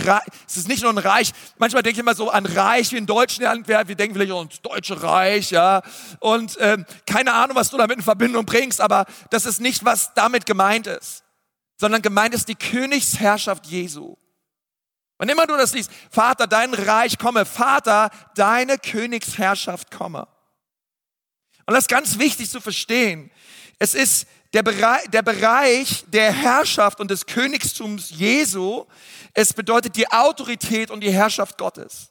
es 0.46 0.56
ist 0.56 0.68
nicht 0.68 0.82
nur 0.82 0.92
ein 0.92 0.98
Reich. 0.98 1.32
Manchmal 1.58 1.82
denke 1.82 1.96
ich 1.96 2.00
immer 2.00 2.14
so 2.14 2.30
an 2.30 2.46
Reich 2.46 2.92
wie 2.92 2.96
in 2.96 3.06
Deutschland. 3.06 3.66
Wir, 3.66 3.84
denken 3.84 4.14
vielleicht 4.14 4.32
ans 4.32 4.62
Deutsche 4.62 5.02
Reich, 5.02 5.50
ja. 5.50 5.82
Und 6.20 6.56
ähm, 6.60 6.86
keine 7.06 7.32
Ahnung, 7.34 7.56
was 7.56 7.70
du 7.70 7.76
damit 7.76 7.96
in 7.96 8.02
Verbindung 8.02 8.46
bringst, 8.46 8.80
aber 8.80 9.04
das 9.30 9.44
ist 9.44 9.60
nicht, 9.60 9.84
was 9.84 10.14
damit 10.14 10.46
gemeint 10.46 10.86
ist. 10.86 11.24
Sondern 11.76 12.02
gemeint 12.02 12.34
ist 12.34 12.48
die 12.48 12.54
Königsherrschaft 12.54 13.66
Jesu. 13.66 14.16
Wann 15.18 15.28
immer 15.28 15.46
du 15.46 15.56
das 15.56 15.74
liest, 15.74 15.90
Vater, 16.10 16.46
dein 16.46 16.74
Reich 16.74 17.18
komme, 17.18 17.44
Vater, 17.44 18.10
deine 18.34 18.78
Königsherrschaft 18.78 19.90
komme. 19.90 20.26
Und 21.66 21.74
das 21.74 21.84
ist 21.84 21.88
ganz 21.88 22.18
wichtig 22.18 22.50
zu 22.50 22.60
verstehen. 22.60 23.30
Es 23.78 23.94
ist 23.94 24.26
der 24.52 24.62
Bereich, 24.62 25.08
der 25.08 25.22
Bereich 25.22 26.04
der 26.08 26.32
Herrschaft 26.32 27.00
und 27.00 27.10
des 27.10 27.26
Königstums 27.26 28.10
Jesu, 28.10 28.84
es 29.34 29.52
bedeutet 29.52 29.96
die 29.96 30.10
Autorität 30.10 30.90
und 30.90 31.00
die 31.00 31.12
Herrschaft 31.12 31.56
Gottes. 31.56 32.10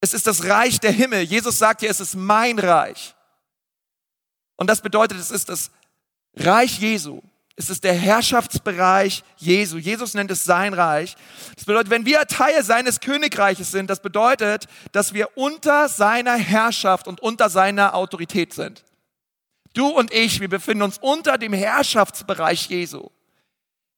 Es 0.00 0.12
ist 0.12 0.26
das 0.26 0.44
Reich 0.44 0.78
der 0.80 0.92
Himmel. 0.92 1.22
Jesus 1.22 1.58
sagt 1.58 1.80
hier, 1.80 1.90
es 1.90 2.00
ist 2.00 2.14
mein 2.14 2.58
Reich. 2.58 3.14
Und 4.56 4.68
das 4.68 4.80
bedeutet, 4.80 5.18
es 5.18 5.30
ist 5.30 5.48
das 5.48 5.70
Reich 6.34 6.78
Jesu. 6.78 7.22
Es 7.58 7.70
ist 7.70 7.84
der 7.84 7.94
Herrschaftsbereich 7.94 9.24
Jesu. 9.38 9.78
Jesus 9.78 10.12
nennt 10.12 10.30
es 10.30 10.44
sein 10.44 10.74
Reich. 10.74 11.16
Das 11.54 11.64
bedeutet, 11.64 11.88
wenn 11.88 12.04
wir 12.04 12.20
Teil 12.26 12.62
seines 12.62 13.00
Königreiches 13.00 13.70
sind, 13.70 13.88
das 13.88 14.00
bedeutet, 14.00 14.66
dass 14.92 15.14
wir 15.14 15.38
unter 15.38 15.88
seiner 15.88 16.36
Herrschaft 16.36 17.08
und 17.08 17.20
unter 17.20 17.48
seiner 17.48 17.94
Autorität 17.94 18.52
sind. 18.52 18.84
Du 19.76 19.88
und 19.88 20.10
ich, 20.10 20.40
wir 20.40 20.48
befinden 20.48 20.82
uns 20.82 20.96
unter 20.98 21.36
dem 21.36 21.52
Herrschaftsbereich 21.52 22.66
Jesu. 22.70 23.10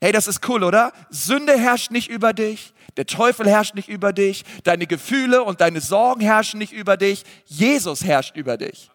Hey, 0.00 0.10
das 0.10 0.26
ist 0.26 0.46
cool, 0.48 0.64
oder? 0.64 0.92
Sünde 1.08 1.56
herrscht 1.56 1.92
nicht 1.92 2.08
über 2.10 2.32
dich, 2.32 2.74
der 2.96 3.06
Teufel 3.06 3.48
herrscht 3.48 3.76
nicht 3.76 3.88
über 3.88 4.12
dich, 4.12 4.44
deine 4.64 4.88
Gefühle 4.88 5.44
und 5.44 5.60
deine 5.60 5.80
Sorgen 5.80 6.20
herrschen 6.20 6.58
nicht 6.58 6.72
über 6.72 6.96
dich, 6.96 7.22
Jesus 7.46 8.02
herrscht 8.02 8.36
über 8.36 8.56
dich. 8.56 8.90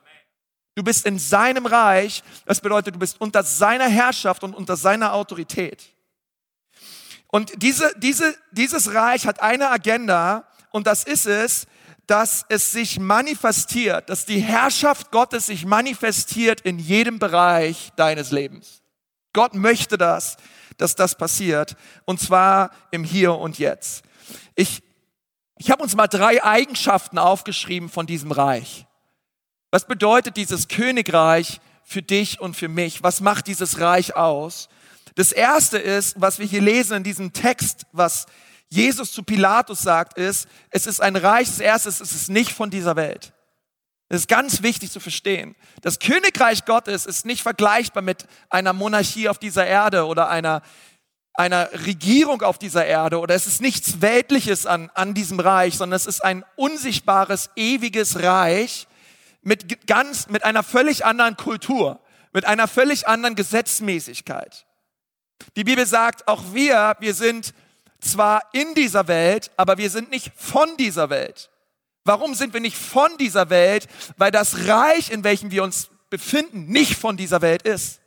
Du 0.75 0.83
bist 0.83 1.05
in 1.05 1.19
seinem 1.19 1.67
Reich, 1.67 2.21
das 2.45 2.59
bedeutet, 2.59 2.95
du 2.95 2.99
bist 2.99 3.21
unter 3.21 3.43
seiner 3.43 3.87
Herrschaft 3.87 4.43
und 4.43 4.53
unter 4.53 4.75
seiner 4.75 5.13
Autorität. 5.13 5.83
Und 7.27 7.63
diese, 7.63 7.93
diese, 7.97 8.35
dieses 8.51 8.93
Reich 8.93 9.25
hat 9.25 9.41
eine 9.41 9.69
Agenda 9.69 10.49
und 10.71 10.85
das 10.85 11.05
ist 11.05 11.27
es, 11.27 11.65
dass 12.07 12.45
es 12.49 12.71
sich 12.71 12.99
manifestiert, 12.99 14.09
dass 14.09 14.25
die 14.25 14.39
Herrschaft 14.39 15.11
Gottes 15.11 15.45
sich 15.45 15.65
manifestiert 15.65 16.61
in 16.61 16.79
jedem 16.79 17.19
Bereich 17.19 17.91
deines 17.95 18.31
Lebens. 18.31 18.81
Gott 19.31 19.55
möchte 19.55 19.97
das, 19.97 20.37
dass 20.77 20.95
das 20.95 21.17
passiert, 21.17 21.75
und 22.05 22.19
zwar 22.19 22.71
im 22.91 23.03
Hier 23.03 23.35
und 23.35 23.57
Jetzt. 23.57 24.03
Ich, 24.55 24.83
ich 25.57 25.71
habe 25.71 25.81
uns 25.81 25.95
mal 25.95 26.07
drei 26.07 26.43
Eigenschaften 26.43 27.17
aufgeschrieben 27.17 27.89
von 27.89 28.05
diesem 28.05 28.31
Reich. 28.31 28.85
Was 29.71 29.87
bedeutet 29.87 30.37
dieses 30.37 30.67
Königreich 30.67 31.59
für 31.83 32.01
dich 32.01 32.39
und 32.39 32.55
für 32.55 32.67
mich? 32.67 33.01
Was 33.01 33.21
macht 33.21 33.47
dieses 33.47 33.79
Reich 33.79 34.15
aus? 34.15 34.69
Das 35.15 35.31
erste 35.31 35.77
ist, 35.77 36.19
was 36.19 36.39
wir 36.39 36.45
hier 36.45 36.61
lesen 36.61 36.97
in 36.97 37.03
diesem 37.03 37.33
Text, 37.33 37.85
was 37.91 38.25
Jesus 38.73 39.11
zu 39.11 39.21
Pilatus 39.21 39.83
sagt, 39.83 40.17
ist, 40.17 40.47
es 40.71 40.87
ist 40.87 40.99
ein 40.99 41.15
Reich, 41.15 41.47
das 41.47 41.59
erste 41.59 41.89
es 41.89 42.01
ist 42.01 42.29
nicht 42.29 42.51
von 42.51 42.71
dieser 42.71 42.95
Welt. 42.95 43.31
Das 44.09 44.21
ist 44.21 44.27
ganz 44.27 44.63
wichtig 44.63 44.91
zu 44.91 44.99
verstehen. 44.99 45.55
Das 45.81 45.99
Königreich 45.99 46.65
Gottes 46.65 47.05
ist 47.05 47.23
nicht 47.25 47.43
vergleichbar 47.43 48.01
mit 48.01 48.25
einer 48.49 48.73
Monarchie 48.73 49.29
auf 49.29 49.37
dieser 49.37 49.67
Erde 49.67 50.07
oder 50.07 50.27
einer, 50.27 50.63
einer 51.35 51.69
Regierung 51.85 52.41
auf 52.41 52.57
dieser 52.57 52.85
Erde 52.85 53.19
oder 53.19 53.35
es 53.35 53.45
ist 53.45 53.61
nichts 53.61 54.01
Weltliches 54.01 54.65
an, 54.65 54.89
an 54.95 55.13
diesem 55.13 55.39
Reich, 55.39 55.77
sondern 55.77 55.95
es 55.95 56.07
ist 56.07 56.23
ein 56.23 56.43
unsichtbares, 56.55 57.51
ewiges 57.55 58.23
Reich 58.23 58.87
mit 59.43 59.85
ganz, 59.85 60.29
mit 60.29 60.43
einer 60.43 60.63
völlig 60.63 61.05
anderen 61.05 61.37
Kultur, 61.37 61.99
mit 62.31 62.45
einer 62.45 62.67
völlig 62.67 63.07
anderen 63.07 63.35
Gesetzmäßigkeit. 63.35 64.65
Die 65.57 65.63
Bibel 65.63 65.85
sagt, 65.85 66.27
auch 66.27 66.41
wir, 66.53 66.95
wir 66.99 67.13
sind 67.13 67.53
zwar 68.03 68.41
in 68.53 68.75
dieser 68.75 69.07
Welt, 69.07 69.51
aber 69.57 69.77
wir 69.77 69.89
sind 69.89 70.11
nicht 70.11 70.31
von 70.35 70.77
dieser 70.77 71.09
Welt. 71.09 71.49
Warum 72.05 72.35
sind 72.35 72.53
wir 72.53 72.61
nicht 72.61 72.77
von 72.77 73.17
dieser 73.17 73.49
Welt? 73.49 73.87
Weil 74.17 74.31
das 74.31 74.67
Reich, 74.67 75.11
in 75.11 75.23
welchem 75.23 75.51
wir 75.51 75.63
uns 75.63 75.89
befinden, 76.09 76.65
nicht 76.65 76.95
von 76.95 77.17
dieser 77.17 77.41
Welt 77.41 77.63
ist. 77.63 78.01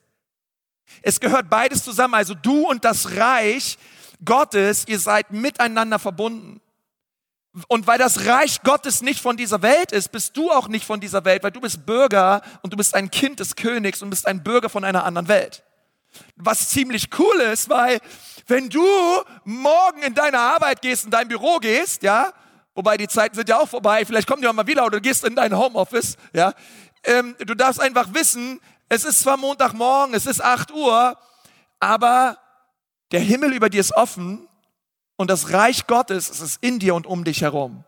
Es 1.02 1.20
gehört 1.20 1.50
beides 1.50 1.82
zusammen. 1.82 2.14
Also 2.14 2.34
du 2.34 2.68
und 2.68 2.84
das 2.84 3.16
Reich 3.16 3.78
Gottes, 4.24 4.84
ihr 4.86 4.98
seid 4.98 5.32
miteinander 5.32 5.98
verbunden. 5.98 6.60
Und 7.68 7.86
weil 7.86 7.98
das 7.98 8.26
Reich 8.26 8.62
Gottes 8.62 9.00
nicht 9.00 9.20
von 9.20 9.36
dieser 9.36 9.62
Welt 9.62 9.92
ist, 9.92 10.12
bist 10.12 10.36
du 10.36 10.50
auch 10.50 10.68
nicht 10.68 10.84
von 10.84 11.00
dieser 11.00 11.24
Welt, 11.24 11.42
weil 11.42 11.52
du 11.52 11.60
bist 11.60 11.86
Bürger 11.86 12.42
und 12.62 12.72
du 12.72 12.76
bist 12.76 12.94
ein 12.94 13.10
Kind 13.10 13.40
des 13.40 13.56
Königs 13.56 14.02
und 14.02 14.10
bist 14.10 14.26
ein 14.26 14.42
Bürger 14.42 14.68
von 14.68 14.84
einer 14.84 15.04
anderen 15.04 15.28
Welt. 15.28 15.64
Was 16.36 16.68
ziemlich 16.68 17.08
cool 17.18 17.40
ist, 17.40 17.68
weil 17.68 18.00
wenn 18.46 18.68
du 18.68 18.86
morgen 19.44 20.02
in 20.02 20.14
deine 20.14 20.38
Arbeit 20.38 20.82
gehst, 20.82 21.04
in 21.04 21.10
dein 21.10 21.28
Büro 21.28 21.58
gehst, 21.58 22.02
ja, 22.02 22.32
wobei 22.74 22.96
die 22.96 23.08
Zeiten 23.08 23.34
sind 23.34 23.48
ja 23.48 23.58
auch 23.58 23.68
vorbei, 23.68 24.04
vielleicht 24.04 24.28
kommen 24.28 24.42
die 24.42 24.48
auch 24.48 24.52
mal 24.52 24.66
wieder 24.66 24.84
oder 24.84 24.98
du 24.98 25.02
gehst 25.02 25.24
in 25.24 25.34
dein 25.34 25.56
Homeoffice, 25.56 26.16
ja, 26.32 26.52
ähm, 27.04 27.34
du 27.38 27.54
darfst 27.54 27.80
einfach 27.80 28.12
wissen, 28.14 28.60
es 28.88 29.04
ist 29.04 29.20
zwar 29.20 29.36
Montagmorgen, 29.36 30.14
es 30.14 30.26
ist 30.26 30.42
8 30.42 30.72
Uhr, 30.72 31.18
aber 31.80 32.38
der 33.12 33.20
Himmel 33.20 33.52
über 33.52 33.68
dir 33.68 33.80
ist 33.80 33.96
offen 33.96 34.48
und 35.16 35.30
das 35.30 35.52
Reich 35.52 35.86
Gottes 35.86 36.30
es 36.30 36.40
ist 36.40 36.62
in 36.62 36.78
dir 36.78 36.94
und 36.94 37.06
um 37.06 37.24
dich 37.24 37.42
herum. 37.42 37.84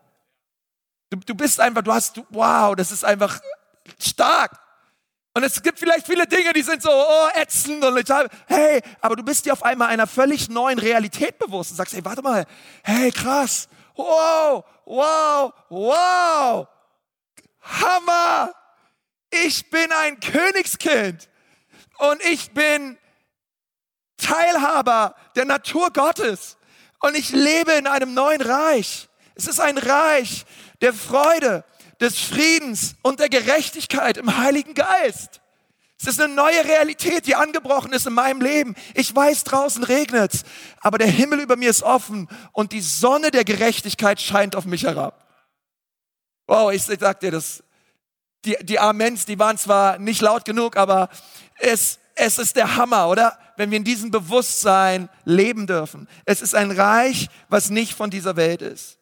Du, 1.09 1.17
du 1.17 1.35
bist 1.35 1.59
einfach, 1.59 1.81
du 1.81 1.93
hast, 1.93 2.21
wow, 2.29 2.75
das 2.75 2.91
ist 2.91 3.03
einfach 3.03 3.39
stark. 3.99 4.59
Und 5.33 5.43
es 5.43 5.61
gibt 5.61 5.79
vielleicht 5.79 6.07
viele 6.07 6.25
Dinge, 6.25 6.53
die 6.53 6.61
sind 6.63 6.81
so 6.81 6.89
oh, 6.91 7.27
ätzend 7.35 7.83
und 7.83 7.97
ich 7.97 8.09
habe, 8.09 8.29
hey, 8.47 8.81
aber 8.99 9.15
du 9.15 9.23
bist 9.23 9.45
dir 9.45 9.53
auf 9.53 9.63
einmal 9.63 9.89
einer 9.89 10.07
völlig 10.07 10.49
neuen 10.49 10.79
Realität 10.79 11.37
bewusst 11.37 11.71
und 11.71 11.77
sagst, 11.77 11.93
hey, 11.93 12.03
warte 12.03 12.21
mal, 12.21 12.45
hey, 12.83 13.11
krass, 13.11 13.69
wow, 13.95 14.65
wow, 14.85 15.53
wow, 15.69 16.67
Hammer, 17.61 18.53
ich 19.29 19.69
bin 19.69 19.91
ein 19.91 20.19
Königskind 20.19 21.29
und 21.99 22.21
ich 22.23 22.51
bin 22.51 22.97
Teilhaber 24.17 25.15
der 25.35 25.45
Natur 25.45 25.91
Gottes 25.91 26.57
und 27.01 27.15
ich 27.15 27.29
lebe 27.29 27.73
in 27.73 27.87
einem 27.87 28.13
neuen 28.13 28.41
Reich. 28.41 29.07
Es 29.35 29.47
ist 29.47 29.59
ein 29.59 29.77
Reich 29.77 30.45
der 30.81 30.93
Freude, 30.93 31.63
des 31.99 32.19
Friedens 32.19 32.95
und 33.01 33.19
der 33.19 33.29
Gerechtigkeit 33.29 34.17
im 34.17 34.37
Heiligen 34.37 34.73
Geist. 34.73 35.41
Es 36.01 36.07
ist 36.07 36.21
eine 36.21 36.33
neue 36.33 36.63
Realität, 36.63 37.27
die 37.27 37.35
angebrochen 37.35 37.91
ist 37.91 38.07
in 38.07 38.13
meinem 38.13 38.39
Leben. 38.39 38.75
Ich 38.93 39.13
weiß, 39.13 39.43
draußen 39.43 39.83
regnet's, 39.83 40.43
aber 40.79 40.97
der 40.97 41.07
Himmel 41.07 41.41
über 41.41 41.57
mir 41.57 41.69
ist 41.69 41.83
offen 41.83 42.29
und 42.53 42.71
die 42.71 42.81
Sonne 42.81 43.31
der 43.31 43.43
Gerechtigkeit 43.43 44.21
scheint 44.21 44.55
auf 44.55 44.65
mich 44.65 44.83
herab. 44.83 45.25
Wow, 46.47 46.71
ich 46.71 46.83
sag 46.83 47.19
dir 47.19 47.31
das. 47.31 47.63
Die, 48.45 48.55
die 48.61 48.79
Amens, 48.79 49.25
die 49.25 49.37
waren 49.37 49.57
zwar 49.57 49.99
nicht 49.99 50.21
laut 50.21 50.45
genug, 50.45 50.77
aber 50.77 51.09
es, 51.57 51.99
es 52.15 52.39
ist 52.39 52.55
der 52.55 52.77
Hammer, 52.77 53.09
oder? 53.09 53.37
Wenn 53.57 53.69
wir 53.69 53.77
in 53.77 53.83
diesem 53.83 54.09
Bewusstsein 54.09 55.09
leben 55.25 55.67
dürfen. 55.67 56.07
Es 56.23 56.41
ist 56.41 56.55
ein 56.55 56.71
Reich, 56.71 57.27
was 57.49 57.69
nicht 57.69 57.93
von 57.93 58.09
dieser 58.09 58.37
Welt 58.37 58.61
ist. 58.61 58.98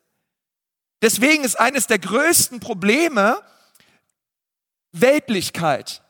Deswegen 1.02 1.44
ist 1.44 1.60
eines 1.60 1.88
der 1.88 2.00
größten 2.00 2.60
Probleme 2.60 3.42
Weltlichkeit. 4.92 6.02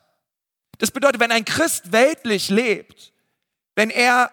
Das 0.78 0.92
bedeutet, 0.92 1.20
wenn 1.20 1.32
ein 1.32 1.46
Christ 1.46 1.92
weltlich 1.92 2.50
lebt, 2.50 3.14
wenn 3.76 3.90
er, 3.90 4.32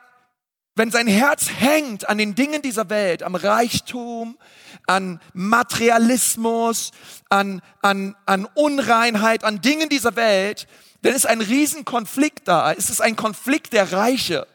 wenn 0.74 0.90
sein 0.90 1.06
Herz 1.06 1.48
hängt 1.48 2.08
an 2.08 2.18
den 2.18 2.34
Dingen 2.34 2.62
dieser 2.62 2.88
Welt, 2.90 3.22
am 3.22 3.34
Reichtum, 3.34 4.38
an 4.86 5.20
Materialismus, 5.32 6.92
an, 7.30 7.62
an, 7.80 8.14
an 8.26 8.46
Unreinheit, 8.54 9.44
an 9.44 9.60
Dingen 9.60 9.88
dieser 9.88 10.16
Welt, 10.16 10.68
dann 11.02 11.14
ist 11.14 11.26
ein 11.26 11.40
Riesenkonflikt 11.40 12.46
da. 12.46 12.72
Es 12.72 12.90
ist 12.90 13.00
ein 13.00 13.16
Konflikt 13.16 13.72
der 13.72 13.92
Reiche. 13.92 14.46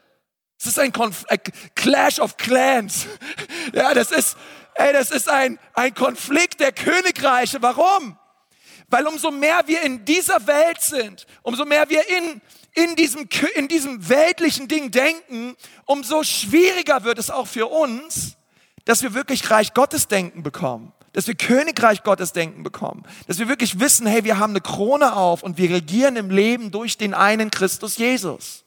Es 0.58 0.66
ist 0.66 0.78
ein, 0.78 0.92
Konf 0.92 1.24
ein 1.28 1.40
Clash 1.74 2.18
of 2.18 2.36
Clans. 2.36 3.06
Ja, 3.72 3.94
das 3.94 4.10
ist, 4.10 4.36
ey, 4.74 4.92
das 4.92 5.10
ist 5.10 5.28
ein, 5.28 5.58
ein 5.74 5.94
Konflikt 5.94 6.60
der 6.60 6.72
Königreiche. 6.72 7.62
Warum? 7.62 8.16
Weil 8.88 9.06
umso 9.06 9.30
mehr 9.30 9.62
wir 9.66 9.82
in 9.82 10.04
dieser 10.04 10.46
Welt 10.46 10.80
sind, 10.80 11.26
umso 11.42 11.64
mehr 11.64 11.88
wir 11.88 12.02
in, 12.08 12.40
in, 12.74 12.96
diesem, 12.96 13.28
in 13.54 13.68
diesem 13.68 14.08
weltlichen 14.08 14.68
Ding 14.68 14.90
denken, 14.90 15.56
umso 15.86 16.24
schwieriger 16.24 17.04
wird 17.04 17.18
es 17.18 17.30
auch 17.30 17.46
für 17.46 17.66
uns, 17.66 18.36
dass 18.84 19.02
wir 19.02 19.14
wirklich 19.14 19.50
Reich 19.50 19.74
Gottes 19.74 20.08
denken 20.08 20.42
bekommen. 20.42 20.92
Dass 21.12 21.26
wir 21.26 21.34
Königreich 21.34 22.02
Gottes 22.04 22.32
denken 22.32 22.62
bekommen. 22.62 23.04
Dass 23.26 23.38
wir 23.38 23.48
wirklich 23.48 23.80
wissen, 23.80 24.06
hey, 24.06 24.24
wir 24.24 24.38
haben 24.38 24.52
eine 24.52 24.60
Krone 24.60 25.16
auf 25.16 25.42
und 25.42 25.58
wir 25.58 25.70
regieren 25.70 26.16
im 26.16 26.30
Leben 26.30 26.70
durch 26.70 26.98
den 26.98 27.14
einen 27.14 27.50
Christus 27.50 27.96
Jesus. 27.96 28.64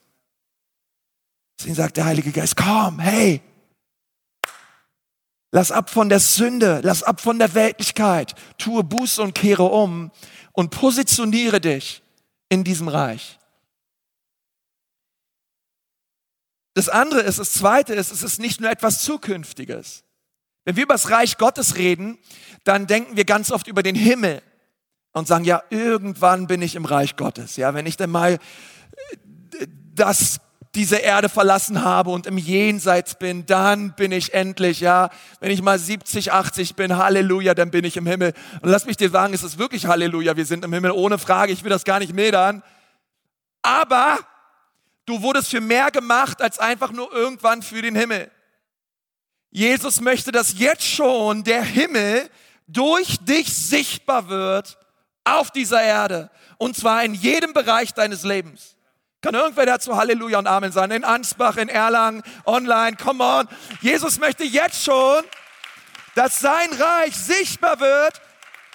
Deswegen 1.57 1.75
sagt 1.75 1.97
der 1.97 2.05
Heilige 2.05 2.31
Geist, 2.31 2.57
komm, 2.57 2.99
hey, 2.99 3.41
Lass 5.55 5.71
ab 5.71 5.91
von 5.91 6.09
der 6.09 6.19
Sünde, 6.19 6.81
lass 6.83 7.03
ab 7.03 7.21
von 7.21 7.37
der 7.37 7.53
Weltlichkeit, 7.53 8.33
tue 8.57 8.83
Buße 8.83 9.21
und 9.21 9.35
kehre 9.35 9.65
um 9.65 10.09
und 10.51 10.71
positioniere 10.71 11.61
dich 11.61 12.01
in 12.49 12.63
diesem 12.63 12.87
Reich. 12.87 13.37
Das 16.73 16.89
andere 16.89 17.21
ist, 17.21 17.37
das 17.37 17.53
zweite 17.53 17.93
ist, 17.93 18.11
es 18.11 18.23
ist 18.23 18.39
nicht 18.39 18.61
nur 18.61 18.71
etwas 18.71 19.03
Zukünftiges. 19.03 20.03
Wenn 20.65 20.75
wir 20.75 20.85
über 20.85 20.95
das 20.95 21.11
Reich 21.11 21.37
Gottes 21.37 21.77
reden, 21.77 22.17
dann 22.63 22.87
denken 22.87 23.15
wir 23.15 23.25
ganz 23.25 23.51
oft 23.51 23.67
über 23.67 23.83
den 23.83 23.95
Himmel 23.95 24.41
und 25.11 25.27
sagen, 25.27 25.45
ja, 25.45 25.61
irgendwann 25.69 26.47
bin 26.47 26.63
ich 26.63 26.73
im 26.73 26.85
Reich 26.85 27.15
Gottes. 27.15 27.57
Ja, 27.57 27.75
wenn 27.75 27.85
ich 27.85 27.95
dann 27.95 28.09
mal 28.09 28.39
das 29.93 30.39
diese 30.75 30.97
Erde 30.97 31.29
verlassen 31.29 31.83
habe 31.83 32.09
und 32.09 32.25
im 32.25 32.37
Jenseits 32.37 33.15
bin, 33.15 33.45
dann 33.45 33.93
bin 33.93 34.11
ich 34.11 34.33
endlich, 34.33 34.79
ja, 34.79 35.09
wenn 35.39 35.51
ich 35.51 35.61
mal 35.61 35.77
70, 35.77 36.31
80 36.31 36.75
bin, 36.75 36.97
Halleluja, 36.97 37.53
dann 37.53 37.69
bin 37.69 37.85
ich 37.85 37.95
im 37.95 38.07
Himmel. 38.07 38.33
Und 38.61 38.69
lass 38.69 38.85
mich 38.85 38.97
dir 38.97 39.09
sagen, 39.09 39.33
es 39.33 39.43
ist 39.43 39.59
wirklich 39.59 39.85
Halleluja, 39.85 40.35
wir 40.35 40.45
sind 40.45 40.65
im 40.65 40.73
Himmel, 40.73 40.91
ohne 40.91 41.19
Frage, 41.19 41.53
ich 41.53 41.63
will 41.63 41.69
das 41.69 41.83
gar 41.83 41.99
nicht 41.99 42.13
mildern. 42.13 42.63
Aber 43.61 44.17
du 45.05 45.21
wurdest 45.21 45.49
für 45.49 45.61
mehr 45.61 45.91
gemacht 45.91 46.41
als 46.41 46.57
einfach 46.57 46.91
nur 46.91 47.11
irgendwann 47.13 47.61
für 47.61 47.81
den 47.81 47.95
Himmel. 47.95 48.31
Jesus 49.51 50.01
möchte, 50.01 50.31
dass 50.31 50.57
jetzt 50.57 50.87
schon 50.87 51.43
der 51.43 51.61
Himmel 51.61 52.27
durch 52.67 53.17
dich 53.19 53.53
sichtbar 53.53 54.27
wird 54.27 54.79
auf 55.23 55.51
dieser 55.51 55.83
Erde. 55.83 56.31
Und 56.57 56.75
zwar 56.75 57.03
in 57.03 57.13
jedem 57.13 57.53
Bereich 57.53 57.93
deines 57.93 58.23
Lebens. 58.23 58.75
Kann 59.23 59.35
irgendwer 59.35 59.65
dazu 59.65 59.95
Halleluja 59.95 60.37
und 60.37 60.47
Amen 60.47 60.73
sagen? 60.73 60.91
In 60.91 61.05
Ansbach, 61.05 61.55
in 61.55 61.69
Erlangen, 61.69 62.21
online, 62.45 62.97
come 62.97 63.23
on. 63.23 63.47
Jesus 63.79 64.19
möchte 64.19 64.43
jetzt 64.43 64.83
schon, 64.83 65.23
dass 66.13 66.41
sein 66.41 66.69
Reich 66.73 67.15
sichtbar 67.15 67.79
wird 67.79 68.21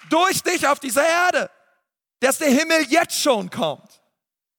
durch 0.08 0.42
dich 0.42 0.66
auf 0.66 0.80
dieser 0.80 1.06
Erde. 1.06 1.50
Dass 2.20 2.38
der 2.38 2.48
Himmel 2.48 2.86
jetzt 2.88 3.20
schon 3.20 3.50
kommt. 3.50 4.00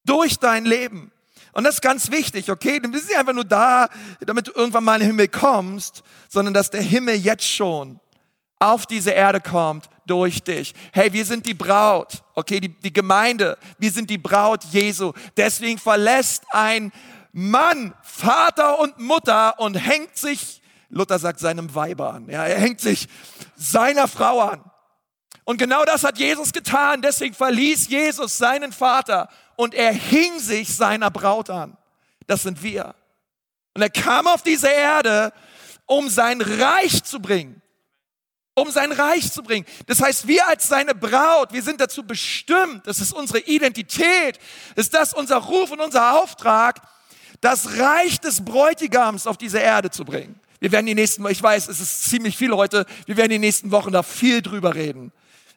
Durch 0.05 0.37
dein 0.37 0.65
Leben. 0.65 1.11
Und 1.53 1.63
das 1.63 1.75
ist 1.75 1.81
ganz 1.81 2.11
wichtig, 2.11 2.51
okay? 2.51 2.79
Du 2.79 2.91
bist 2.91 3.07
nicht 3.07 3.17
einfach 3.17 3.33
nur 3.33 3.43
da, 3.43 3.89
damit 4.19 4.47
du 4.47 4.51
irgendwann 4.53 4.83
mal 4.83 4.93
in 4.95 5.01
den 5.01 5.07
Himmel 5.07 5.27
kommst, 5.27 6.03
sondern 6.29 6.53
dass 6.53 6.69
der 6.69 6.83
Himmel 6.83 7.15
jetzt 7.15 7.47
schon 7.47 7.99
auf 8.59 8.85
diese 8.85 9.09
Erde 9.09 9.41
kommt 9.41 9.89
durch 10.09 10.43
dich. 10.43 10.73
Hey, 10.91 11.11
wir 11.13 11.25
sind 11.25 11.45
die 11.45 11.53
Braut, 11.53 12.23
okay, 12.35 12.59
die, 12.59 12.69
die 12.69 12.93
Gemeinde, 12.93 13.57
wir 13.77 13.91
sind 13.91 14.09
die 14.09 14.17
Braut 14.17 14.63
Jesu. 14.65 15.13
Deswegen 15.37 15.77
verlässt 15.77 16.43
ein 16.51 16.91
Mann 17.31 17.93
Vater 18.01 18.79
und 18.79 18.99
Mutter 18.99 19.59
und 19.59 19.75
hängt 19.75 20.17
sich, 20.17 20.61
Luther 20.89 21.19
sagt 21.19 21.39
seinem 21.39 21.73
Weiber 21.75 22.13
an, 22.13 22.29
ja, 22.29 22.45
er 22.45 22.59
hängt 22.59 22.79
sich 22.79 23.07
seiner 23.55 24.07
Frau 24.07 24.41
an. 24.41 24.63
Und 25.43 25.57
genau 25.57 25.83
das 25.85 26.03
hat 26.03 26.19
Jesus 26.19 26.51
getan. 26.51 27.01
Deswegen 27.01 27.33
verließ 27.33 27.89
Jesus 27.89 28.37
seinen 28.37 28.71
Vater 28.71 29.29
und 29.55 29.73
er 29.73 29.91
hing 29.91 30.39
sich 30.39 30.75
seiner 30.75 31.09
Braut 31.09 31.49
an. 31.49 31.75
Das 32.27 32.43
sind 32.43 32.61
wir. 32.61 32.93
Und 33.73 33.81
er 33.81 33.89
kam 33.89 34.27
auf 34.27 34.43
diese 34.43 34.67
Erde, 34.67 35.33
um 35.87 36.07
sein 36.07 36.41
Reich 36.41 37.03
zu 37.03 37.19
bringen 37.19 37.61
um 38.55 38.71
sein 38.71 38.91
Reich 38.91 39.31
zu 39.31 39.41
bringen. 39.41 39.65
Das 39.87 40.01
heißt, 40.01 40.27
wir 40.27 40.47
als 40.47 40.67
seine 40.67 40.95
Braut, 40.95 41.53
wir 41.53 41.63
sind 41.63 41.79
dazu 41.79 42.03
bestimmt, 42.03 42.85
das 42.85 42.99
ist 42.99 43.13
unsere 43.13 43.39
Identität, 43.39 44.39
ist 44.75 44.93
das 44.93 45.13
unser 45.13 45.37
Ruf 45.37 45.71
und 45.71 45.79
unser 45.79 46.19
Auftrag, 46.21 46.81
das 47.41 47.77
Reich 47.77 48.19
des 48.19 48.43
Bräutigams 48.43 49.27
auf 49.27 49.37
diese 49.37 49.59
Erde 49.59 49.89
zu 49.89 50.03
bringen. 50.03 50.39
Wir 50.59 50.71
werden 50.71 50.87
die 50.87 50.95
nächsten, 50.95 51.25
ich 51.27 51.41
weiß, 51.41 51.69
es 51.69 51.79
ist 51.79 52.09
ziemlich 52.09 52.37
viel 52.37 52.51
heute, 52.51 52.85
wir 53.05 53.15
werden 53.15 53.31
die 53.31 53.39
nächsten 53.39 53.71
Wochen 53.71 53.91
da 53.91 54.03
viel 54.03 54.41
drüber 54.41 54.75
reden. 54.75 55.13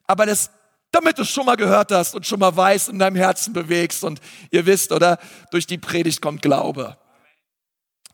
Aber 0.07 0.26
das, 0.26 0.50
damit 0.92 1.18
du 1.18 1.22
es 1.22 1.31
schon 1.31 1.46
mal 1.46 1.57
gehört 1.57 1.90
hast 1.90 2.14
und 2.14 2.26
schon 2.26 2.38
mal 2.38 2.57
weißt, 2.57 2.88
in 2.88 2.98
deinem 2.98 3.16
Herzen 3.16 3.52
bewegst 3.52 4.05
und 4.05 4.20
ihr 4.50 4.64
wisst, 4.66 4.92
oder? 4.92 5.18
Durch 5.50 5.66
die 5.66 5.78
Predigt 5.78 6.22
kommt 6.22 6.42
Glaube. 6.42 6.96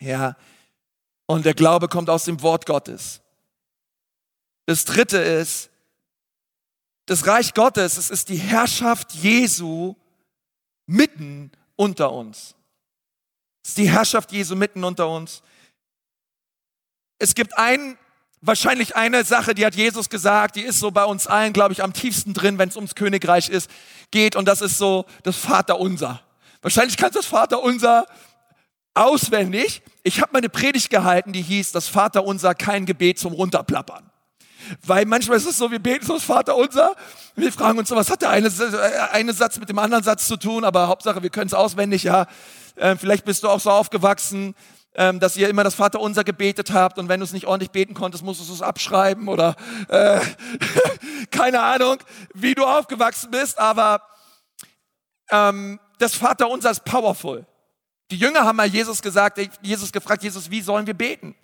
Ja. 0.00 0.36
Und 1.26 1.44
der 1.44 1.54
Glaube 1.54 1.88
kommt 1.88 2.08
aus 2.08 2.24
dem 2.24 2.40
Wort 2.40 2.64
Gottes. 2.64 3.20
Das 4.68 4.84
dritte 4.84 5.16
ist, 5.16 5.70
das 7.06 7.26
Reich 7.26 7.54
Gottes, 7.54 7.96
es 7.96 8.10
ist 8.10 8.28
die 8.28 8.36
Herrschaft 8.36 9.14
Jesu 9.14 9.94
mitten 10.84 11.50
unter 11.74 12.12
uns. 12.12 12.54
Es 13.62 13.70
ist 13.70 13.78
die 13.78 13.88
Herrschaft 13.88 14.30
Jesu 14.30 14.56
mitten 14.56 14.84
unter 14.84 15.08
uns. 15.08 15.42
Es 17.18 17.34
gibt 17.34 17.56
ein, 17.56 17.96
wahrscheinlich 18.42 18.94
eine 18.94 19.24
Sache, 19.24 19.54
die 19.54 19.64
hat 19.64 19.74
Jesus 19.74 20.10
gesagt, 20.10 20.56
die 20.56 20.64
ist 20.64 20.80
so 20.80 20.90
bei 20.90 21.04
uns 21.06 21.26
allen, 21.26 21.54
glaube 21.54 21.72
ich, 21.72 21.82
am 21.82 21.94
tiefsten 21.94 22.34
drin, 22.34 22.58
wenn 22.58 22.68
es 22.68 22.76
ums 22.76 22.94
Königreich 22.94 23.48
ist, 23.48 23.70
geht. 24.10 24.36
Und 24.36 24.44
das 24.44 24.60
ist 24.60 24.76
so 24.76 25.06
das 25.22 25.38
Vaterunser. 25.38 26.20
Wahrscheinlich 26.60 26.98
kannst 26.98 27.14
du 27.14 27.20
das 27.20 27.26
Vaterunser 27.26 28.06
auswendig. 28.92 29.80
Ich 30.02 30.20
habe 30.20 30.32
meine 30.34 30.50
Predigt 30.50 30.90
gehalten, 30.90 31.32
die 31.32 31.40
hieß, 31.40 31.72
das 31.72 31.88
Vaterunser 31.88 32.54
kein 32.54 32.84
Gebet 32.84 33.18
zum 33.18 33.32
Runterplappern. 33.32 34.07
Weil 34.86 35.06
manchmal 35.06 35.36
ist 35.36 35.48
es 35.48 35.56
so, 35.56 35.70
wir 35.70 35.78
beten 35.78 36.06
so 36.06 36.14
das 36.14 36.24
Vater 36.24 36.56
unser, 36.56 36.94
wir 37.36 37.52
fragen 37.52 37.78
uns 37.78 37.88
so, 37.88 37.96
was 37.96 38.10
hat 38.10 38.22
der 38.22 38.30
eine, 38.30 38.50
eine 39.12 39.32
Satz 39.32 39.58
mit 39.58 39.68
dem 39.68 39.78
anderen 39.78 40.04
Satz 40.04 40.26
zu 40.26 40.36
tun, 40.36 40.64
aber 40.64 40.88
Hauptsache, 40.88 41.22
wir 41.22 41.30
können 41.30 41.46
es 41.46 41.54
auswendig, 41.54 42.04
ja. 42.04 42.26
Äh, 42.76 42.96
vielleicht 42.96 43.24
bist 43.24 43.42
du 43.42 43.48
auch 43.48 43.60
so 43.60 43.70
aufgewachsen, 43.70 44.54
ähm, 44.94 45.20
dass 45.20 45.36
ihr 45.36 45.48
immer 45.48 45.64
das 45.64 45.74
Vater 45.74 46.00
unser 46.00 46.24
gebetet 46.24 46.72
habt 46.72 46.98
und 46.98 47.08
wenn 47.08 47.20
du 47.20 47.24
es 47.24 47.32
nicht 47.32 47.46
ordentlich 47.46 47.70
beten 47.70 47.94
konntest, 47.94 48.24
musstest 48.24 48.50
du 48.50 48.54
es 48.54 48.62
abschreiben 48.62 49.28
oder 49.28 49.56
äh, 49.88 50.20
keine 51.30 51.60
Ahnung, 51.60 51.98
wie 52.34 52.54
du 52.54 52.64
aufgewachsen 52.64 53.30
bist, 53.30 53.58
aber 53.58 54.02
ähm, 55.30 55.78
das 55.98 56.14
Vater 56.14 56.48
unser 56.48 56.70
ist 56.70 56.84
powerful. 56.84 57.46
Die 58.10 58.16
Jünger 58.16 58.44
haben 58.44 58.56
mal 58.56 58.66
Jesus 58.66 59.02
gesagt, 59.02 59.38
Jesus 59.60 59.92
gefragt, 59.92 60.22
Jesus, 60.22 60.50
wie 60.50 60.62
sollen 60.62 60.86
wir 60.86 60.94
beten? 60.94 61.34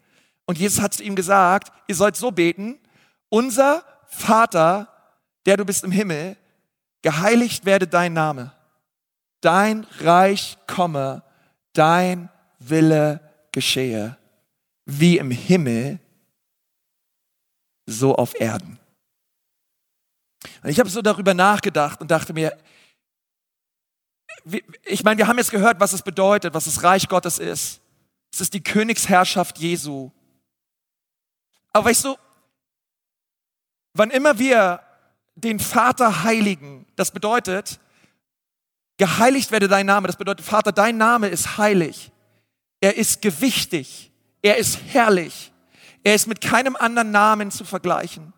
Und 0.47 0.59
Jesus 0.59 0.81
hat 0.81 0.95
zu 0.95 1.03
ihm 1.03 1.15
gesagt, 1.15 1.73
ihr 1.87 1.95
sollt 1.95 2.17
so 2.17 2.31
beten, 2.31 2.79
unser 3.35 3.85
Vater, 4.07 4.89
der 5.45 5.57
du 5.57 5.65
bist 5.65 5.83
im 5.83 5.91
Himmel, 5.91 6.37
geheiligt 7.03 7.65
werde 7.65 7.89
dein 7.89 8.13
Name. 8.13 8.53
Dein 9.41 9.85
Reich 9.99 10.57
komme, 10.69 11.25
dein 11.73 12.31
Wille 12.61 13.21
geschehe, 13.51 14.17
wie 14.85 15.19
im 15.19 15.33
Himmel, 15.33 15.99
so 17.87 18.15
auf 18.15 18.41
Erden. 18.41 18.79
Und 20.63 20.71
ich 20.71 20.79
habe 20.79 20.89
so 20.89 21.03
darüber 21.03 21.35
nachgedacht 21.35 22.01
und 22.01 22.13
dachte 22.13 22.33
mir, 22.33 22.57
ich 24.85 25.03
meine, 25.03 25.19
wir 25.19 25.27
haben 25.27 25.39
jetzt 25.39 25.51
gehört, 25.51 25.81
was 25.81 25.93
es 25.93 26.03
bedeutet, 26.03 26.55
was 26.55 26.67
das 26.67 26.85
Reich 26.85 27.09
Gottes 27.09 27.41
ist. 27.41 27.81
Es 28.33 28.41
ist 28.41 28.55
die 28.55 28.63
Königsherrschaft 28.63 29.59
Jesu. 29.59 30.13
Aber 31.73 31.87
weißt 31.87 32.05
du, 32.05 32.17
wann 33.95 34.11
immer 34.11 34.39
wir 34.39 34.81
den 35.37 35.59
Vater 35.59 36.25
heiligen, 36.25 36.87
das 36.97 37.11
bedeutet, 37.11 37.81
geheiligt 38.99 39.51
werde 39.51 39.69
dein 39.69 39.87
Name, 39.87 40.07
das 40.07 40.17
bedeutet, 40.17 40.45
Vater, 40.45 40.73
dein 40.73 40.97
Name 40.97 41.29
ist 41.29 41.59
heilig. 41.59 42.13
Er 42.81 42.97
ist 42.97 43.23
gewichtig. 43.23 44.13
Er 44.43 44.59
ist 44.59 44.79
herrlich. 44.89 45.53
Er 46.03 46.15
ist 46.15 46.27
mit 46.27 46.41
keinem 46.41 46.77
anderen 46.77 47.11
Namen 47.11 47.51
zu 47.51 47.65
vergleichen. 47.65 48.33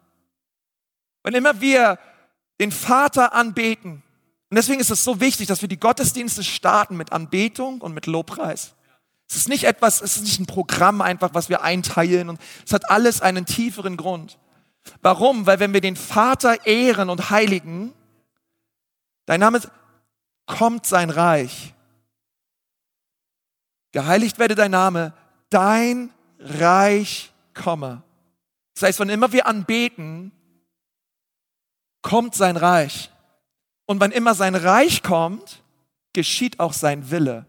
Wann 1.22 1.34
immer 1.34 1.60
wir 1.60 1.98
den 2.60 2.70
Vater 2.70 3.34
anbeten, 3.34 4.02
und 4.48 4.54
deswegen 4.54 4.80
ist 4.80 4.90
es 4.90 5.02
so 5.02 5.20
wichtig, 5.20 5.48
dass 5.48 5.60
wir 5.60 5.68
die 5.68 5.80
Gottesdienste 5.80 6.44
starten 6.44 6.96
mit 6.96 7.12
Anbetung 7.12 7.80
und 7.80 7.92
mit 7.92 8.06
Lobpreis. 8.06 8.74
Es 9.28 9.36
ist 9.36 9.48
nicht 9.48 9.64
etwas, 9.64 10.00
es 10.00 10.16
ist 10.16 10.22
nicht 10.22 10.38
ein 10.38 10.46
Programm 10.46 11.00
einfach, 11.00 11.34
was 11.34 11.48
wir 11.48 11.62
einteilen 11.62 12.28
und 12.28 12.40
es 12.64 12.72
hat 12.72 12.88
alles 12.88 13.20
einen 13.20 13.44
tieferen 13.44 13.96
Grund. 13.96 14.38
Warum? 15.02 15.46
Weil 15.46 15.60
wenn 15.60 15.72
wir 15.72 15.80
den 15.80 15.96
Vater 15.96 16.66
ehren 16.66 17.10
und 17.10 17.30
heiligen, 17.30 17.92
dein 19.26 19.40
Name 19.40 19.60
kommt 20.46 20.86
sein 20.86 21.10
Reich. 21.10 21.74
Geheiligt 23.92 24.38
werde 24.38 24.54
dein 24.54 24.70
Name, 24.70 25.14
dein 25.50 26.12
Reich 26.38 27.32
komme. 27.54 28.02
Das 28.74 28.82
heißt, 28.82 29.00
wann 29.00 29.08
immer 29.08 29.32
wir 29.32 29.46
anbeten, 29.46 30.32
kommt 32.02 32.34
sein 32.34 32.56
Reich. 32.56 33.10
Und 33.86 34.00
wann 34.00 34.12
immer 34.12 34.34
sein 34.34 34.54
Reich 34.54 35.02
kommt, 35.02 35.62
geschieht 36.12 36.60
auch 36.60 36.72
sein 36.72 37.10
Wille. 37.10 37.46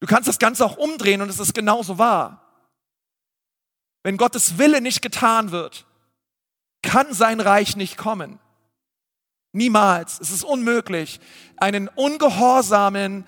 Du 0.00 0.06
kannst 0.06 0.28
das 0.28 0.38
Ganze 0.38 0.64
auch 0.64 0.76
umdrehen 0.76 1.22
und 1.22 1.28
es 1.28 1.38
ist 1.38 1.54
genauso 1.54 1.98
wahr. 1.98 2.47
Wenn 4.02 4.16
Gottes 4.16 4.58
Wille 4.58 4.80
nicht 4.80 5.02
getan 5.02 5.50
wird, 5.50 5.86
kann 6.82 7.12
sein 7.12 7.40
Reich 7.40 7.76
nicht 7.76 7.96
kommen. 7.96 8.38
Niemals. 9.52 10.20
Es 10.20 10.30
ist 10.30 10.44
unmöglich, 10.44 11.20
einen 11.56 11.88
ungehorsamen, 11.88 13.24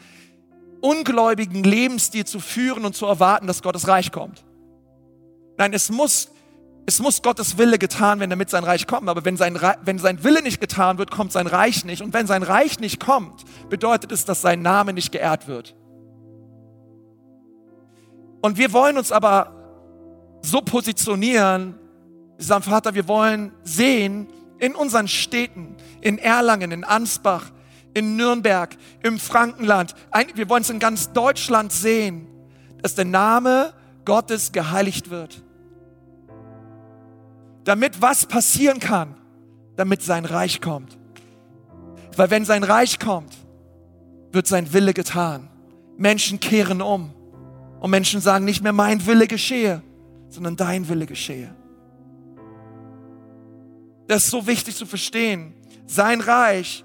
ungläubigen 0.80 1.64
Lebensstil 1.64 2.24
zu 2.24 2.40
führen 2.40 2.85
und 2.85 2.94
zu 2.94 3.06
erwarten, 3.06 3.46
dass 3.46 3.62
Gottes 3.62 3.88
Reich 3.88 4.12
kommt. 4.12 4.44
Nein, 5.59 5.72
es 5.72 5.90
muss, 5.90 6.30
es 6.87 7.00
muss 7.00 7.22
Gottes 7.22 7.59
Wille 7.59 7.78
getan 7.78 8.20
werden, 8.20 8.30
damit 8.30 8.50
sein 8.50 8.64
Reich 8.64 8.87
kommt. 8.87 9.09
Aber 9.09 9.24
wenn 9.24 9.37
sein, 9.37 9.59
wenn 9.83 9.98
sein 9.98 10.22
Wille 10.22 10.42
nicht 10.42 10.61
getan 10.61 10.98
wird, 10.98 11.11
kommt 11.11 11.33
sein 11.33 11.46
Reich 11.46 11.85
nicht. 11.85 12.02
Und 12.02 12.14
wenn 12.14 12.26
sein 12.26 12.42
Reich 12.42 12.78
nicht 12.78 13.00
kommt, 13.00 13.44
bedeutet 13.68 14.12
es, 14.12 14.24
dass 14.24 14.40
sein 14.40 14.62
Name 14.62 14.92
nicht 14.92 15.12
geehrt 15.12 15.48
wird. 15.48 15.74
Und 18.42 18.56
wir 18.56 18.72
wollen 18.72 18.96
uns 18.96 19.12
aber 19.12 19.59
so 20.42 20.61
positionieren, 20.61 21.74
sagen, 22.38 22.62
Vater, 22.62 22.94
wir 22.94 23.09
wollen 23.09 23.53
sehen 23.62 24.29
in 24.59 24.74
unseren 24.74 25.09
Städten, 25.09 25.76
in 26.00 26.18
Erlangen, 26.18 26.72
in 26.72 26.85
Ansbach, 26.85 27.50
in 27.94 28.16
Nürnberg, 28.16 28.76
im 29.03 29.18
Frankenland, 29.18 29.94
wir 30.35 30.48
wollen 30.48 30.62
es 30.62 30.70
in 30.70 30.79
ganz 30.79 31.12
Deutschland 31.12 31.72
sehen, 31.72 32.26
dass 32.83 32.94
der 32.94 33.05
Name 33.05 33.72
Gottes 34.05 34.53
geheiligt 34.53 35.11
wird. 35.11 35.42
Damit 37.64 38.00
was 38.00 38.26
passieren 38.26 38.81
kann, 38.81 39.14
damit 39.76 40.03
sein 40.03 40.24
Reich 40.24 40.61
kommt. 40.61 40.98
Weil 42.16 42.31
wenn 42.31 42.44
sein 42.44 42.64
Reich 42.64 42.98
kommt, 42.98 43.37
wird 44.33 44.46
sein 44.46 44.72
Wille 44.72 44.94
getan. 44.94 45.48
Menschen 45.96 46.40
kehren 46.40 46.83
um. 46.83 47.12
Und 47.81 47.90
Menschen 47.90 48.20
sagen 48.20 48.44
nicht 48.44 48.62
mehr, 48.62 48.72
mein 48.72 49.07
Wille 49.07 49.26
geschehe, 49.26 49.83
sondern 50.30 50.56
dein 50.56 50.88
Wille 50.88 51.06
geschehe. 51.06 51.54
Das 54.06 54.24
ist 54.24 54.30
so 54.30 54.46
wichtig 54.46 54.74
zu 54.76 54.86
verstehen. 54.86 55.54
Sein 55.86 56.20
Reich 56.20 56.84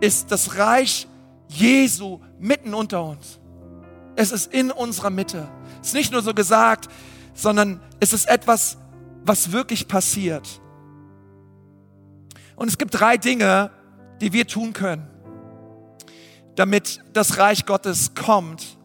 ist 0.00 0.32
das 0.32 0.56
Reich 0.56 1.06
Jesu 1.48 2.20
mitten 2.38 2.74
unter 2.74 3.04
uns. 3.04 3.38
Es 4.16 4.32
ist 4.32 4.52
in 4.52 4.70
unserer 4.70 5.10
Mitte. 5.10 5.48
Es 5.80 5.88
ist 5.88 5.94
nicht 5.94 6.12
nur 6.12 6.22
so 6.22 6.32
gesagt, 6.32 6.88
sondern 7.34 7.80
es 8.00 8.12
ist 8.12 8.28
etwas, 8.28 8.78
was 9.24 9.52
wirklich 9.52 9.86
passiert. 9.86 10.60
Und 12.56 12.68
es 12.68 12.78
gibt 12.78 12.98
drei 12.98 13.16
Dinge, 13.16 13.70
die 14.20 14.32
wir 14.32 14.46
tun 14.46 14.72
können, 14.72 15.06
damit 16.54 17.00
das 17.12 17.38
Reich 17.38 17.66
Gottes 17.66 18.14
kommt 18.14 18.78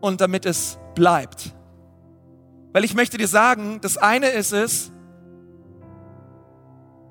und 0.00 0.20
damit 0.20 0.46
es 0.46 0.78
bleibt. 0.94 1.54
Weil 2.72 2.84
ich 2.84 2.94
möchte 2.94 3.18
dir 3.18 3.28
sagen, 3.28 3.80
das 3.80 3.96
eine 3.96 4.28
ist 4.28 4.52
es, 4.52 4.92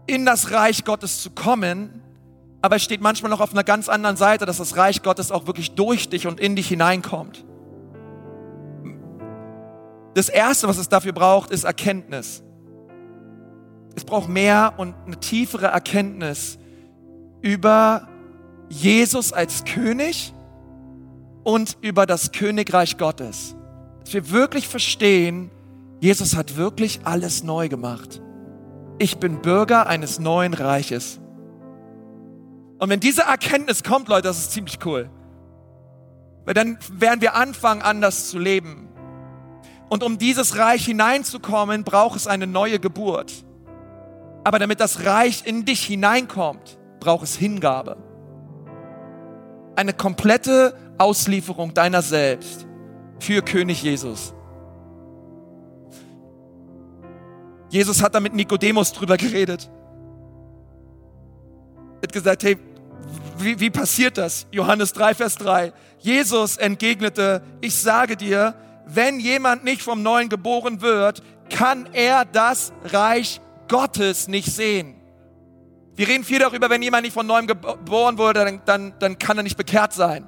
in 0.06 0.26
das 0.26 0.52
Reich 0.52 0.86
Gottes 0.86 1.22
zu 1.22 1.32
kommen, 1.32 2.02
aber 2.62 2.78
es 2.78 2.84
steht 2.84 3.02
manchmal 3.02 3.30
noch 3.30 3.42
auf 3.42 3.52
einer 3.52 3.64
ganz 3.64 3.90
anderen 3.90 4.18
Seite, 4.18 4.46
dass 4.46 4.58
das 4.58 4.78
Reich 4.78 5.04
Gottes 5.04 5.32
auch 5.32 5.48
wirklich 5.48 5.72
durch 5.76 6.10
dich 6.10 6.28
und 6.28 6.40
in 6.40 6.56
dich 6.56 6.68
hineinkommt. 6.68 7.46
Das 10.16 10.30
Erste, 10.30 10.68
was 10.68 10.78
es 10.78 10.90
dafür 10.90 11.12
braucht, 11.12 11.52
ist 11.52 11.64
Erkenntnis. 11.64 12.42
Es 13.96 14.04
braucht 14.04 14.30
mehr 14.30 14.74
und 14.78 14.96
eine 15.06 15.20
tiefere 15.20 15.68
Erkenntnis 15.68 16.58
über 17.42 18.08
Jesus 18.70 19.34
als 19.34 19.64
König 19.66 20.34
und 21.44 21.78
über 21.82 22.06
das 22.06 22.32
Königreich 22.32 22.98
Gottes. 22.98 23.57
Dass 24.08 24.14
wir 24.14 24.32
wirklich 24.32 24.70
verstehen, 24.70 25.52
Jesus 26.00 26.38
hat 26.38 26.56
wirklich 26.56 27.02
alles 27.04 27.44
neu 27.44 27.68
gemacht. 27.68 28.22
Ich 29.00 29.18
bin 29.18 29.42
Bürger 29.42 29.88
eines 29.88 30.18
neuen 30.18 30.54
Reiches. 30.54 31.20
Und 32.80 32.88
wenn 32.90 33.02
diese 33.02 33.24
Erkenntnis 33.24 33.84
kommt, 33.84 34.08
Leute, 34.08 34.30
das 34.30 34.38
ist 34.38 34.54
ziemlich 34.54 34.80
cool. 34.86 35.10
Weil 36.46 36.54
dann 36.54 36.80
werden 36.90 37.20
wir 37.20 37.36
anfangen, 37.36 37.82
anders 37.82 38.30
zu 38.30 38.40
leben. 38.40 38.88
Und 39.90 40.04
um 40.04 40.18
dieses 40.18 40.58
Reich 40.58 40.86
hineinzukommen, 40.86 41.84
braucht 41.84 42.16
es 42.16 42.28
eine 42.28 42.48
neue 42.48 42.80
Geburt. 42.80 43.34
Aber 44.46 44.58
damit 44.58 44.80
das 44.80 45.04
Reich 45.04 45.46
in 45.46 45.66
dich 45.66 45.84
hineinkommt, 45.86 46.80
braucht 47.02 47.26
es 47.26 47.36
Hingabe. 47.36 47.98
Eine 49.76 49.92
komplette 49.92 50.78
Auslieferung 50.98 51.74
deiner 51.74 52.02
selbst 52.02 52.67
für 53.20 53.42
König 53.42 53.82
Jesus. 53.84 54.34
Jesus 57.70 58.02
hat 58.02 58.16
da 58.16 58.20
mit 58.20 58.34
Nikodemus 58.34 58.94
drüber 58.94 59.18
geredet. 59.18 59.70
Er 61.98 62.04
hat 62.04 62.14
gesagt, 62.14 62.44
hey, 62.44 62.58
wie, 63.38 63.60
wie 63.60 63.70
passiert 63.70 64.18
das? 64.18 64.48
Johannes 64.52 64.94
3, 64.94 65.16
Vers 65.16 65.36
3. 65.36 65.74
Jesus 66.00 66.58
entgegnete, 66.58 67.42
ich 67.62 67.76
sage 67.76 68.16
dir, 68.16 68.56
wenn 68.86 69.20
jemand 69.20 69.64
nicht 69.64 69.82
vom 69.82 70.02
Neuen 70.02 70.30
geboren 70.30 70.82
wird, 70.82 71.22
kann 71.50 71.90
er 71.94 72.26
das 72.26 72.72
Reich 72.86 73.42
Gottes 73.68 74.28
nicht 74.28 74.52
sehen. 74.52 74.96
Wir 75.96 76.08
reden 76.08 76.24
viel 76.24 76.40
darüber, 76.40 76.70
wenn 76.70 76.82
jemand 76.82 77.04
nicht 77.04 77.14
von 77.14 77.26
Neuem 77.26 77.48
geboren 77.48 78.18
wurde, 78.18 78.46
dann, 78.46 78.62
dann, 78.66 78.94
dann 79.00 79.18
kann 79.18 79.38
er 79.38 79.44
nicht 79.44 79.58
bekehrt 79.58 79.94
sein. 79.94 80.28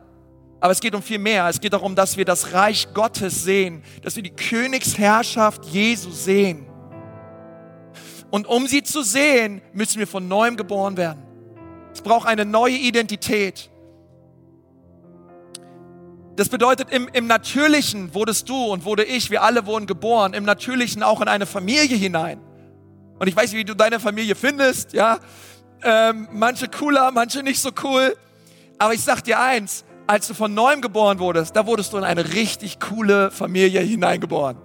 Aber 0.61 0.71
es 0.71 0.81
geht 0.81 0.93
um 0.93 1.01
viel 1.01 1.19
mehr. 1.19 1.47
Es 1.47 1.61
geht 1.61 1.73
darum, 1.73 1.95
dass 1.95 2.17
wir 2.17 2.25
das 2.25 2.53
Reich 2.53 2.93
Gottes 2.93 3.43
sehen, 3.43 3.83
dass 4.01 4.15
wir 4.15 4.23
die 4.23 4.31
Königsherrschaft 4.31 5.65
Jesu 5.65 6.11
sehen. 6.11 6.65
Und 8.29 8.45
um 8.47 8.67
sie 8.67 8.83
zu 8.83 9.01
sehen, 9.01 9.61
müssen 9.73 9.99
wir 9.99 10.07
von 10.07 10.27
neuem 10.27 10.57
geboren 10.57 10.97
werden. 10.97 11.23
Es 11.93 12.01
braucht 12.01 12.27
eine 12.27 12.45
neue 12.45 12.75
Identität. 12.75 13.69
Das 16.35 16.47
bedeutet, 16.47 16.91
im, 16.91 17.09
im 17.11 17.27
Natürlichen 17.27 18.13
wurdest 18.13 18.47
du 18.47 18.55
und 18.55 18.85
wurde 18.85 19.03
ich, 19.03 19.29
wir 19.29 19.43
alle 19.43 19.65
wurden 19.65 19.87
geboren, 19.87 20.33
im 20.33 20.45
Natürlichen 20.45 21.03
auch 21.03 21.21
in 21.21 21.27
eine 21.27 21.45
Familie 21.45 21.97
hinein. 21.97 22.39
Und 23.17 23.27
ich 23.27 23.35
weiß, 23.35 23.51
wie 23.53 23.65
du 23.65 23.75
deine 23.75 23.99
Familie 23.99 24.35
findest, 24.35 24.93
ja. 24.93 25.19
Ähm, 25.81 26.27
manche 26.31 26.67
cooler, 26.67 27.11
manche 27.11 27.43
nicht 27.43 27.59
so 27.59 27.71
cool. 27.83 28.15
Aber 28.77 28.93
ich 28.93 29.01
sag 29.01 29.23
dir 29.23 29.39
eins, 29.39 29.83
als 30.09 30.27
du 30.27 30.33
von 30.33 30.51
neuem 30.55 30.81
geboren 30.81 31.19
wurdest, 31.19 31.55
da 31.55 31.67
wurdest 31.67 31.93
du 31.93 31.97
in 31.97 32.03
eine 32.03 32.33
richtig 32.33 32.79
coole 32.79 33.29
Familie 33.29 33.81
hineingeboren. 33.81 34.57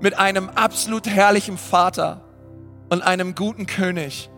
Mit 0.00 0.18
einem 0.18 0.48
absolut 0.48 1.06
herrlichen 1.06 1.58
Vater 1.58 2.22
und 2.88 3.02
einem 3.02 3.34
guten 3.34 3.66
König. 3.66 4.30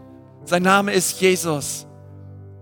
Sein 0.44 0.64
Name 0.64 0.92
ist 0.92 1.20
Jesus. 1.20 1.86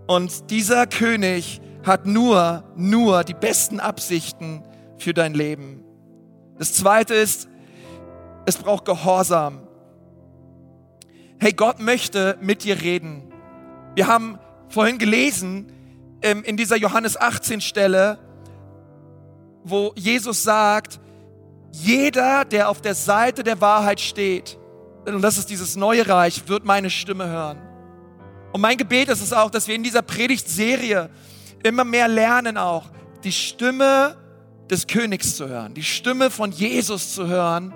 Und 0.07 0.51
dieser 0.51 0.87
König 0.87 1.63
hat 1.83 2.05
nur, 2.05 2.63
nur 2.77 3.25
die 3.25 3.33
besten 3.33 3.81
Absichten 3.81 4.63
für 4.99 5.15
dein 5.15 5.33
Leben. 5.33 5.83
Das 6.59 6.75
zweite 6.75 7.15
ist, 7.15 7.49
es 8.45 8.59
braucht 8.59 8.85
Gehorsam. 8.85 9.67
Hey, 11.39 11.55
Gott 11.55 11.81
möchte 11.81 12.37
mit 12.43 12.65
dir 12.65 12.83
reden. 12.83 13.33
Wir 13.95 14.09
haben 14.09 14.39
vorhin 14.69 14.99
gelesen 14.99 15.73
in 16.23 16.57
dieser 16.57 16.77
Johannes 16.77 17.19
18 17.19 17.61
Stelle, 17.61 18.19
wo 19.65 19.93
Jesus 19.97 20.43
sagt, 20.43 21.01
jeder, 21.73 22.45
der 22.45 22.69
auf 22.69 22.81
der 22.81 22.95
Seite 22.95 23.45
der 23.45 23.61
Wahrheit 23.61 24.01
steht, 24.01 24.59
und 25.07 25.23
das 25.23 25.39
ist 25.39 25.49
dieses 25.49 25.77
neue 25.77 26.07
Reich, 26.07 26.47
wird 26.47 26.65
meine 26.65 26.91
Stimme 26.91 27.27
hören. 27.27 27.59
Und 28.53 28.61
mein 28.61 28.77
Gebet 28.77 29.09
ist 29.09 29.23
es 29.23 29.33
auch, 29.33 29.51
dass 29.51 29.69
wir 29.69 29.75
in 29.75 29.83
dieser 29.83 30.03
Predigtserie 30.03 31.09
immer 31.63 31.85
mehr 31.85 32.09
lernen 32.09 32.57
auch, 32.57 32.91
die 33.23 33.33
Stimme 33.33 34.17
des 34.71 34.87
Königs 34.87 35.37
zu 35.37 35.49
hören, 35.49 35.75
die 35.75 35.83
Stimme 35.83 36.31
von 36.31 36.51
Jesus 36.53 37.15
zu 37.15 37.27
hören, 37.27 37.73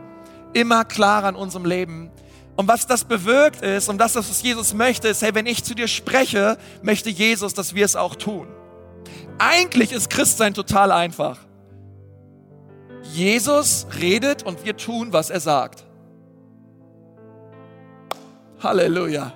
immer 0.52 0.84
klarer 0.84 1.30
in 1.30 1.34
unserem 1.34 1.64
Leben. 1.64 2.10
Und 2.56 2.68
was 2.68 2.86
das 2.86 3.04
bewirkt 3.04 3.62
ist, 3.62 3.88
und 3.88 3.98
das, 3.98 4.14
was 4.14 4.42
Jesus 4.42 4.74
möchte, 4.74 5.08
ist, 5.08 5.22
hey, 5.22 5.34
wenn 5.34 5.46
ich 5.46 5.64
zu 5.64 5.74
dir 5.74 5.88
spreche, 5.88 6.56
möchte 6.82 7.10
Jesus, 7.10 7.54
dass 7.54 7.74
wir 7.74 7.84
es 7.84 7.96
auch 7.96 8.14
tun. 8.14 8.46
Eigentlich 9.38 9.92
ist 9.92 10.10
Christsein 10.10 10.54
total 10.54 10.92
einfach. 10.92 11.38
Jesus 13.12 13.86
redet 14.00 14.44
und 14.44 14.64
wir 14.64 14.76
tun, 14.76 15.12
was 15.12 15.30
er 15.30 15.40
sagt. 15.40 15.84
Halleluja. 18.62 19.32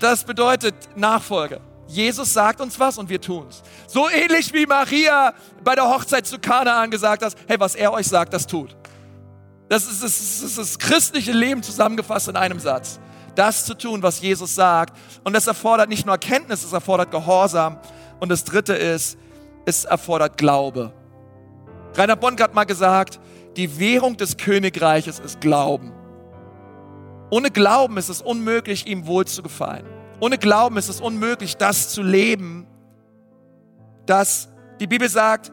Das 0.00 0.24
bedeutet 0.24 0.74
Nachfolge. 0.96 1.60
Jesus 1.86 2.32
sagt 2.32 2.60
uns 2.60 2.80
was 2.80 2.98
und 2.98 3.08
wir 3.08 3.20
tun's. 3.20 3.62
So 3.86 4.08
ähnlich 4.08 4.52
wie 4.52 4.66
Maria 4.66 5.34
bei 5.62 5.74
der 5.74 5.84
Hochzeit 5.84 6.26
zu 6.26 6.38
Kanaan 6.38 6.90
gesagt 6.90 7.22
hat, 7.22 7.36
hey, 7.46 7.60
was 7.60 7.74
er 7.74 7.92
euch 7.92 8.06
sagt, 8.06 8.32
das 8.32 8.46
tut. 8.46 8.74
Das 9.68 9.84
ist, 9.84 10.02
das, 10.02 10.20
ist, 10.20 10.42
das 10.42 10.50
ist 10.50 10.58
das 10.58 10.78
christliche 10.78 11.32
Leben 11.32 11.62
zusammengefasst 11.62 12.28
in 12.28 12.36
einem 12.36 12.60
Satz. 12.60 13.00
Das 13.34 13.64
zu 13.64 13.74
tun, 13.74 14.02
was 14.02 14.20
Jesus 14.20 14.54
sagt. 14.54 14.96
Und 15.24 15.32
das 15.32 15.46
erfordert 15.46 15.88
nicht 15.88 16.06
nur 16.06 16.14
Erkenntnis, 16.14 16.64
es 16.64 16.72
erfordert 16.72 17.10
Gehorsam. 17.10 17.78
Und 18.20 18.28
das 18.28 18.44
dritte 18.44 18.74
ist, 18.74 19.18
es 19.64 19.84
erfordert 19.84 20.36
Glaube. 20.38 20.92
Rainer 21.94 22.16
Bonk 22.16 22.40
hat 22.42 22.54
mal 22.54 22.64
gesagt, 22.64 23.20
die 23.56 23.78
Währung 23.78 24.16
des 24.16 24.36
Königreiches 24.36 25.18
ist 25.20 25.40
Glauben. 25.40 25.92
Ohne 27.30 27.50
Glauben 27.50 27.96
ist 27.96 28.08
es 28.08 28.20
unmöglich, 28.20 28.86
ihm 28.86 29.06
wohl 29.06 29.24
zu 29.24 29.42
gefallen. 29.42 29.86
Ohne 30.20 30.38
Glauben 30.38 30.76
ist 30.76 30.88
es 30.88 31.00
unmöglich, 31.00 31.56
das 31.56 31.88
zu 31.88 32.02
leben, 32.02 32.66
dass 34.06 34.48
die 34.80 34.86
Bibel 34.86 35.08
sagt 35.08 35.50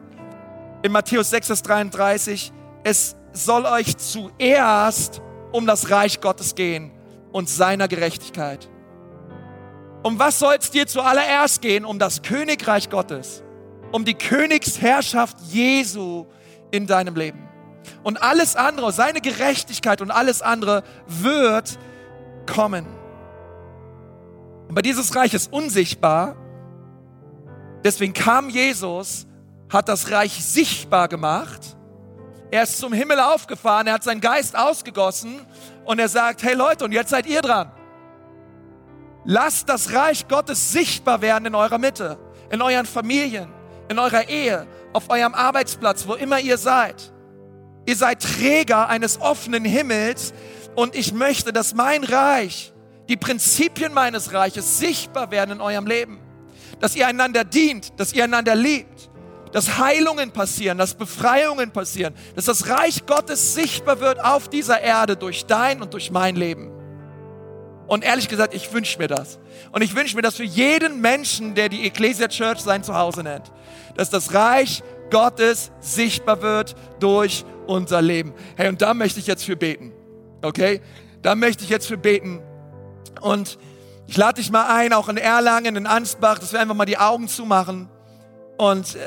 in 0.82 0.92
Matthäus 0.92 1.30
6, 1.30 1.62
33, 1.62 2.52
es 2.84 3.16
soll 3.32 3.64
euch 3.66 3.96
zuerst 3.96 5.22
um 5.52 5.66
das 5.66 5.90
Reich 5.90 6.20
Gottes 6.20 6.54
gehen 6.54 6.92
und 7.32 7.48
seiner 7.48 7.88
Gerechtigkeit. 7.88 8.68
Um 10.02 10.18
was 10.18 10.38
soll 10.38 10.56
es 10.58 10.70
dir 10.70 10.86
zuallererst 10.86 11.62
gehen? 11.62 11.84
Um 11.84 11.98
das 11.98 12.22
Königreich 12.22 12.90
Gottes, 12.90 13.42
um 13.92 14.04
die 14.04 14.14
Königsherrschaft 14.14 15.38
Jesu 15.50 16.26
in 16.70 16.86
deinem 16.86 17.14
Leben. 17.14 17.48
Und 18.02 18.22
alles 18.22 18.56
andere, 18.56 18.92
seine 18.92 19.20
Gerechtigkeit 19.20 20.00
und 20.00 20.10
alles 20.10 20.42
andere 20.42 20.82
wird 21.06 21.78
kommen. 22.52 22.86
Aber 24.68 24.82
dieses 24.82 25.14
Reich 25.14 25.34
ist 25.34 25.52
unsichtbar. 25.52 26.36
Deswegen 27.84 28.12
kam 28.12 28.48
Jesus, 28.48 29.26
hat 29.68 29.88
das 29.88 30.10
Reich 30.10 30.44
sichtbar 30.44 31.08
gemacht 31.08 31.76
er 32.52 32.64
ist 32.64 32.76
zum 32.76 32.92
Himmel 32.92 33.18
aufgefahren, 33.18 33.86
er 33.86 33.94
hat 33.94 34.04
seinen 34.04 34.20
Geist 34.20 34.54
ausgegossen 34.54 35.40
und 35.86 35.98
er 35.98 36.10
sagt, 36.10 36.42
hey 36.42 36.52
Leute, 36.52 36.84
und 36.84 36.92
jetzt 36.92 37.08
seid 37.08 37.24
ihr 37.24 37.40
dran. 37.40 37.72
Lasst 39.24 39.70
das 39.70 39.94
Reich 39.94 40.28
Gottes 40.28 40.70
sichtbar 40.70 41.22
werden 41.22 41.46
in 41.46 41.54
eurer 41.54 41.78
Mitte, 41.78 42.18
in 42.50 42.60
euren 42.60 42.84
Familien, 42.84 43.48
in 43.88 43.98
eurer 43.98 44.28
Ehe, 44.28 44.66
auf 44.92 45.08
eurem 45.08 45.32
Arbeitsplatz, 45.32 46.06
wo 46.06 46.12
immer 46.12 46.40
ihr 46.40 46.58
seid. 46.58 47.14
Ihr 47.86 47.96
seid 47.96 48.20
Träger 48.20 48.86
eines 48.86 49.18
offenen 49.18 49.64
Himmels 49.64 50.34
und 50.76 50.94
ich 50.94 51.14
möchte, 51.14 51.54
dass 51.54 51.72
mein 51.72 52.04
Reich, 52.04 52.74
die 53.08 53.16
Prinzipien 53.16 53.94
meines 53.94 54.34
Reiches 54.34 54.78
sichtbar 54.78 55.30
werden 55.30 55.52
in 55.52 55.60
eurem 55.62 55.86
Leben. 55.86 56.20
Dass 56.80 56.96
ihr 56.96 57.06
einander 57.06 57.44
dient, 57.44 57.98
dass 57.98 58.12
ihr 58.12 58.24
einander 58.24 58.54
liebt, 58.54 59.08
dass 59.52 59.78
Heilungen 59.78 60.32
passieren, 60.32 60.78
dass 60.78 60.94
Befreiungen 60.94 61.70
passieren, 61.70 62.14
dass 62.34 62.46
das 62.46 62.68
Reich 62.68 63.06
Gottes 63.06 63.54
sichtbar 63.54 64.00
wird 64.00 64.22
auf 64.24 64.48
dieser 64.48 64.80
Erde 64.80 65.16
durch 65.16 65.46
dein 65.46 65.82
und 65.82 65.92
durch 65.92 66.10
mein 66.10 66.36
Leben. 66.36 66.70
Und 67.86 68.04
ehrlich 68.04 68.28
gesagt, 68.28 68.54
ich 68.54 68.72
wünsche 68.72 68.98
mir 68.98 69.08
das. 69.08 69.38
Und 69.70 69.82
ich 69.82 69.94
wünsche 69.94 70.16
mir 70.16 70.22
das 70.22 70.36
für 70.36 70.44
jeden 70.44 71.00
Menschen, 71.00 71.54
der 71.54 71.68
die 71.68 71.86
Ecclesia 71.86 72.28
Church 72.28 72.60
sein 72.60 72.82
Zuhause 72.82 73.22
nennt, 73.22 73.52
dass 73.96 74.08
das 74.08 74.32
Reich 74.32 74.82
Gottes 75.10 75.70
sichtbar 75.80 76.40
wird 76.40 76.74
durch 77.00 77.44
unser 77.66 78.00
Leben. 78.00 78.32
Hey, 78.56 78.68
und 78.68 78.80
da 78.80 78.94
möchte 78.94 79.20
ich 79.20 79.26
jetzt 79.26 79.44
für 79.44 79.56
beten. 79.56 79.92
Okay? 80.40 80.80
Da 81.20 81.34
möchte 81.34 81.64
ich 81.64 81.70
jetzt 81.70 81.86
für 81.86 81.98
beten. 81.98 82.40
Und 83.20 83.58
ich 84.06 84.16
lade 84.16 84.40
dich 84.40 84.50
mal 84.50 84.74
ein, 84.74 84.92
auch 84.94 85.10
in 85.10 85.18
Erlangen, 85.18 85.76
in 85.76 85.86
Ansbach, 85.86 86.38
dass 86.38 86.52
wir 86.52 86.60
einfach 86.60 86.74
mal 86.74 86.86
die 86.86 86.98
Augen 86.98 87.28
zumachen. 87.28 87.90
Und 88.56 88.94
äh, 88.94 88.98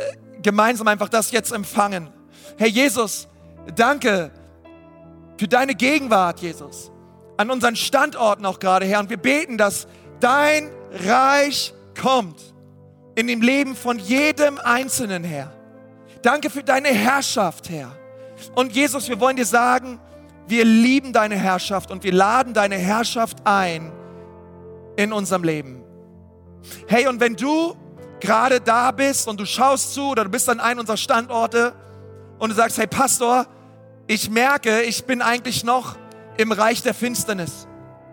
gemeinsam 0.46 0.88
einfach 0.88 1.10
das 1.10 1.32
jetzt 1.32 1.52
empfangen. 1.52 2.10
Herr 2.58 2.68
Jesus, 2.68 3.28
danke 3.76 4.32
für 5.38 5.48
deine 5.48 5.74
Gegenwart, 5.74 6.40
Jesus, 6.40 6.92
an 7.36 7.50
unseren 7.50 7.76
Standorten 7.76 8.46
auch 8.46 8.60
gerade, 8.60 8.86
Herr. 8.86 9.00
Und 9.00 9.10
wir 9.10 9.18
beten, 9.18 9.58
dass 9.58 9.88
dein 10.20 10.70
Reich 10.92 11.74
kommt 12.00 12.40
in 13.16 13.26
dem 13.26 13.42
Leben 13.42 13.76
von 13.76 13.98
jedem 13.98 14.60
Einzelnen, 14.60 15.24
Herr. 15.24 15.52
Danke 16.22 16.52
für 16.52 16.64
deine 16.64 16.90
Herrschaft, 16.90 17.70
Herr. 17.70 17.92
Und 18.54 18.72
Jesus, 18.74 19.10
wir 19.10 19.20
wollen 19.20 19.38
dir 19.38 19.46
sagen, 19.46 20.00
wir 20.48 20.64
lieben 20.64 21.12
deine 21.12 21.36
Herrschaft 21.36 21.90
und 21.90 22.04
wir 22.04 22.14
laden 22.14 22.54
deine 22.54 22.76
Herrschaft 22.76 23.40
ein 23.46 23.92
in 24.96 25.12
unserem 25.12 25.44
Leben. 25.44 25.84
Hey, 26.88 27.08
und 27.08 27.20
wenn 27.20 27.36
du 27.36 27.76
gerade 28.20 28.62
da 28.62 28.92
bist 28.92 29.28
und 29.28 29.40
du 29.40 29.46
schaust 29.46 29.94
zu 29.94 30.10
oder 30.10 30.24
du 30.24 30.30
bist 30.30 30.50
an 30.50 30.60
einem 30.60 30.80
unserer 30.82 30.98
Standorte 30.98 31.74
und 32.40 32.50
du 32.50 32.56
sagst, 32.56 32.78
hey 32.78 32.88
Pastor, 32.88 33.46
ich 34.08 34.30
merke, 34.30 34.82
ich 34.84 35.06
bin 35.06 35.22
eigentlich 35.22 35.64
noch 35.64 35.96
im 36.38 36.52
Reich 36.52 36.82
der 36.82 36.94
Finsternis. 36.94 37.68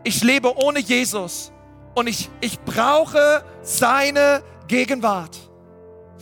Ich 0.05 0.23
lebe 0.23 0.57
ohne 0.57 0.81
Jesus 0.81 1.53
und 1.95 2.07
ich, 2.07 2.31
ich 2.41 2.61
brauche 2.61 3.45
seine 3.63 4.43
Gegenwart. 4.69 5.37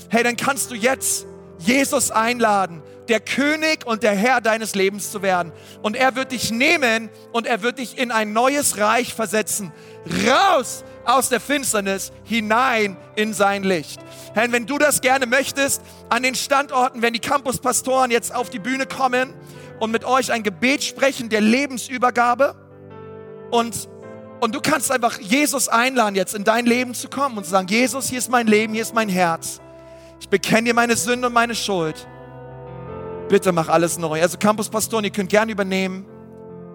Hey, 0.09 0.23
dann 0.23 0.37
kannst 0.37 0.71
du 0.71 0.75
jetzt 0.75 1.27
Jesus 1.59 2.11
einladen, 2.11 2.83
der 3.09 3.21
König 3.21 3.87
und 3.87 4.03
der 4.03 4.15
Herr 4.15 4.41
deines 4.41 4.75
Lebens 4.75 5.11
zu 5.11 5.23
werden. 5.23 5.53
Und 5.83 5.97
er 5.97 6.17
wird 6.17 6.33
dich 6.33 6.51
nehmen 6.51 7.11
und 7.33 7.47
er 7.47 7.63
wird 7.63 7.79
dich 7.79 7.99
in 7.99 8.11
ein 8.11 8.33
neues 8.33 8.79
Reich 8.79 9.15
versetzen. 9.15 9.73
Raus 10.27 10.85
aus 11.05 11.29
der 11.29 11.41
Finsternis 11.41 12.13
hinein 12.25 12.97
in 13.17 13.33
sein 13.33 13.63
Licht. 13.63 14.01
Herr, 14.35 14.51
wenn 14.53 14.67
du 14.67 14.79
das 14.79 15.01
gerne 15.01 15.27
möchtest, 15.27 15.83
an 16.09 16.23
den 16.23 16.35
Standorten, 16.35 17.03
wenn 17.03 17.13
die 17.13 17.21
Campuspastoren 17.21 18.11
jetzt 18.11 18.35
auf 18.35 18.51
die 18.51 18.59
Bühne 18.59 18.87
kommen 18.87 19.35
und 19.79 19.91
mit 19.91 20.05
euch 20.05 20.33
ein 20.33 20.43
Gebet 20.43 20.85
sprechen 20.85 21.29
der 21.29 21.41
Lebensübergabe 21.41 22.55
und 23.51 23.89
und 24.43 24.55
du 24.55 24.63
kannst 24.63 24.91
einfach 24.91 25.19
Jesus 25.19 25.69
einladen, 25.69 26.15
jetzt 26.15 26.35
in 26.35 26.45
dein 26.45 26.65
Leben 26.65 26.95
zu 26.95 27.11
kommen 27.11 27.37
und 27.37 27.45
zu 27.45 27.51
sagen, 27.51 27.69
Jesus, 27.69 28.09
hier 28.09 28.17
ist 28.17 28.31
mein 28.31 28.47
Leben, 28.47 28.73
hier 28.73 28.81
ist 28.81 28.95
mein 28.95 29.11
Herz. 29.11 29.61
Ich 30.19 30.31
bekenne 30.31 30.69
dir 30.69 30.75
meine 30.75 30.97
Sünde 30.97 31.27
und 31.27 31.35
meine 31.35 31.55
Schuld. 31.55 32.09
Bitte 33.29 33.53
mach 33.53 33.69
alles 33.69 33.99
neu. 33.99 34.23
Also 34.23 34.39
Campuspastoren, 34.39 35.05
ihr 35.05 35.11
könnt 35.11 35.29
gerne 35.29 35.53
übernehmen. 35.53 36.07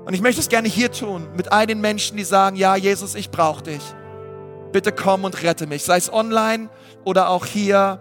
Und 0.06 0.14
ich 0.14 0.22
möchte 0.22 0.42
es 0.42 0.48
gerne 0.48 0.68
hier 0.68 0.92
tun, 0.92 1.28
mit 1.36 1.52
all 1.52 1.66
den 1.66 1.82
Menschen, 1.82 2.18
die 2.18 2.24
sagen, 2.24 2.56
ja, 2.56 2.76
Jesus, 2.76 3.16
ich 3.16 3.32
brauche 3.32 3.64
dich 3.64 3.82
bitte 4.76 4.92
komm 4.92 5.24
und 5.24 5.42
rette 5.42 5.68
mich. 5.68 5.84
Sei 5.86 5.96
es 5.96 6.12
online 6.12 6.68
oder 7.06 7.30
auch 7.30 7.46
hier 7.46 7.98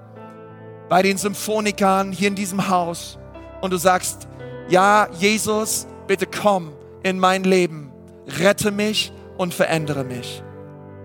bei 0.89 1.03
den 1.03 1.19
Symphonikern, 1.19 2.11
hier 2.11 2.27
in 2.27 2.35
diesem 2.35 2.69
Haus. 2.69 3.17
Und 3.61 3.73
du 3.73 3.77
sagst, 3.77 4.27
ja, 4.69 5.07
Jesus, 5.21 5.87
bitte 6.09 6.27
komm 6.27 6.73
in 7.05 7.21
mein 7.21 7.45
Leben. 7.45 7.93
Rette 8.41 8.73
mich 8.73 9.13
und 9.37 9.55
verändere 9.55 10.03
mich. 10.03 10.43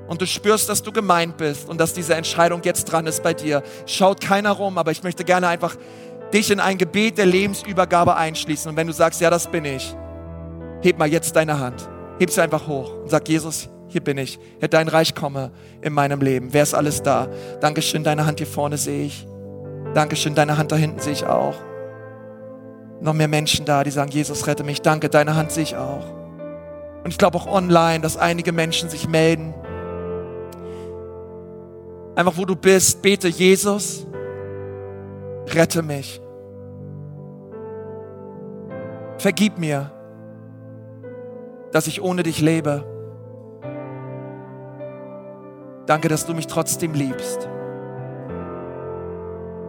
Und 0.08 0.22
du 0.22 0.26
spürst, 0.26 0.70
dass 0.70 0.82
du 0.82 0.92
gemeint 0.92 1.38
bist 1.38 1.70
und 1.70 1.80
dass 1.80 1.94
diese 1.94 2.16
Entscheidung 2.16 2.62
jetzt 2.64 2.86
dran 2.86 3.06
ist 3.06 3.22
bei 3.22 3.36
dir. 3.36 3.62
Schaut 3.86 4.22
keiner 4.22 4.54
rum, 4.54 4.80
aber 4.80 4.90
ich 4.90 5.04
möchte 5.04 5.24
gerne 5.24 5.50
einfach 5.50 5.76
dich 6.34 6.50
in 6.50 6.60
ein 6.60 6.80
Gebet 6.80 7.20
der 7.20 7.28
Lebensübergabe 7.28 8.16
einschließen. 8.16 8.72
Und 8.72 8.76
wenn 8.76 8.88
du 8.88 8.94
sagst, 8.94 9.22
ja, 9.22 9.30
das 9.30 9.46
bin 9.46 9.66
ich, 9.66 9.96
heb 10.82 10.98
mal 10.98 11.08
jetzt 11.08 11.36
deine 11.36 11.60
Hand. 11.60 11.88
Heb 12.18 12.32
sie 12.32 12.42
einfach 12.42 12.66
hoch 12.66 12.92
und 13.04 13.12
sag, 13.12 13.30
Jesus, 13.30 13.70
hier 13.90 14.02
bin 14.02 14.18
ich. 14.18 14.40
Herr, 14.60 14.70
dein 14.70 14.88
Reich 14.88 15.14
komme 15.16 15.52
in 15.82 15.94
meinem 15.94 16.22
Leben. 16.22 16.54
Wer 16.54 16.64
ist 16.64 16.74
alles 16.74 17.04
da? 17.04 17.28
Dankeschön, 17.60 18.04
deine 18.04 18.26
Hand 18.26 18.40
hier 18.40 18.48
vorne 18.48 18.78
sehe 18.78 19.06
ich. 19.06 19.28
Dankeschön, 19.94 20.36
deine 20.36 20.58
Hand 20.58 20.72
da 20.72 20.76
hinten 20.76 21.00
sehe 21.00 21.14
ich 21.14 21.26
auch. 21.26 21.56
Noch 23.02 23.14
mehr 23.14 23.28
Menschen 23.28 23.66
da, 23.66 23.84
die 23.84 23.92
sagen, 23.92 24.12
Jesus, 24.12 24.46
rette 24.46 24.64
mich. 24.64 24.82
Danke, 24.82 25.10
deine 25.10 25.36
Hand 25.36 25.52
sehe 25.52 25.64
ich 25.64 25.76
auch. 25.76 26.06
Und 27.04 27.12
ich 27.12 27.18
glaube 27.18 27.38
auch 27.38 27.48
online, 27.48 28.02
dass 28.02 28.18
einige 28.18 28.52
Menschen 28.52 28.90
sich 28.90 29.08
melden. 29.08 29.54
Einfach 32.16 32.38
wo 32.38 32.46
du 32.46 32.56
bist, 32.56 33.02
bete 33.02 33.28
Jesus, 33.30 34.06
rette 35.48 35.82
mich. 35.82 36.22
Vergib 39.18 39.58
mir, 39.58 39.92
dass 41.72 41.88
ich 41.88 42.02
ohne 42.02 42.24
dich 42.24 42.42
lebe. 42.42 42.99
Danke, 45.90 46.08
dass 46.08 46.28
du 46.28 46.36
mich 46.36 46.46
trotzdem 46.46 46.94
liebst 46.94 47.50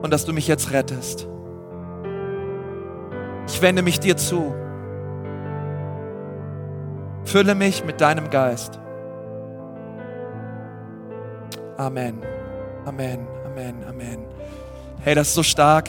und 0.02 0.12
dass 0.12 0.26
du 0.26 0.34
mich 0.34 0.46
jetzt 0.46 0.70
rettest. 0.70 1.26
Ich 3.48 3.62
wende 3.62 3.80
mich 3.80 4.00
dir 4.00 4.18
zu. 4.18 4.54
Fülle 7.24 7.54
mich 7.54 7.86
mit 7.86 8.02
deinem 8.02 8.28
Geist. 8.28 8.78
Amen. 11.78 12.18
Amen. 12.84 13.26
Amen. 13.46 13.82
Amen. 13.88 14.26
Hey, 15.00 15.14
das 15.14 15.28
ist 15.28 15.34
so 15.34 15.42
stark. 15.42 15.88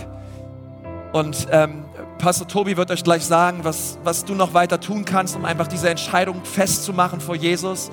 Und 1.11 1.45
ähm, 1.51 1.83
Pastor 2.19 2.47
Tobi 2.47 2.77
wird 2.77 2.89
euch 2.89 3.03
gleich 3.03 3.25
sagen, 3.25 3.65
was, 3.65 3.99
was 4.05 4.23
du 4.23 4.33
noch 4.33 4.53
weiter 4.53 4.79
tun 4.79 5.03
kannst, 5.03 5.35
um 5.35 5.43
einfach 5.43 5.67
diese 5.67 5.89
Entscheidung 5.89 6.45
festzumachen 6.45 7.19
vor 7.19 7.35
Jesus. 7.35 7.91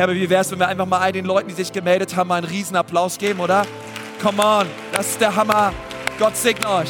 Herr, 0.00 0.08
wie 0.14 0.30
wäre 0.30 0.40
es, 0.40 0.50
wenn 0.50 0.58
wir 0.58 0.66
einfach 0.66 0.86
mal 0.86 1.00
all 1.00 1.12
den 1.12 1.26
Leuten, 1.26 1.48
die 1.48 1.54
sich 1.54 1.70
gemeldet 1.70 2.16
haben, 2.16 2.28
mal 2.28 2.36
einen 2.36 2.46
riesen 2.46 2.74
Applaus 2.74 3.18
geben, 3.18 3.38
oder? 3.38 3.66
Come 4.22 4.42
on, 4.42 4.66
das 4.92 5.08
ist 5.08 5.20
der 5.20 5.36
Hammer. 5.36 5.74
Gott 6.18 6.34
segne 6.34 6.66
euch. 6.70 6.88